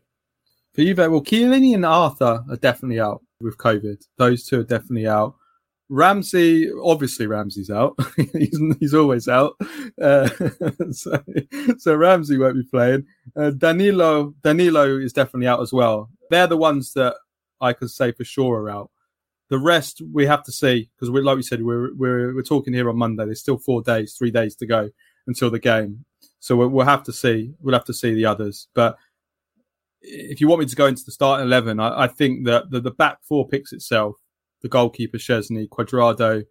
For 0.74 0.82
Juve, 0.82 0.98
well, 0.98 1.22
Chiellini 1.22 1.74
and 1.74 1.86
Arthur 1.86 2.44
are 2.50 2.56
definitely 2.56 3.00
out 3.00 3.22
with 3.40 3.58
COVID. 3.58 4.04
Those 4.16 4.44
two 4.44 4.60
are 4.60 4.64
definitely 4.64 5.06
out. 5.06 5.34
Ramsey, 5.90 6.70
obviously 6.82 7.26
Ramsey's 7.26 7.70
out. 7.70 7.98
he's, 8.16 8.60
he's 8.78 8.94
always 8.94 9.26
out. 9.26 9.54
Uh, 10.00 10.28
so, 10.90 11.22
so 11.78 11.94
Ramsey 11.94 12.36
won't 12.36 12.56
be 12.56 12.68
playing. 12.70 13.06
Uh, 13.34 13.50
Danilo, 13.50 14.34
Danilo 14.42 14.98
is 14.98 15.12
definitely 15.12 15.46
out 15.46 15.62
as 15.62 15.72
well. 15.72 16.10
They're 16.30 16.46
the 16.46 16.58
ones 16.58 16.92
that 16.92 17.14
I 17.60 17.72
could 17.72 17.90
say 17.90 18.12
for 18.12 18.24
sure 18.24 18.62
are 18.62 18.70
out. 18.70 18.90
The 19.48 19.58
rest 19.58 20.02
we 20.12 20.26
have 20.26 20.42
to 20.42 20.52
see 20.52 20.90
because 20.94 21.08
like 21.08 21.36
we 21.36 21.42
said, 21.42 21.62
we're, 21.62 21.94
we're 21.94 22.34
we're 22.34 22.42
talking 22.42 22.74
here 22.74 22.90
on 22.90 22.98
Monday. 22.98 23.24
There's 23.24 23.40
still 23.40 23.56
four 23.56 23.80
days, 23.80 24.12
three 24.12 24.30
days 24.30 24.54
to 24.56 24.66
go 24.66 24.90
until 25.26 25.50
the 25.50 25.58
game, 25.58 26.04
so 26.38 26.54
we'll, 26.54 26.68
we'll 26.68 26.84
have 26.84 27.02
to 27.04 27.14
see. 27.14 27.54
We'll 27.58 27.72
have 27.72 27.86
to 27.86 27.94
see 27.94 28.12
the 28.12 28.26
others. 28.26 28.68
But 28.74 28.98
if 30.00 30.40
you 30.40 30.48
want 30.48 30.60
me 30.60 30.66
to 30.66 30.76
go 30.76 30.86
into 30.86 31.04
the 31.04 31.12
starting 31.12 31.46
eleven, 31.46 31.80
I, 31.80 32.04
I 32.04 32.06
think 32.08 32.46
that 32.46 32.70
the, 32.70 32.80
the 32.80 32.90
back 32.90 33.18
four 33.22 33.48
picks 33.48 33.72
itself: 33.72 34.16
the 34.62 34.68
goalkeeper 34.68 35.18
Szczesny, 35.18 35.68
Cuadrado, 35.68 36.44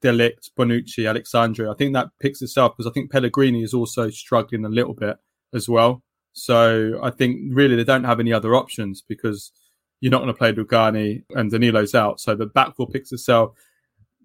de 0.00 0.12
Ligt, 0.12 0.50
Bonucci, 0.56 1.06
Alex 1.06 1.30
Sandro. 1.30 1.70
I 1.70 1.74
think 1.74 1.94
that 1.94 2.08
picks 2.20 2.42
itself 2.42 2.76
because 2.76 2.88
I 2.88 2.92
think 2.92 3.10
Pellegrini 3.10 3.62
is 3.62 3.74
also 3.74 4.10
struggling 4.10 4.64
a 4.64 4.68
little 4.68 4.94
bit 4.94 5.16
as 5.52 5.68
well. 5.68 6.02
So 6.32 7.00
I 7.02 7.10
think 7.10 7.40
really 7.50 7.76
they 7.76 7.84
don't 7.84 8.04
have 8.04 8.20
any 8.20 8.32
other 8.32 8.54
options 8.54 9.02
because 9.06 9.52
you're 10.00 10.10
not 10.10 10.18
going 10.18 10.28
to 10.28 10.34
play 10.34 10.52
Rugani 10.52 11.22
and 11.30 11.50
Danilo's 11.50 11.94
out. 11.94 12.20
So 12.20 12.34
the 12.34 12.46
back 12.46 12.76
four 12.76 12.88
picks 12.88 13.12
itself. 13.12 13.56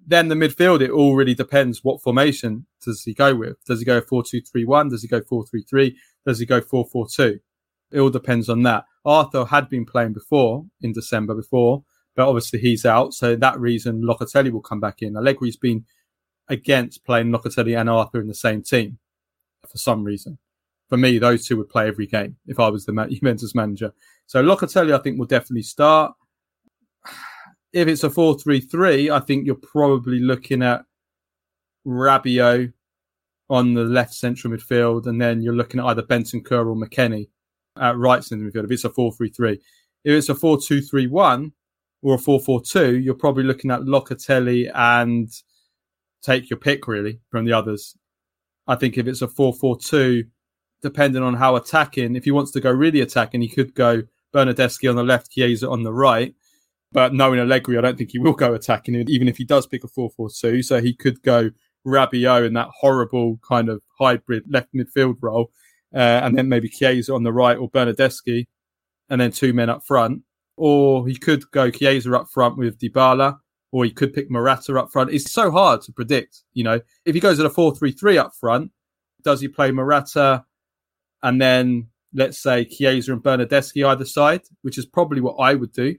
Then 0.05 0.27
the 0.27 0.35
midfield, 0.35 0.81
it 0.81 0.89
all 0.89 1.15
really 1.15 1.35
depends 1.35 1.83
what 1.83 2.01
formation 2.01 2.65
does 2.83 3.03
he 3.03 3.13
go 3.13 3.35
with. 3.35 3.63
Does 3.65 3.79
he 3.79 3.85
go 3.85 4.01
4 4.01 4.23
2 4.23 4.41
3 4.41 4.65
1? 4.65 4.89
Does 4.89 5.03
he 5.03 5.07
go 5.07 5.21
4 5.21 5.45
3 5.45 5.61
3? 5.61 5.97
Does 6.25 6.39
he 6.39 6.45
go 6.47 6.61
4 6.61 6.85
4 6.85 7.07
2? 7.07 7.39
It 7.91 7.99
all 7.99 8.09
depends 8.09 8.49
on 8.49 8.63
that. 8.63 8.85
Arthur 9.05 9.45
had 9.45 9.69
been 9.69 9.85
playing 9.85 10.13
before 10.13 10.65
in 10.81 10.93
December 10.93 11.33
before, 11.33 11.83
but 12.15 12.27
obviously 12.27 12.59
he's 12.59 12.85
out. 12.85 13.13
So 13.13 13.35
that 13.35 13.59
reason, 13.59 14.03
Locatelli 14.03 14.51
will 14.51 14.61
come 14.61 14.79
back 14.79 15.01
in. 15.01 15.13
Allegri's 15.13 15.57
been 15.57 15.85
against 16.47 17.05
playing 17.05 17.31
Locatelli 17.31 17.79
and 17.79 17.89
Arthur 17.89 18.19
in 18.19 18.27
the 18.27 18.33
same 18.33 18.61
team 18.61 18.99
for 19.67 19.77
some 19.77 20.03
reason 20.03 20.37
for 20.89 20.97
me, 20.97 21.19
those 21.19 21.45
two 21.45 21.55
would 21.57 21.69
play 21.69 21.87
every 21.87 22.07
game 22.07 22.35
if 22.47 22.59
I 22.59 22.67
was 22.67 22.85
the 22.85 23.07
Juventus 23.11 23.55
manager. 23.55 23.93
So 24.25 24.43
Locatelli, 24.43 24.93
I 24.93 25.01
think, 25.01 25.19
will 25.19 25.27
definitely 25.27 25.61
start. 25.61 26.13
If 27.71 27.87
it's 27.87 28.03
a 28.03 28.09
4 28.09 28.39
3 28.39 28.59
3, 28.59 29.11
I 29.11 29.19
think 29.19 29.45
you're 29.45 29.55
probably 29.55 30.19
looking 30.19 30.63
at 30.63 30.83
Rabiot 31.85 32.73
on 33.51 33.73
the 33.75 33.83
left 33.83 34.13
central 34.13 34.51
midfield, 34.51 35.05
and 35.05 35.21
then 35.21 35.41
you're 35.41 35.53
looking 35.53 35.79
at 35.79 35.85
either 35.85 36.01
Bentancur 36.01 36.65
or 36.65 36.75
McKennie 36.75 37.29
at 37.77 37.97
right 37.97 38.23
central 38.23 38.49
midfield 38.49 38.65
if 38.65 38.71
it's 38.71 38.85
a 38.85 38.89
4 38.89 39.11
3 39.13 39.29
3. 39.29 39.53
If 39.53 39.59
it's 40.05 40.29
a 40.29 40.35
4 40.35 40.59
2 40.61 40.81
3 40.81 41.07
1 41.07 41.51
or 42.01 42.15
a 42.15 42.17
4 42.17 42.39
4 42.39 42.61
2, 42.61 42.97
you're 42.97 43.13
probably 43.13 43.43
looking 43.43 43.71
at 43.71 43.81
Locatelli 43.81 44.71
and 44.73 45.29
take 46.21 46.49
your 46.49 46.59
pick 46.59 46.87
really 46.87 47.19
from 47.29 47.45
the 47.45 47.53
others. 47.53 47.95
I 48.67 48.75
think 48.75 48.97
if 48.97 49.07
it's 49.07 49.21
a 49.21 49.27
4 49.27 49.53
4 49.53 49.77
2, 49.79 50.23
depending 50.81 51.23
on 51.23 51.35
how 51.35 51.55
attacking. 51.55 52.15
If 52.15 52.25
he 52.25 52.31
wants 52.31 52.51
to 52.51 52.61
go 52.61 52.71
really 52.71 53.01
attacking, 53.01 53.41
he 53.41 53.49
could 53.49 53.73
go 53.75 54.03
Bernardeschi 54.33 54.89
on 54.89 54.95
the 54.95 55.03
left, 55.03 55.31
Chiesa 55.31 55.69
on 55.69 55.83
the 55.83 55.93
right. 55.93 56.33
But 56.91 57.13
knowing 57.13 57.39
Allegri, 57.39 57.77
I 57.77 57.81
don't 57.81 57.97
think 57.97 58.11
he 58.11 58.19
will 58.19 58.33
go 58.33 58.53
attacking, 58.53 58.95
even 59.07 59.27
if 59.27 59.37
he 59.37 59.43
does 59.43 59.67
pick 59.67 59.83
a 59.83 59.87
4 59.87 60.09
4 60.09 60.29
2. 60.29 60.63
So 60.63 60.81
he 60.81 60.93
could 60.93 61.21
go 61.21 61.51
Rabiot 61.85 62.45
in 62.45 62.53
that 62.53 62.69
horrible 62.79 63.39
kind 63.47 63.69
of 63.69 63.81
hybrid 63.99 64.43
left 64.49 64.73
midfield 64.73 65.17
role. 65.21 65.51
Uh, 65.93 66.21
and 66.23 66.37
then 66.37 66.49
maybe 66.49 66.69
Chiesa 66.69 67.13
on 67.13 67.23
the 67.23 67.33
right 67.33 67.57
or 67.57 67.69
Bernardeschi, 67.69 68.47
and 69.09 69.19
then 69.19 69.31
two 69.31 69.53
men 69.53 69.69
up 69.69 69.83
front. 69.85 70.23
Or 70.55 71.07
he 71.07 71.15
could 71.15 71.49
go 71.51 71.71
Chiesa 71.71 72.15
up 72.15 72.27
front 72.29 72.57
with 72.57 72.79
Dybala, 72.79 73.39
or 73.71 73.85
he 73.85 73.91
could 73.91 74.13
pick 74.13 74.29
Morata 74.29 74.77
up 74.77 74.91
front. 74.91 75.11
It's 75.11 75.31
so 75.31 75.51
hard 75.51 75.81
to 75.83 75.91
predict. 75.91 76.43
You 76.53 76.63
know, 76.63 76.81
if 77.05 77.15
he 77.15 77.21
goes 77.21 77.39
at 77.39 77.45
a 77.45 77.49
4 77.49 77.75
3 77.75 77.91
3 77.91 78.17
up 78.17 78.33
front, 78.35 78.71
does 79.23 79.41
he 79.41 79.47
play 79.47 79.71
Morata 79.71 80.45
and 81.21 81.41
then 81.41 81.87
let's 82.13 82.41
say 82.41 82.65
Chiesa 82.65 83.13
and 83.13 83.23
Bernardeschi 83.23 83.85
either 83.85 84.05
side, 84.05 84.41
which 84.61 84.77
is 84.77 84.85
probably 84.85 85.21
what 85.21 85.35
I 85.35 85.55
would 85.55 85.71
do. 85.71 85.95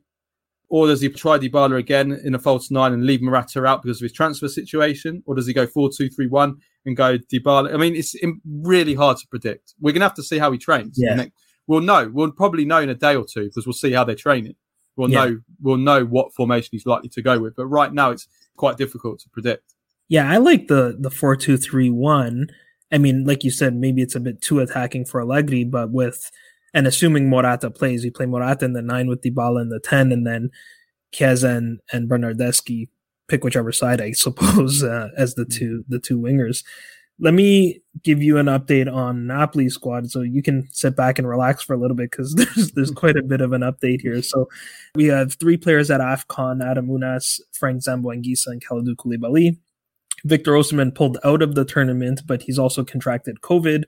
Or 0.71 0.87
does 0.87 1.01
he 1.01 1.09
try 1.09 1.37
Dybala 1.37 1.79
again 1.79 2.18
in 2.25 2.35
a 2.35 2.39
false 2.39 2.71
nine 2.71 2.93
and 2.93 3.05
leave 3.05 3.21
Morata 3.21 3.64
out 3.66 3.83
because 3.83 3.99
of 3.99 4.05
his 4.05 4.12
transfer 4.12 4.49
situation? 4.49 5.23
Or 5.27 5.35
does 5.35 5.47
he 5.47 5.53
go 5.53 5.66
4 5.66 5.91
2 5.95 6.09
3 6.09 6.29
1 6.29 6.57
and 6.87 6.97
go 6.97 7.18
Dybala? 7.18 7.75
I 7.75 7.77
mean, 7.77 7.97
it's 7.97 8.14
really 8.47 8.95
hard 8.95 9.16
to 9.18 9.27
predict. 9.27 9.75
We're 9.81 9.93
going 9.93 10.01
to 10.01 10.07
have 10.07 10.14
to 10.14 10.23
see 10.23 10.39
how 10.39 10.53
he 10.53 10.59
trains. 10.59 10.97
Yeah. 10.97 11.27
We'll 11.66 11.81
know. 11.81 12.09
We'll 12.12 12.33
probably 12.33 12.64
know 12.64 12.79
in 12.79 12.89
a 12.89 12.95
day 12.95 13.16
or 13.16 13.25
two 13.25 13.45
because 13.45 13.66
we'll 13.66 13.73
see 13.73 13.93
how 13.93 14.05
they're 14.05 14.14
training. 14.14 14.55
We'll 14.97 15.11
yeah. 15.11 15.25
know. 15.25 15.41
We'll 15.61 15.77
know 15.77 16.05
what 16.05 16.35
formation 16.35 16.71
he's 16.73 16.87
likely 16.87 17.09
to 17.11 17.23
go 17.23 17.39
with. 17.39 17.57
But 17.57 17.66
right 17.66 17.93
now, 17.93 18.11
it's 18.11 18.29
quite 18.57 18.77
difficult 18.77 19.21
to 19.21 19.29
predict. 19.31 19.75
Yeah, 20.09 20.31
I 20.31 20.39
like 20.39 20.68
the 20.68 20.97
the 20.99 21.11
four 21.11 21.37
two 21.37 21.57
three 21.57 21.91
one 21.91 22.49
I 22.93 22.99
mean, 22.99 23.25
like 23.25 23.45
you 23.45 23.51
said, 23.51 23.75
maybe 23.75 24.03
it's 24.03 24.16
a 24.16 24.21
bit 24.21 24.43
too 24.43 24.61
attacking 24.61 25.05
for 25.05 25.21
Allegri, 25.21 25.64
but 25.64 25.91
with 25.91 26.31
and 26.75 26.87
assuming 26.87 27.29
Morata 27.29 27.71
plays, 27.71 28.05
you 28.05 28.12
play 28.12 28.27
Morata 28.27 28.64
in 28.64 28.73
the 28.73 28.83
nine 28.83 29.09
with 29.09 29.23
Dybala 29.23 29.62
in 29.62 29.68
the 29.68 29.81
ten, 29.81 30.12
and 30.12 30.27
then 30.27 30.51
Chiesa 31.12 31.49
and, 31.49 31.81
and 31.93 32.09
Bernardeschi 32.09 32.89
pick 33.29 33.45
whichever 33.45 33.73
side, 33.73 34.01
I 34.01 34.12
suppose, 34.12 34.83
uh, 34.83 35.09
as 35.16 35.35
the 35.35 35.45
two 35.45 35.85
the 35.89 35.99
two 35.99 36.18
wingers. 36.18 36.64
Let 37.23 37.35
me 37.35 37.83
give 38.03 38.23
you 38.23 38.39
an 38.39 38.47
update 38.47 38.91
on 38.91 39.27
Napoli 39.27 39.68
squad, 39.68 40.11
so 40.11 40.23
you 40.23 40.43
can 40.43 40.66
sit 40.73 40.97
back 40.97 41.18
and 41.18 41.29
relax 41.29 41.62
for 41.62 41.75
a 41.75 41.77
little 41.77 41.97
bit 41.97 42.11
because 42.11 42.35
there's 42.37 42.73
there's 42.73 42.91
quite 42.91 43.16
a 43.16 43.23
bit 43.23 43.41
of 43.41 43.53
an 43.53 43.62
update 43.62 44.01
here. 44.01 44.23
So 44.23 44.49
we 44.95 45.07
have 45.07 45.35
three 45.35 45.57
players 45.57 45.91
at 45.91 46.01
Afcon: 46.01 46.64
Adam 46.64 46.89
Ounas, 46.89 47.41
Frank 47.53 47.83
Zambo 47.83 48.14
Anguissa, 48.14 48.49
and 48.49 48.64
Kalidou 48.64 48.97
Koulibaly. 48.97 49.59
Victor 50.25 50.53
Osimhen 50.53 50.95
pulled 50.95 51.16
out 51.25 51.41
of 51.41 51.55
the 51.55 51.64
tournament, 51.64 52.23
but 52.27 52.43
he's 52.43 52.59
also 52.59 52.85
contracted 52.85 53.41
COVID. 53.41 53.85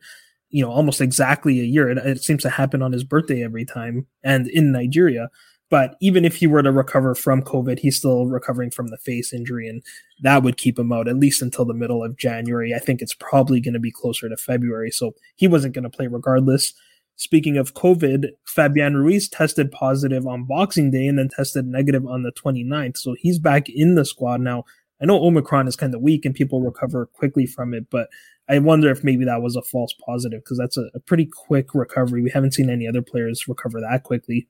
You 0.53 0.65
know, 0.65 0.71
almost 0.71 1.01
exactly 1.01 1.59
a 1.61 1.65
year. 1.65 1.89
It, 1.91 1.99
it 1.99 2.23
seems 2.23 2.43
to 2.43 2.51
happen 2.51 2.83
on 2.83 2.93
his 2.93 3.03
birthday 3.03 3.43
every 3.43 3.65
time, 3.65 4.07
and 4.23 4.49
in 4.49 4.71
Nigeria. 4.71 5.29
But 5.73 5.97
even 6.03 6.27
if 6.27 6.37
he 6.37 6.47
were 6.47 6.63
to 6.63 6.71
recover 6.71 7.15
from 7.15 7.43
COVID, 7.43 7.79
he's 7.79 7.97
still 7.97 8.27
recovering 8.27 8.71
from 8.71 8.89
the 8.89 8.99
face 8.99 9.33
injury, 9.33 9.67
and 9.67 9.83
that 10.21 10.43
would 10.43 10.59
keep 10.59 10.79
him 10.79 10.93
out 10.93 11.09
at 11.09 11.17
least 11.17 11.41
until 11.41 11.65
the 11.65 11.73
middle 11.73 12.05
of 12.05 12.19
January. 12.19 12.75
I 12.75 12.79
think 12.79 13.01
it's 13.01 13.15
probably 13.15 13.59
going 13.59 13.75
to 13.75 13.81
be 13.81 13.91
closer 13.91 14.29
to 14.29 14.37
February, 14.37 14.91
so 14.91 15.15
he 15.37 15.49
wasn't 15.49 15.75
going 15.75 15.85
to 15.85 15.91
play 15.91 16.07
regardless. 16.07 16.75
Speaking 17.17 17.57
of 17.57 17.75
COVID, 17.75 18.31
Fabian 18.45 18.97
Ruiz 18.97 19.29
tested 19.29 19.71
positive 19.71 20.27
on 20.27 20.45
Boxing 20.45 20.91
Day 20.91 21.07
and 21.07 21.19
then 21.19 21.29
tested 21.29 21.67
negative 21.67 22.07
on 22.07 22.23
the 22.23 22.33
29th. 22.33 22.97
So 22.97 23.15
he's 23.19 23.39
back 23.39 23.69
in 23.69 23.95
the 23.95 24.05
squad 24.05 24.41
now. 24.41 24.65
I 25.03 25.07
know 25.07 25.23
Omicron 25.23 25.67
is 25.67 25.77
kind 25.77 25.95
of 25.95 26.01
weak 26.01 26.25
and 26.25 26.35
people 26.35 26.61
recover 26.61 27.07
quickly 27.07 27.47
from 27.47 27.75
it, 27.75 27.91
but 27.91 28.09
I 28.49 28.59
wonder 28.59 28.91
if 28.91 29.03
maybe 29.03 29.25
that 29.25 29.43
was 29.43 29.57
a 29.57 29.63
false 29.63 29.93
positive 29.93 30.41
because 30.41 30.59
that's 30.59 30.77
a, 30.77 30.89
a, 30.95 31.01
pretty 31.01 31.27
quick 31.27 31.75
recovery. 31.75 32.23
We 32.23 32.31
haven't 32.31 32.55
seen 32.55 32.71
any 32.71 32.87
other 32.87 33.03
players 33.03 33.49
recover 33.49 33.81
that 33.81 34.05
quickly. 34.05 34.47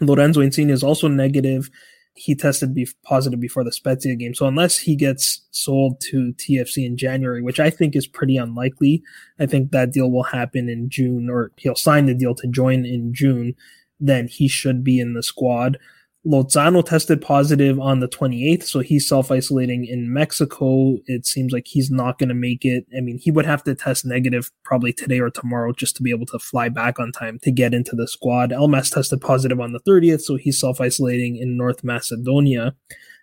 Lorenzo 0.00 0.40
Insigne 0.40 0.70
is 0.70 0.82
also 0.82 1.08
negative. 1.08 1.70
he 2.14 2.34
tested 2.34 2.74
be- 2.74 2.88
positive 3.04 3.40
before 3.40 3.62
the 3.62 3.72
Spezia 3.72 4.16
game. 4.16 4.34
So 4.34 4.46
unless 4.46 4.78
he 4.78 4.96
gets 4.96 5.42
sold 5.50 6.00
to 6.10 6.32
TFC 6.34 6.86
in 6.86 6.96
January, 6.96 7.42
which 7.42 7.60
I 7.60 7.70
think 7.70 7.94
is 7.94 8.06
pretty 8.06 8.36
unlikely, 8.36 9.02
I 9.38 9.46
think 9.46 9.70
that 9.70 9.92
deal 9.92 10.10
will 10.10 10.24
happen 10.24 10.68
in 10.68 10.88
June 10.88 11.28
or 11.30 11.52
he'll 11.58 11.76
sign 11.76 12.06
the 12.06 12.14
deal 12.14 12.34
to 12.36 12.48
join 12.48 12.84
in 12.84 13.12
June, 13.12 13.54
then 14.00 14.28
he 14.28 14.48
should 14.48 14.82
be 14.82 14.98
in 14.98 15.14
the 15.14 15.22
squad. 15.22 15.78
Lozano 16.26 16.84
tested 16.84 17.22
positive 17.22 17.78
on 17.78 18.00
the 18.00 18.08
28th, 18.08 18.64
so 18.64 18.80
he's 18.80 19.08
self 19.08 19.30
isolating 19.30 19.84
in 19.84 20.12
Mexico. 20.12 20.96
It 21.06 21.24
seems 21.24 21.52
like 21.52 21.66
he's 21.68 21.90
not 21.90 22.18
going 22.18 22.30
to 22.30 22.34
make 22.34 22.64
it. 22.64 22.84
I 22.96 23.00
mean, 23.00 23.18
he 23.18 23.30
would 23.30 23.46
have 23.46 23.62
to 23.64 23.74
test 23.76 24.04
negative 24.04 24.50
probably 24.64 24.92
today 24.92 25.20
or 25.20 25.30
tomorrow 25.30 25.72
just 25.72 25.94
to 25.96 26.02
be 26.02 26.10
able 26.10 26.26
to 26.26 26.38
fly 26.40 26.68
back 26.68 26.98
on 26.98 27.12
time 27.12 27.38
to 27.42 27.52
get 27.52 27.72
into 27.72 27.94
the 27.94 28.08
squad. 28.08 28.50
Elmas 28.50 28.92
tested 28.92 29.20
positive 29.20 29.60
on 29.60 29.72
the 29.72 29.80
30th, 29.80 30.22
so 30.22 30.34
he's 30.34 30.58
self 30.58 30.80
isolating 30.80 31.36
in 31.36 31.56
North 31.56 31.84
Macedonia. 31.84 32.74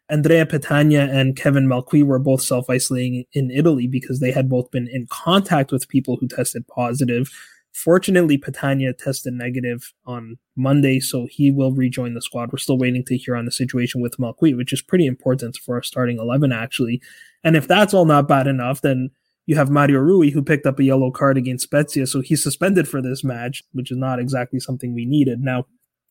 Andrea 0.09 0.45
Petagna 0.45 1.09
and 1.09 1.35
Kevin 1.35 1.67
Malcuit 1.67 2.05
were 2.05 2.19
both 2.19 2.41
self 2.41 2.69
isolating 2.69 3.25
in 3.33 3.51
Italy 3.51 3.87
because 3.87 4.21
they 4.21 4.31
had 4.31 4.49
both 4.49 4.71
been 4.71 4.87
in 4.87 5.07
contact 5.09 5.73
with 5.73 5.89
people 5.89 6.15
who 6.17 6.27
tested 6.27 6.65
positive. 6.67 7.29
Fortunately, 7.73 8.37
Petagna 8.37 8.95
tested 8.95 9.33
negative 9.33 9.93
on 10.05 10.37
Monday, 10.55 10.99
so 10.99 11.27
he 11.29 11.51
will 11.51 11.71
rejoin 11.71 12.13
the 12.13 12.21
squad. 12.21 12.51
We're 12.51 12.59
still 12.59 12.77
waiting 12.77 13.03
to 13.05 13.17
hear 13.17 13.35
on 13.35 13.45
the 13.45 13.51
situation 13.51 13.99
with 13.99 14.17
Malcuit, 14.17 14.55
which 14.55 14.71
is 14.71 14.81
pretty 14.81 15.07
important 15.07 15.57
for 15.57 15.75
our 15.75 15.83
starting 15.83 16.19
11, 16.19 16.51
actually. 16.51 17.01
And 17.43 17.55
if 17.55 17.67
that's 17.67 17.93
all 17.93 18.05
not 18.05 18.27
bad 18.27 18.45
enough, 18.45 18.81
then 18.81 19.09
you 19.47 19.55
have 19.55 19.71
Mario 19.71 19.99
Rui, 19.99 20.29
who 20.29 20.43
picked 20.43 20.67
up 20.67 20.79
a 20.79 20.83
yellow 20.83 21.09
card 21.09 21.35
against 21.35 21.65
Spezia, 21.65 22.05
so 22.05 22.21
he's 22.21 22.43
suspended 22.43 22.87
for 22.87 23.01
this 23.01 23.23
match, 23.23 23.63
which 23.73 23.91
is 23.91 23.97
not 23.97 24.19
exactly 24.19 24.59
something 24.59 24.93
we 24.93 25.05
needed. 25.05 25.41
Now, 25.41 25.65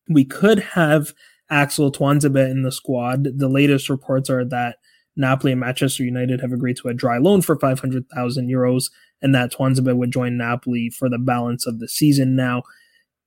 we 0.09 0.25
could 0.25 0.59
have 0.59 1.15
Axel 1.49 1.93
Tuanzebe 1.93 2.51
in 2.51 2.63
the 2.63 2.73
squad. 2.73 3.39
The 3.39 3.49
latest 3.49 3.89
reports 3.89 4.29
are 4.29 4.45
that 4.47 4.79
Napoli 5.17 5.53
and 5.53 5.61
Manchester 5.61 6.03
United 6.03 6.41
have 6.41 6.53
agreed 6.53 6.77
to 6.79 6.89
a 6.89 6.95
dry 6.95 7.19
loan 7.19 7.43
for 7.43 7.59
500,000 7.59 8.49
euros 8.49 8.91
and 9.23 9.35
that 9.35 9.53
Tuanzebe 9.53 9.97
would 9.97 10.11
join 10.11 10.37
Napoli 10.37 10.91
for 10.91 11.09
the 11.09 11.19
balance 11.19 11.67
of 11.67 11.79
the 11.79 11.89
season. 11.89 12.37
Now, 12.37 12.63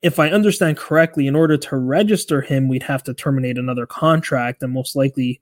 if 0.02 0.20
I 0.20 0.30
understand 0.30 0.78
correctly, 0.78 1.26
in 1.26 1.36
order 1.36 1.58
to 1.58 1.78
register 1.78 2.42
him, 2.42 2.68
we'd 2.68 2.84
have 2.84 3.04
to 3.04 3.14
terminate 3.14 3.58
another 3.58 3.86
contract, 3.86 4.62
and 4.62 4.74
most 4.74 4.96
likely 4.96 5.42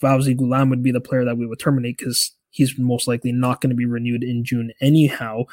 Fauzi 0.00 0.36
Ghoulam 0.36 0.70
would 0.70 0.82
be 0.82 0.92
the 0.92 1.00
player 1.00 1.24
that 1.24 1.36
we 1.36 1.46
would 1.46 1.58
terminate 1.58 1.98
because 1.98 2.32
he's 2.50 2.78
most 2.78 3.08
likely 3.08 3.32
not 3.32 3.60
going 3.60 3.70
to 3.70 3.76
be 3.76 3.86
renewed 3.86 4.22
in 4.22 4.44
June 4.44 4.72
anyhow. 4.80 5.44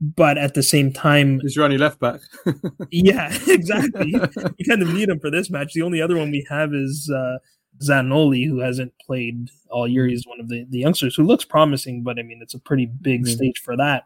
But 0.00 0.38
at 0.38 0.54
the 0.54 0.62
same 0.62 0.92
time, 0.92 1.40
he's 1.40 1.56
your 1.56 1.64
only 1.64 1.78
left 1.78 1.98
back. 1.98 2.20
yeah, 2.90 3.36
exactly. 3.48 4.10
you 4.10 4.64
kind 4.66 4.82
of 4.82 4.92
need 4.94 5.08
him 5.08 5.18
for 5.18 5.30
this 5.30 5.50
match. 5.50 5.72
The 5.72 5.82
only 5.82 6.00
other 6.00 6.16
one 6.16 6.30
we 6.30 6.46
have 6.48 6.72
is 6.72 7.10
uh, 7.14 7.38
Zanoli, 7.80 8.46
who 8.46 8.60
hasn't 8.60 8.92
played 9.04 9.50
all 9.70 9.86
year. 9.86 10.06
He's 10.06 10.26
one 10.26 10.40
of 10.40 10.48
the, 10.48 10.66
the 10.68 10.78
youngsters 10.78 11.14
who 11.14 11.24
looks 11.24 11.44
promising, 11.44 12.02
but 12.02 12.18
I 12.18 12.22
mean, 12.22 12.40
it's 12.42 12.54
a 12.54 12.58
pretty 12.58 12.86
big 12.86 13.22
mm-hmm. 13.22 13.34
stage 13.34 13.60
for 13.60 13.76
that. 13.76 14.04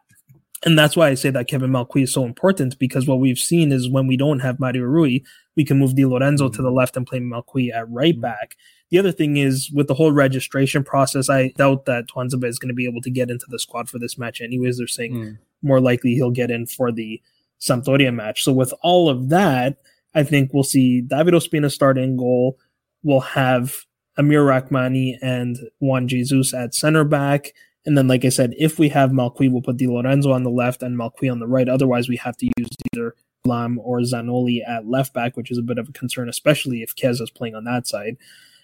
And 0.65 0.79
that's 0.79 0.97
why 0.97 1.09
I 1.09 1.15
say 1.15 1.31
that 1.31 1.49
Kevin 1.49 1.73
Malcuit 1.73 2.05
is 2.05 2.13
so 2.13 2.25
important 2.25 2.79
because 2.79 3.07
what 3.09 3.19
we've 3.19 3.39
seen 3.39 3.73
is 3.73 3.91
when 3.91 4.07
we 4.07 4.17
don't 4.17 4.41
have 4.41 4.61
Mario 4.61 4.85
Rui, 4.85 5.21
we 5.57 5.65
can 5.65 5.79
move 5.79 5.97
Di 5.97 6.07
Lorenzo 6.07 6.47
mm-hmm. 6.47 6.55
to 6.55 6.63
the 6.63 6.71
left 6.71 6.97
and 6.97 7.07
play 7.07 7.19
Malcuit 7.19 7.75
at 7.75 7.91
right 7.91 8.15
mm-hmm. 8.15 8.21
back. 8.21 8.57
The 8.91 8.99
other 8.99 9.11
thing 9.11 9.39
is 9.39 9.71
with 9.73 9.89
the 9.89 9.95
whole 9.95 10.13
registration 10.13 10.85
process, 10.85 11.31
I 11.31 11.49
doubt 11.57 11.87
that 11.87 12.09
Tuanzebe 12.09 12.45
is 12.45 12.59
going 12.59 12.69
to 12.69 12.75
be 12.75 12.87
able 12.87 13.01
to 13.01 13.11
get 13.11 13.31
into 13.31 13.47
the 13.49 13.59
squad 13.59 13.89
for 13.89 13.99
this 13.99 14.19
match. 14.19 14.41
Anyways, 14.41 14.79
they're 14.79 14.87
saying 14.87 15.15
mm. 15.15 15.39
more 15.63 15.81
likely 15.81 16.15
he'll 16.15 16.31
get 16.31 16.51
in 16.51 16.67
for 16.67 16.93
the 16.93 17.21
Sampdoria 17.59 18.15
match. 18.15 18.45
So 18.45 18.53
with 18.53 18.75
all 18.83 19.09
of 19.09 19.31
that, 19.31 19.79
I 20.15 20.25
think 20.25 20.53
we'll 20.53 20.63
see 20.63 21.01
David 21.01 21.35
Ospina 21.35 21.73
start 21.73 21.97
in 21.97 22.17
goal 22.19 22.59
we'll 23.03 23.21
have 23.21 23.85
Amir 24.17 24.45
Rrahmani 24.45 25.17
and 25.23 25.59
Juan 25.81 26.09
Jesus 26.09 26.53
at 26.55 26.75
center 26.75 27.05
back. 27.05 27.53
And 27.85 27.99
then, 27.99 28.07
like 28.07 28.25
I 28.25 28.29
said, 28.29 28.55
if 28.59 28.79
we 28.79 28.89
have 28.91 29.11
Malcuit, 29.11 29.51
we'll 29.51 29.63
put 29.63 29.77
Di 29.77 29.89
Lorenzo 29.89 30.33
on 30.33 30.45
the 30.45 30.51
left 30.51 30.83
and 30.83 30.97
Malcuit 30.97 31.33
on 31.33 31.41
the 31.41 31.49
right. 31.49 31.69
Otherwise, 31.69 32.09
we 32.09 32.17
have 32.17 32.37
to 32.37 32.47
use 32.57 32.69
either 32.93 33.17
Lam 33.45 33.81
or 33.83 34.01
Zanoli 34.01 34.61
at 34.67 34.87
left 34.87 35.13
back, 35.13 35.37
which 35.37 35.51
is 35.51 35.59
a 35.59 35.63
bit 35.63 35.79
of 35.79 35.89
a 35.89 35.93
concern, 35.93 36.29
especially 36.29 36.83
if 36.83 36.95
Chiesa 36.95 37.25
is 37.25 37.31
playing 37.31 37.55
on 37.55 37.65
that 37.65 37.87
side. 37.87 38.17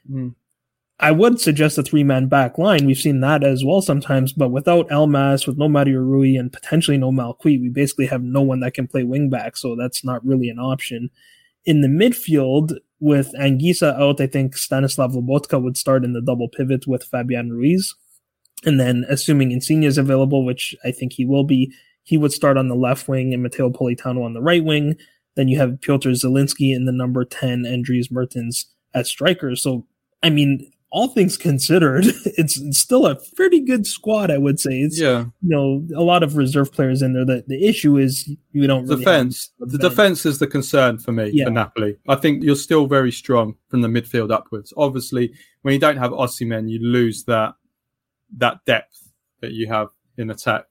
Mm. 0.09 0.34
I 1.01 1.12
would 1.12 1.41
suggest 1.41 1.78
a 1.78 1.82
three 1.82 2.03
man 2.03 2.26
back 2.26 2.59
line. 2.59 2.86
We've 2.86 2.99
seen 2.99 3.20
that 3.20 3.45
as 3.45 3.64
well 3.64 3.80
sometimes, 3.82 4.32
but 4.32 4.51
without 4.51 4.89
Elmas, 4.89 5.47
with 5.47 5.57
no 5.57 5.68
Mario 5.68 6.01
Rui, 6.01 6.36
and 6.36 6.53
potentially 6.53 6.99
no 6.99 7.12
Malcuit, 7.12 7.61
we 7.61 7.68
basically 7.68 8.07
have 8.07 8.22
no 8.22 8.43
one 8.43 8.61
that 8.61 8.74
can 8.74 8.89
play 8.89 9.05
wing 9.05 9.30
back, 9.30 9.57
so 9.57 9.76
that's 9.76 10.05
not 10.05 10.24
really 10.26 10.49
an 10.49 10.59
option. 10.59 11.11
In 11.68 11.82
the 11.82 11.88
midfield, 11.88 12.78
with 12.98 13.34
Anguissa 13.34 13.94
out, 14.00 14.22
I 14.22 14.26
think 14.26 14.56
Stanislav 14.56 15.12
Lobotka 15.12 15.62
would 15.62 15.76
start 15.76 16.02
in 16.02 16.14
the 16.14 16.22
double 16.22 16.48
pivot 16.48 16.86
with 16.86 17.04
Fabian 17.04 17.52
Ruiz. 17.52 17.94
And 18.64 18.80
then, 18.80 19.04
assuming 19.06 19.52
Insigne 19.52 19.84
is 19.84 19.98
available, 19.98 20.46
which 20.46 20.74
I 20.82 20.92
think 20.92 21.12
he 21.12 21.26
will 21.26 21.44
be, 21.44 21.70
he 22.04 22.16
would 22.16 22.32
start 22.32 22.56
on 22.56 22.68
the 22.68 22.74
left 22.74 23.06
wing 23.06 23.34
and 23.34 23.42
Matteo 23.42 23.68
Politano 23.68 24.24
on 24.24 24.32
the 24.32 24.40
right 24.40 24.64
wing. 24.64 24.96
Then 25.36 25.48
you 25.48 25.58
have 25.58 25.82
Piotr 25.82 26.08
Zielinski 26.08 26.74
in 26.74 26.86
the 26.86 26.90
number 26.90 27.22
10 27.22 27.66
and 27.66 27.84
Dries 27.84 28.10
Mertens 28.10 28.64
as 28.94 29.10
strikers. 29.10 29.62
So, 29.62 29.86
I 30.22 30.30
mean, 30.30 30.72
all 30.91 31.09
things 31.09 31.36
considered, 31.36 32.07
it's, 32.24 32.59
still 32.78 33.07
a 33.07 33.16
pretty 33.36 33.61
good 33.61 33.86
squad. 33.86 34.30
I 34.30 34.39
would 34.39 34.59
say 34.59 34.80
it's 34.80 34.99
yeah. 34.99 35.26
you 35.43 35.49
know 35.49 35.86
a 35.95 36.03
lot 36.03 36.22
of 36.22 36.36
reserve 36.36 36.72
players 36.72 37.03
in 37.03 37.12
there. 37.12 37.24
The 37.24 37.45
the 37.47 37.66
issue 37.66 37.99
is 37.99 38.28
you 38.53 38.66
don't 38.66 38.86
really 38.86 39.05
defense. 39.05 39.51
The 39.59 39.78
defense 39.78 40.24
is 40.24 40.39
the 40.39 40.47
concern 40.47 40.99
for 40.99 41.12
me 41.12 41.30
yeah. 41.32 41.45
for 41.45 41.51
Napoli. 41.51 41.97
I 42.09 42.16
think 42.16 42.43
you're 42.43 42.57
still 42.57 42.86
very 42.86 43.12
strong 43.12 43.55
from 43.68 43.82
the 43.82 43.89
midfield 43.89 44.32
upwards. 44.32 44.72
Obviously, 44.76 45.32
when 45.62 45.74
you 45.74 45.80
don't 45.80 45.99
have 45.99 46.12
Osimhen, 46.12 46.70
you 46.70 46.78
lose 46.80 47.24
that 47.24 47.55
that 48.36 48.64
depth 48.64 49.12
that 49.41 49.53
you 49.53 49.66
have 49.68 49.89
in 50.16 50.30
attack. 50.30 50.64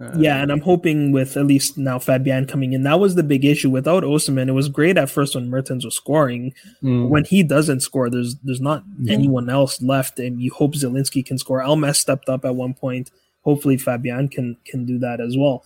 Uh, 0.00 0.12
yeah, 0.16 0.40
and 0.40 0.52
I'm 0.52 0.60
hoping 0.60 1.10
with 1.10 1.36
at 1.36 1.46
least 1.46 1.76
now 1.76 1.98
Fabian 1.98 2.46
coming 2.46 2.72
in. 2.72 2.84
That 2.84 3.00
was 3.00 3.16
the 3.16 3.24
big 3.24 3.44
issue. 3.44 3.68
Without 3.68 4.04
Osimhen, 4.04 4.48
it 4.48 4.52
was 4.52 4.68
great 4.68 4.96
at 4.96 5.10
first 5.10 5.34
when 5.34 5.50
Mertens 5.50 5.84
was 5.84 5.96
scoring. 5.96 6.54
Mm. 6.82 7.08
When 7.08 7.24
he 7.24 7.42
doesn't 7.42 7.80
score, 7.80 8.08
there's 8.08 8.36
there's 8.44 8.60
not 8.60 8.84
mm. 8.84 9.10
anyone 9.10 9.50
else 9.50 9.82
left, 9.82 10.20
and 10.20 10.40
you 10.40 10.52
hope 10.52 10.74
Zielinski 10.74 11.26
can 11.26 11.36
score. 11.36 11.60
Elmas 11.60 11.96
stepped 11.96 12.28
up 12.28 12.44
at 12.44 12.54
one 12.54 12.74
point. 12.74 13.10
Hopefully, 13.42 13.76
Fabian 13.76 14.28
can 14.28 14.56
can 14.64 14.86
do 14.86 14.98
that 15.00 15.20
as 15.20 15.36
well. 15.36 15.64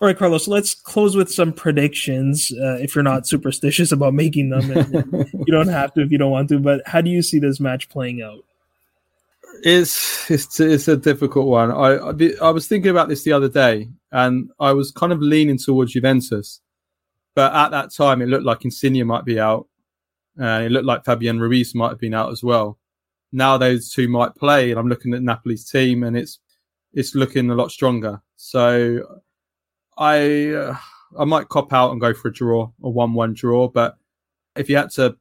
All 0.00 0.08
right, 0.08 0.18
Carlos. 0.18 0.48
Let's 0.48 0.74
close 0.74 1.14
with 1.14 1.32
some 1.32 1.52
predictions. 1.52 2.50
Uh, 2.60 2.78
if 2.80 2.96
you're 2.96 3.04
not 3.04 3.28
superstitious 3.28 3.92
about 3.92 4.14
making 4.14 4.50
them, 4.50 4.68
and, 4.72 4.94
and 4.96 5.30
you 5.46 5.52
don't 5.52 5.68
have 5.68 5.94
to 5.94 6.00
if 6.00 6.10
you 6.10 6.18
don't 6.18 6.32
want 6.32 6.48
to. 6.48 6.58
But 6.58 6.82
how 6.86 7.00
do 7.00 7.08
you 7.08 7.22
see 7.22 7.38
this 7.38 7.60
match 7.60 7.88
playing 7.88 8.20
out? 8.20 8.44
It's 9.64 10.30
it's 10.30 10.60
it's 10.60 10.88
a 10.88 10.96
difficult 10.96 11.46
one. 11.46 11.72
I 11.72 11.94
I 12.42 12.50
was 12.50 12.68
thinking 12.68 12.90
about 12.90 13.08
this 13.08 13.24
the 13.24 13.32
other 13.32 13.48
day, 13.48 13.88
and 14.12 14.50
I 14.60 14.72
was 14.72 14.92
kind 14.92 15.10
of 15.10 15.22
leaning 15.22 15.56
towards 15.56 15.92
Juventus, 15.92 16.60
but 17.34 17.54
at 17.54 17.70
that 17.70 17.90
time 17.90 18.20
it 18.20 18.28
looked 18.28 18.44
like 18.44 18.66
Insigne 18.66 19.06
might 19.06 19.24
be 19.24 19.40
out, 19.40 19.66
and 20.36 20.66
it 20.66 20.70
looked 20.70 20.84
like 20.84 21.06
Fabian 21.06 21.40
Ruiz 21.40 21.74
might 21.74 21.88
have 21.88 21.98
been 21.98 22.12
out 22.12 22.30
as 22.30 22.42
well. 22.42 22.78
Now 23.32 23.56
those 23.56 23.88
two 23.90 24.06
might 24.06 24.34
play, 24.34 24.70
and 24.70 24.78
I'm 24.78 24.88
looking 24.88 25.14
at 25.14 25.22
Napoli's 25.22 25.64
team, 25.70 26.02
and 26.02 26.14
it's 26.14 26.40
it's 26.92 27.14
looking 27.14 27.48
a 27.48 27.54
lot 27.54 27.70
stronger. 27.70 28.20
So 28.36 29.18
I 29.96 30.50
uh, 30.50 30.76
I 31.18 31.24
might 31.24 31.48
cop 31.48 31.72
out 31.72 31.90
and 31.90 32.02
go 32.02 32.12
for 32.12 32.28
a 32.28 32.32
draw, 32.34 32.70
a 32.82 32.90
one-one 32.90 33.32
draw. 33.32 33.68
But 33.68 33.96
if 34.56 34.68
you 34.68 34.76
had 34.76 34.90
to 34.90 35.16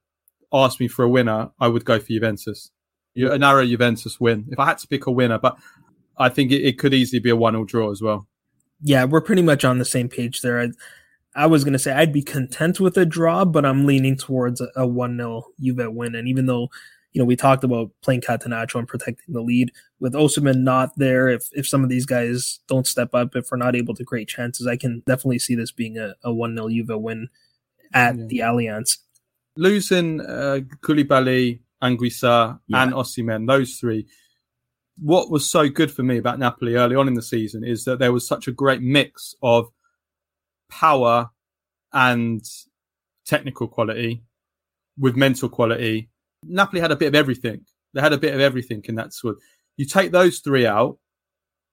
ask 0.52 0.82
me 0.82 0.90
for 0.90 1.04
a 1.04 1.10
winner, 1.10 1.52
I 1.62 1.70
would 1.70 1.86
go 1.86 1.98
for 1.98 2.08
Juventus 2.08 2.72
a 3.16 3.38
narrow 3.38 3.66
Juventus 3.66 4.20
win. 4.20 4.46
If 4.50 4.60
I 4.60 4.66
had 4.66 4.78
to 4.80 4.88
pick 4.88 5.06
a 5.06 5.12
winner, 5.12 5.40
but 5.40 5.58
I 6.18 6.30
think 6.30 6.52
it, 6.52 6.62
it 6.64 6.80
could 6.80 6.94
easily 6.94 7.20
be 7.20 7.30
a 7.30 7.36
one-all 7.36 7.66
draw 7.66 7.92
as 7.92 8.02
well. 8.02 8.28
Yeah, 8.82 9.06
we're 9.06 9.22
pretty 9.22 9.42
much 9.42 9.64
on 9.64 9.78
the 9.78 9.86
same 9.86 10.10
page 10.10 10.42
there. 10.42 10.60
I, 10.60 10.70
I 11.36 11.48
was 11.48 11.64
going 11.64 11.74
to 11.74 11.80
say 11.80 11.94
I'd 11.94 12.14
be 12.14 12.22
content 12.22 12.80
with 12.80 12.98
a 12.98 13.06
draw, 13.06 13.46
but 13.46 13.66
I'm 13.66 13.86
leaning 13.86 14.18
towards 14.18 14.62
a, 14.76 14.86
1 14.86 15.18
0 15.18 15.46
Juve 15.60 15.94
win. 15.94 16.16
And 16.16 16.28
even 16.28 16.46
though, 16.46 16.70
you 17.12 17.20
know, 17.20 17.26
we 17.26 17.36
talked 17.36 17.64
about 17.64 17.92
playing 18.02 18.22
Catenaccio 18.22 18.80
and 18.80 18.88
protecting 18.88 19.34
the 19.34 19.42
lead, 19.42 19.72
with 20.00 20.14
Osimhen 20.14 20.64
not 20.64 20.92
there, 20.98 21.30
if, 21.30 21.48
if 21.54 21.68
some 21.68 21.84
of 21.84 21.90
these 21.90 22.06
guys 22.06 22.60
don't 22.68 22.86
step 22.86 23.16
up, 23.16 23.36
if 23.36 23.50
we're 23.52 23.58
not 23.58 23.76
able 23.76 23.96
to 23.96 24.06
create 24.06 24.28
chances, 24.28 24.68
I 24.68 24.76
can 24.76 25.02
definitely 25.08 25.40
see 25.40 25.56
this 25.56 25.72
being 25.72 25.98
a, 25.98 26.16
a 26.24 26.34
1 26.34 26.56
0 26.56 26.70
Juve 26.70 27.02
win 27.02 27.30
at 27.94 28.18
yeah. 28.18 28.26
the 28.28 28.40
Allianz. 28.40 28.98
Losing 29.56 30.20
uh, 30.22 30.60
Koulibaly, 30.82 31.60
Anguissa, 31.84 32.60
yeah. 32.68 32.84
and 32.84 32.94
Osimhen, 32.94 33.48
those 33.48 33.76
three. 33.76 34.08
What 34.98 35.30
was 35.30 35.50
so 35.50 35.70
good 35.70 35.92
for 35.92 36.04
me 36.04 36.18
about 36.18 36.40
Napoli 36.40 36.76
early 36.76 36.96
on 36.96 37.08
in 37.08 37.16
the 37.16 37.22
season 37.22 37.64
is 37.64 37.84
that 37.86 38.00
there 38.00 38.14
was 38.14 38.28
such 38.28 38.48
a 38.48 38.52
great 38.52 38.82
mix 38.82 39.36
of 39.42 39.68
power 40.70 41.30
and 41.92 42.42
technical 43.26 43.68
quality 43.68 44.24
with 44.98 45.16
mental 45.16 45.50
quality. 45.50 46.10
Napoli 46.44 46.80
had 46.80 46.92
a 46.92 46.96
bit 46.96 47.08
of 47.08 47.16
everything. 47.16 47.66
They 47.94 48.02
had 48.02 48.14
a 48.14 48.18
bit 48.18 48.34
of 48.34 48.40
everything 48.40 48.84
in 48.86 48.96
that 48.96 49.14
squad. 49.14 49.36
You 49.78 49.86
take 49.86 50.12
those 50.12 50.40
three 50.40 50.66
out, 50.66 50.98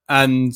and 0.08 0.52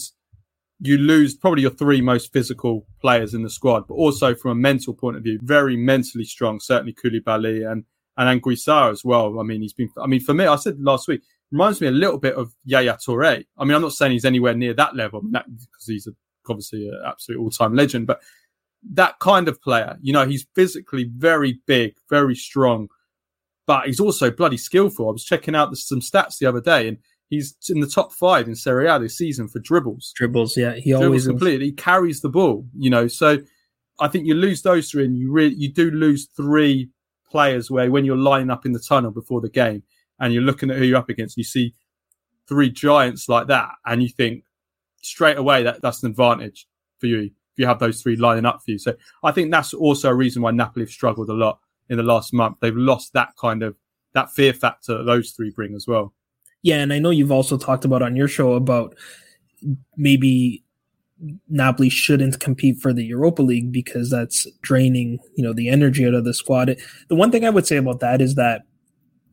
you 0.80 0.98
lose 0.98 1.34
probably 1.34 1.62
your 1.62 1.70
three 1.70 2.00
most 2.00 2.32
physical 2.32 2.86
players 3.00 3.34
in 3.34 3.42
the 3.42 3.50
squad, 3.50 3.86
but 3.88 3.94
also 3.94 4.34
from 4.34 4.50
a 4.50 4.54
mental 4.54 4.94
point 4.94 5.16
of 5.16 5.22
view, 5.22 5.38
very 5.42 5.76
mentally 5.76 6.24
strong. 6.24 6.60
Certainly 6.60 6.94
Koulibaly 6.94 7.70
and 7.70 7.84
and 8.16 8.42
Anguissa 8.42 8.90
as 8.90 9.04
well. 9.04 9.40
I 9.40 9.42
mean, 9.42 9.62
he's 9.62 9.72
been. 9.72 9.90
I 10.00 10.06
mean, 10.06 10.20
for 10.20 10.34
me, 10.34 10.46
I 10.46 10.56
said 10.56 10.80
last 10.80 11.08
week 11.08 11.22
reminds 11.50 11.80
me 11.80 11.86
a 11.86 11.92
little 11.92 12.18
bit 12.18 12.34
of 12.34 12.52
Yaya 12.64 12.94
Toure. 12.94 13.44
I 13.58 13.64
mean, 13.64 13.74
I'm 13.74 13.82
not 13.82 13.92
saying 13.92 14.12
he's 14.12 14.24
anywhere 14.24 14.54
near 14.54 14.74
that 14.74 14.96
level 14.96 15.22
because 15.22 15.86
he's 15.86 16.06
a, 16.06 16.12
obviously 16.48 16.88
an 16.88 17.00
absolute 17.06 17.38
all-time 17.40 17.74
legend, 17.74 18.06
but 18.06 18.20
that 18.92 19.18
kind 19.18 19.48
of 19.48 19.62
player. 19.62 19.96
You 20.00 20.12
know, 20.12 20.26
he's 20.26 20.46
physically 20.54 21.04
very 21.16 21.60
big, 21.66 21.94
very 22.10 22.34
strong, 22.34 22.88
but 23.66 23.86
he's 23.86 24.00
also 24.00 24.30
bloody 24.30 24.56
skillful. 24.56 25.08
I 25.08 25.12
was 25.12 25.24
checking 25.24 25.54
out 25.54 25.76
some 25.76 26.00
stats 26.00 26.38
the 26.38 26.46
other 26.46 26.60
day, 26.60 26.88
and 26.88 26.98
he's 27.30 27.56
in 27.68 27.80
the 27.80 27.86
top 27.86 28.12
five 28.12 28.46
in 28.46 28.54
Serie 28.54 28.88
A 28.88 28.98
this 28.98 29.16
season 29.16 29.48
for 29.48 29.58
dribbles. 29.60 30.12
Dribbles, 30.16 30.56
yeah, 30.56 30.74
he 30.74 30.90
dribbles 30.90 31.04
always 31.04 31.26
completely. 31.26 31.66
He 31.66 31.72
carries 31.72 32.20
the 32.20 32.28
ball, 32.28 32.66
you 32.76 32.90
know. 32.90 33.08
So 33.08 33.38
I 34.00 34.08
think 34.08 34.26
you 34.26 34.34
lose 34.34 34.62
those 34.62 34.90
three, 34.90 35.04
and 35.04 35.16
you 35.16 35.32
really 35.32 35.54
you 35.54 35.72
do 35.72 35.90
lose 35.90 36.26
three 36.36 36.90
players 37.34 37.68
where 37.68 37.90
when 37.90 38.04
you're 38.04 38.16
lining 38.16 38.48
up 38.48 38.64
in 38.64 38.70
the 38.70 38.78
tunnel 38.78 39.10
before 39.10 39.40
the 39.40 39.48
game 39.48 39.82
and 40.20 40.32
you're 40.32 40.40
looking 40.40 40.70
at 40.70 40.76
who 40.76 40.84
you're 40.84 40.98
up 40.98 41.08
against, 41.08 41.36
you 41.36 41.42
see 41.42 41.74
three 42.48 42.70
giants 42.70 43.28
like 43.28 43.48
that, 43.48 43.70
and 43.84 44.04
you 44.04 44.08
think 44.08 44.44
straight 45.02 45.36
away 45.36 45.64
that 45.64 45.82
that's 45.82 46.04
an 46.04 46.10
advantage 46.10 46.68
for 47.00 47.08
you 47.08 47.22
if 47.22 47.56
you 47.56 47.66
have 47.66 47.80
those 47.80 48.00
three 48.00 48.14
lining 48.14 48.44
up 48.44 48.60
for 48.64 48.70
you. 48.70 48.78
So 48.78 48.94
I 49.24 49.32
think 49.32 49.50
that's 49.50 49.74
also 49.74 50.10
a 50.10 50.14
reason 50.14 50.42
why 50.42 50.52
Napoli 50.52 50.84
have 50.84 50.90
struggled 50.90 51.28
a 51.28 51.34
lot 51.34 51.58
in 51.88 51.96
the 51.96 52.04
last 52.04 52.32
month. 52.32 52.58
They've 52.60 52.76
lost 52.76 53.14
that 53.14 53.30
kind 53.36 53.64
of 53.64 53.74
that 54.12 54.30
fear 54.30 54.52
factor 54.52 55.02
those 55.02 55.32
three 55.32 55.50
bring 55.50 55.74
as 55.74 55.88
well. 55.88 56.14
Yeah, 56.62 56.82
and 56.82 56.92
I 56.92 57.00
know 57.00 57.10
you've 57.10 57.32
also 57.32 57.58
talked 57.58 57.84
about 57.84 58.02
on 58.02 58.14
your 58.14 58.28
show 58.28 58.52
about 58.52 58.94
maybe 59.96 60.63
Napoli 61.48 61.88
shouldn't 61.88 62.40
compete 62.40 62.78
for 62.80 62.92
the 62.92 63.04
Europa 63.04 63.42
League 63.42 63.72
because 63.72 64.10
that's 64.10 64.46
draining, 64.62 65.18
you 65.36 65.44
know, 65.44 65.52
the 65.52 65.68
energy 65.68 66.06
out 66.06 66.14
of 66.14 66.24
the 66.24 66.34
squad. 66.34 66.76
The 67.08 67.14
one 67.14 67.30
thing 67.30 67.44
I 67.44 67.50
would 67.50 67.66
say 67.66 67.76
about 67.76 68.00
that 68.00 68.20
is 68.20 68.34
that 68.34 68.62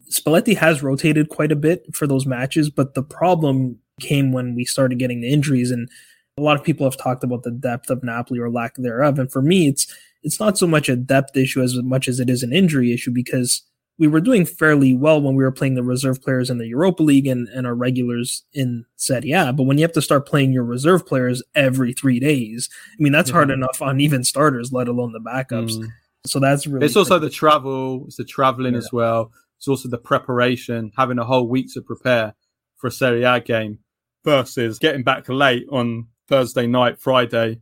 Spalletti 0.10 0.58
has 0.58 0.84
rotated 0.84 1.30
quite 1.30 1.52
a 1.52 1.56
bit 1.56 1.86
for 1.96 2.06
those 2.06 2.26
matches, 2.26 2.70
but 2.70 2.94
the 2.94 3.04
problem 3.04 3.78
came 4.00 4.32
when 4.32 4.56
we 4.56 4.66
started 4.66 5.00
getting 5.00 5.22
the 5.22 5.32
injuries 5.32 5.72
and 5.72 5.90
a 6.38 6.42
lot 6.42 6.58
of 6.58 6.64
people 6.64 6.86
have 6.86 6.98
talked 6.98 7.24
about 7.24 7.44
the 7.44 7.52
depth 7.52 7.90
of 7.90 8.04
Napoli 8.04 8.40
or 8.40 8.50
lack 8.50 8.76
thereof. 8.76 9.20
And 9.20 9.32
for 9.32 9.42
me, 9.42 9.68
it's 9.68 9.88
it's 10.24 10.40
not 10.40 10.58
so 10.58 10.68
much 10.68 10.88
a 10.88 10.96
depth 10.96 11.36
issue 11.36 11.62
as 11.62 11.76
much 11.82 12.08
as 12.08 12.20
it 12.20 12.30
is 12.30 12.44
an 12.44 12.54
injury 12.54 12.94
issue 12.94 13.12
because 13.12 13.64
we 13.98 14.08
were 14.08 14.22
doing 14.22 14.46
fairly 14.46 14.96
well 14.96 15.22
when 15.22 15.36
we 15.36 15.44
were 15.44 15.52
playing 15.52 15.76
the 15.76 15.84
reserve 15.84 16.22
players 16.22 16.50
in 16.50 16.58
the 16.58 16.68
Europa 16.68 17.04
League 17.04 17.28
and, 17.28 17.48
and 17.50 17.68
our 17.68 17.76
regulars 17.76 18.44
in 18.54 18.86
Serie 18.96 19.32
A. 19.32 19.54
But 19.54 19.64
when 19.64 19.78
you 19.78 19.84
have 19.84 19.92
to 19.94 20.02
start 20.02 20.28
playing 20.28 20.54
your 20.54 20.64
reserve 20.64 21.06
players 21.06 21.44
every 21.54 21.94
three 21.94 22.20
days, 22.20 22.70
I 22.92 23.02
mean, 23.02 23.12
that's 23.12 23.30
yeah. 23.30 23.36
hard 23.36 23.52
enough 23.52 23.82
on 23.82 24.00
even 24.00 24.24
starters, 24.24 24.74
let 24.74 24.88
alone 24.88 25.12
the 25.12 25.20
backups. 25.20 25.78
Mm. 25.78 25.88
So 26.26 26.40
that's 26.40 26.66
really. 26.66 26.86
It's 26.86 26.96
also 26.96 27.20
the 27.20 27.30
travel, 27.30 28.06
it's 28.08 28.18
the 28.18 28.24
traveling 28.24 28.74
yeah. 28.74 28.80
as 28.80 28.90
well. 28.92 29.32
It's 29.58 29.68
also 29.68 29.90
the 29.90 30.00
preparation, 30.00 30.92
having 30.98 31.20
a 31.20 31.24
whole 31.24 31.48
week 31.48 31.72
to 31.74 31.82
prepare 31.82 32.34
for 32.78 32.88
a 32.88 32.92
Serie 32.92 33.24
A 33.24 33.40
game 33.40 33.80
versus 34.24 34.80
getting 34.80 35.04
back 35.04 35.30
late 35.30 35.68
on 35.72 36.08
Thursday 36.28 36.66
night, 36.66 37.00
Friday, 37.00 37.62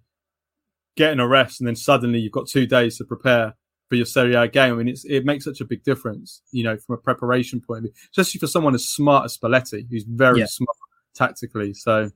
getting 0.96 1.20
a 1.20 1.28
rest, 1.28 1.60
and 1.60 1.68
then 1.68 1.76
suddenly 1.76 2.20
you've 2.20 2.32
got 2.32 2.48
two 2.48 2.66
days 2.66 2.98
to 2.98 3.04
prepare 3.04 3.56
for 3.90 3.96
your 3.96 4.06
Serie 4.06 4.36
A 4.36 4.48
game. 4.48 4.74
I 4.74 4.84
mean, 4.84 4.96
it 5.04 5.26
makes 5.26 5.44
such 5.44 5.62
a 5.62 5.66
big 5.66 5.84
difference, 5.84 6.42
you 6.52 6.64
know, 6.64 6.78
from 6.78 6.94
a 6.94 6.98
preparation 6.98 7.60
point 7.60 7.80
of 7.80 7.84
view, 7.86 7.94
especially 8.12 8.40
for 8.40 8.48
someone 8.48 8.76
as 8.76 8.88
smart 8.88 9.26
as 9.26 9.38
Spalletti, 9.38 9.88
who's 9.90 10.04
very 10.04 10.42
yeah. 10.42 10.46
smart 10.46 10.78
tactically. 11.16 11.74
So, 11.74 12.12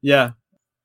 yeah, 0.00 0.30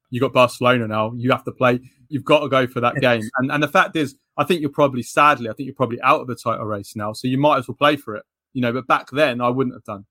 you 0.09 0.19
got 0.19 0.33
Barcelona 0.33 0.87
now. 0.87 1.13
You 1.15 1.31
have 1.31 1.45
to 1.45 1.51
play. 1.51 1.79
You've 2.09 2.25
got 2.25 2.41
to 2.41 2.49
go 2.49 2.67
for 2.67 2.81
that 2.81 2.95
game. 2.97 3.23
And 3.37 3.51
and 3.51 3.63
the 3.63 3.67
fact 3.69 3.95
is, 3.95 4.15
I 4.37 4.43
think 4.43 4.61
you're 4.61 4.69
probably, 4.69 5.01
sadly, 5.01 5.49
I 5.49 5.53
think 5.53 5.65
you're 5.67 5.75
probably 5.75 6.01
out 6.01 6.21
of 6.21 6.27
the 6.27 6.35
title 6.35 6.65
race 6.65 6.95
now. 6.95 7.13
So 7.13 7.27
you 7.27 7.37
might 7.37 7.57
as 7.57 7.67
well 7.67 7.75
play 7.75 7.95
for 7.95 8.15
it, 8.15 8.23
you 8.53 8.61
know. 8.61 8.73
But 8.73 8.85
back 8.85 9.09
then, 9.11 9.39
I 9.41 9.49
wouldn't 9.49 9.75
have 9.75 9.83
done. 9.85 10.05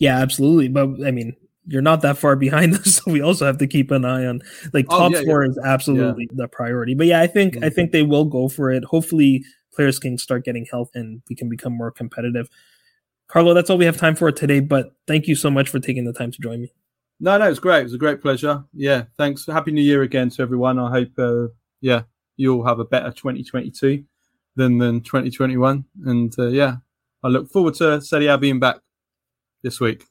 Yeah, 0.00 0.18
absolutely. 0.18 0.68
But 0.68 1.06
I 1.06 1.12
mean, 1.12 1.36
you're 1.66 1.82
not 1.82 2.02
that 2.02 2.18
far 2.18 2.36
behind 2.36 2.74
us. 2.74 3.00
So 3.04 3.10
we 3.10 3.20
also 3.20 3.46
have 3.46 3.58
to 3.58 3.66
keep 3.66 3.90
an 3.90 4.04
eye 4.04 4.26
on 4.26 4.40
like 4.72 4.86
oh, 4.88 4.98
top 4.98 5.12
oh, 5.14 5.18
yeah, 5.18 5.24
four 5.24 5.44
yeah. 5.44 5.50
is 5.50 5.58
absolutely 5.64 6.28
yeah. 6.30 6.36
the 6.44 6.48
priority. 6.48 6.94
But 6.94 7.06
yeah, 7.06 7.20
I 7.20 7.26
think 7.26 7.54
mm-hmm. 7.54 7.64
I 7.64 7.70
think 7.70 7.92
they 7.92 8.02
will 8.02 8.24
go 8.24 8.48
for 8.48 8.70
it. 8.70 8.84
Hopefully 8.84 9.44
players 9.74 9.98
can 9.98 10.18
start 10.18 10.44
getting 10.44 10.66
health 10.70 10.90
and 10.94 11.22
we 11.28 11.34
can 11.34 11.48
become 11.48 11.72
more 11.72 11.90
competitive. 11.90 12.48
Carlo, 13.26 13.54
that's 13.54 13.70
all 13.70 13.78
we 13.78 13.84
have 13.84 13.96
time 13.96 14.14
for 14.14 14.30
today, 14.30 14.60
but 14.60 14.94
thank 15.06 15.26
you 15.26 15.34
so 15.34 15.50
much 15.50 15.68
for 15.68 15.80
taking 15.80 16.04
the 16.04 16.12
time 16.12 16.30
to 16.30 16.40
join 16.40 16.62
me. 16.62 16.72
No, 17.20 17.36
no, 17.38 17.46
it 17.46 17.50
was 17.50 17.58
great. 17.58 17.80
It 17.80 17.84
was 17.84 17.94
a 17.94 17.98
great 17.98 18.20
pleasure. 18.20 18.64
Yeah, 18.72 19.04
thanks. 19.16 19.46
Happy 19.46 19.72
New 19.72 19.82
Year 19.82 20.02
again 20.02 20.30
to 20.30 20.42
everyone. 20.42 20.78
I 20.78 20.90
hope, 20.90 21.18
uh, 21.18 21.48
yeah, 21.80 22.02
you 22.36 22.54
all 22.54 22.66
have 22.66 22.80
a 22.80 22.84
better 22.84 23.10
2022 23.10 24.04
than 24.56 24.78
than 24.78 25.00
2021. 25.00 25.84
And 26.04 26.34
uh, 26.38 26.48
yeah, 26.48 26.76
I 27.22 27.28
look 27.28 27.50
forward 27.50 27.74
to 27.74 28.00
Serie 28.00 28.26
A 28.26 28.36
being 28.36 28.60
back 28.60 28.76
this 29.62 29.80
week. 29.80 30.04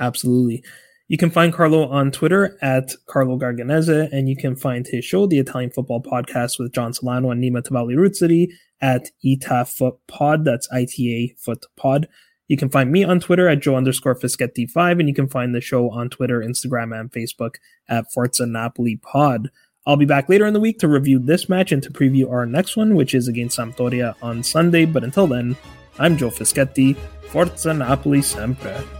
Absolutely. 0.00 0.64
You 1.08 1.18
can 1.18 1.30
find 1.30 1.52
Carlo 1.52 1.88
on 1.88 2.10
Twitter 2.10 2.56
at 2.62 2.92
Carlo 3.06 3.36
Garganese, 3.36 4.12
and 4.12 4.28
you 4.28 4.36
can 4.36 4.54
find 4.54 4.86
his 4.86 5.04
show, 5.04 5.26
the 5.26 5.40
Italian 5.40 5.70
Football 5.70 6.02
Podcast 6.02 6.58
with 6.58 6.72
John 6.72 6.92
Solano 6.92 7.30
and 7.30 7.42
Nima 7.42 7.62
Tavallaey 7.62 7.96
Roozkhosh 7.96 8.48
at 8.80 9.10
Ita 9.24 9.64
Foot 9.66 9.96
Pod. 10.06 10.44
That's 10.44 10.68
ITA 10.72 11.34
Foot 11.36 11.66
Pod. 11.76 12.08
You 12.46 12.56
can 12.56 12.68
find 12.68 12.90
me 12.90 13.04
on 13.04 13.20
Twitter 13.20 13.48
at 13.48 13.60
Joe 13.60 13.76
underscore 13.76 14.14
Fischetti5, 14.14 15.00
and 15.00 15.08
you 15.08 15.14
can 15.14 15.28
find 15.28 15.54
the 15.54 15.60
show 15.60 15.90
on 15.90 16.10
Twitter, 16.10 16.40
Instagram, 16.40 16.98
and 16.98 17.10
Facebook 17.10 17.56
at 17.88 18.10
Forza 18.12 18.46
Napoli 18.46 18.96
Pod. 18.96 19.50
I'll 19.86 19.96
be 19.96 20.04
back 20.04 20.28
later 20.28 20.46
in 20.46 20.54
the 20.54 20.60
week 20.60 20.78
to 20.78 20.88
review 20.88 21.18
this 21.18 21.48
match 21.48 21.72
and 21.72 21.82
to 21.82 21.90
preview 21.90 22.30
our 22.30 22.46
next 22.46 22.76
one, 22.76 22.94
which 22.94 23.14
is 23.14 23.28
against 23.28 23.58
Sampdoria 23.58 24.14
on 24.22 24.42
Sunday. 24.42 24.84
But 24.84 25.04
until 25.04 25.26
then, 25.26 25.56
I'm 25.98 26.16
Joe 26.16 26.30
Fischetti. 26.30 26.96
Forza 27.30 27.74
Napoli 27.74 28.22
sempre. 28.22 28.99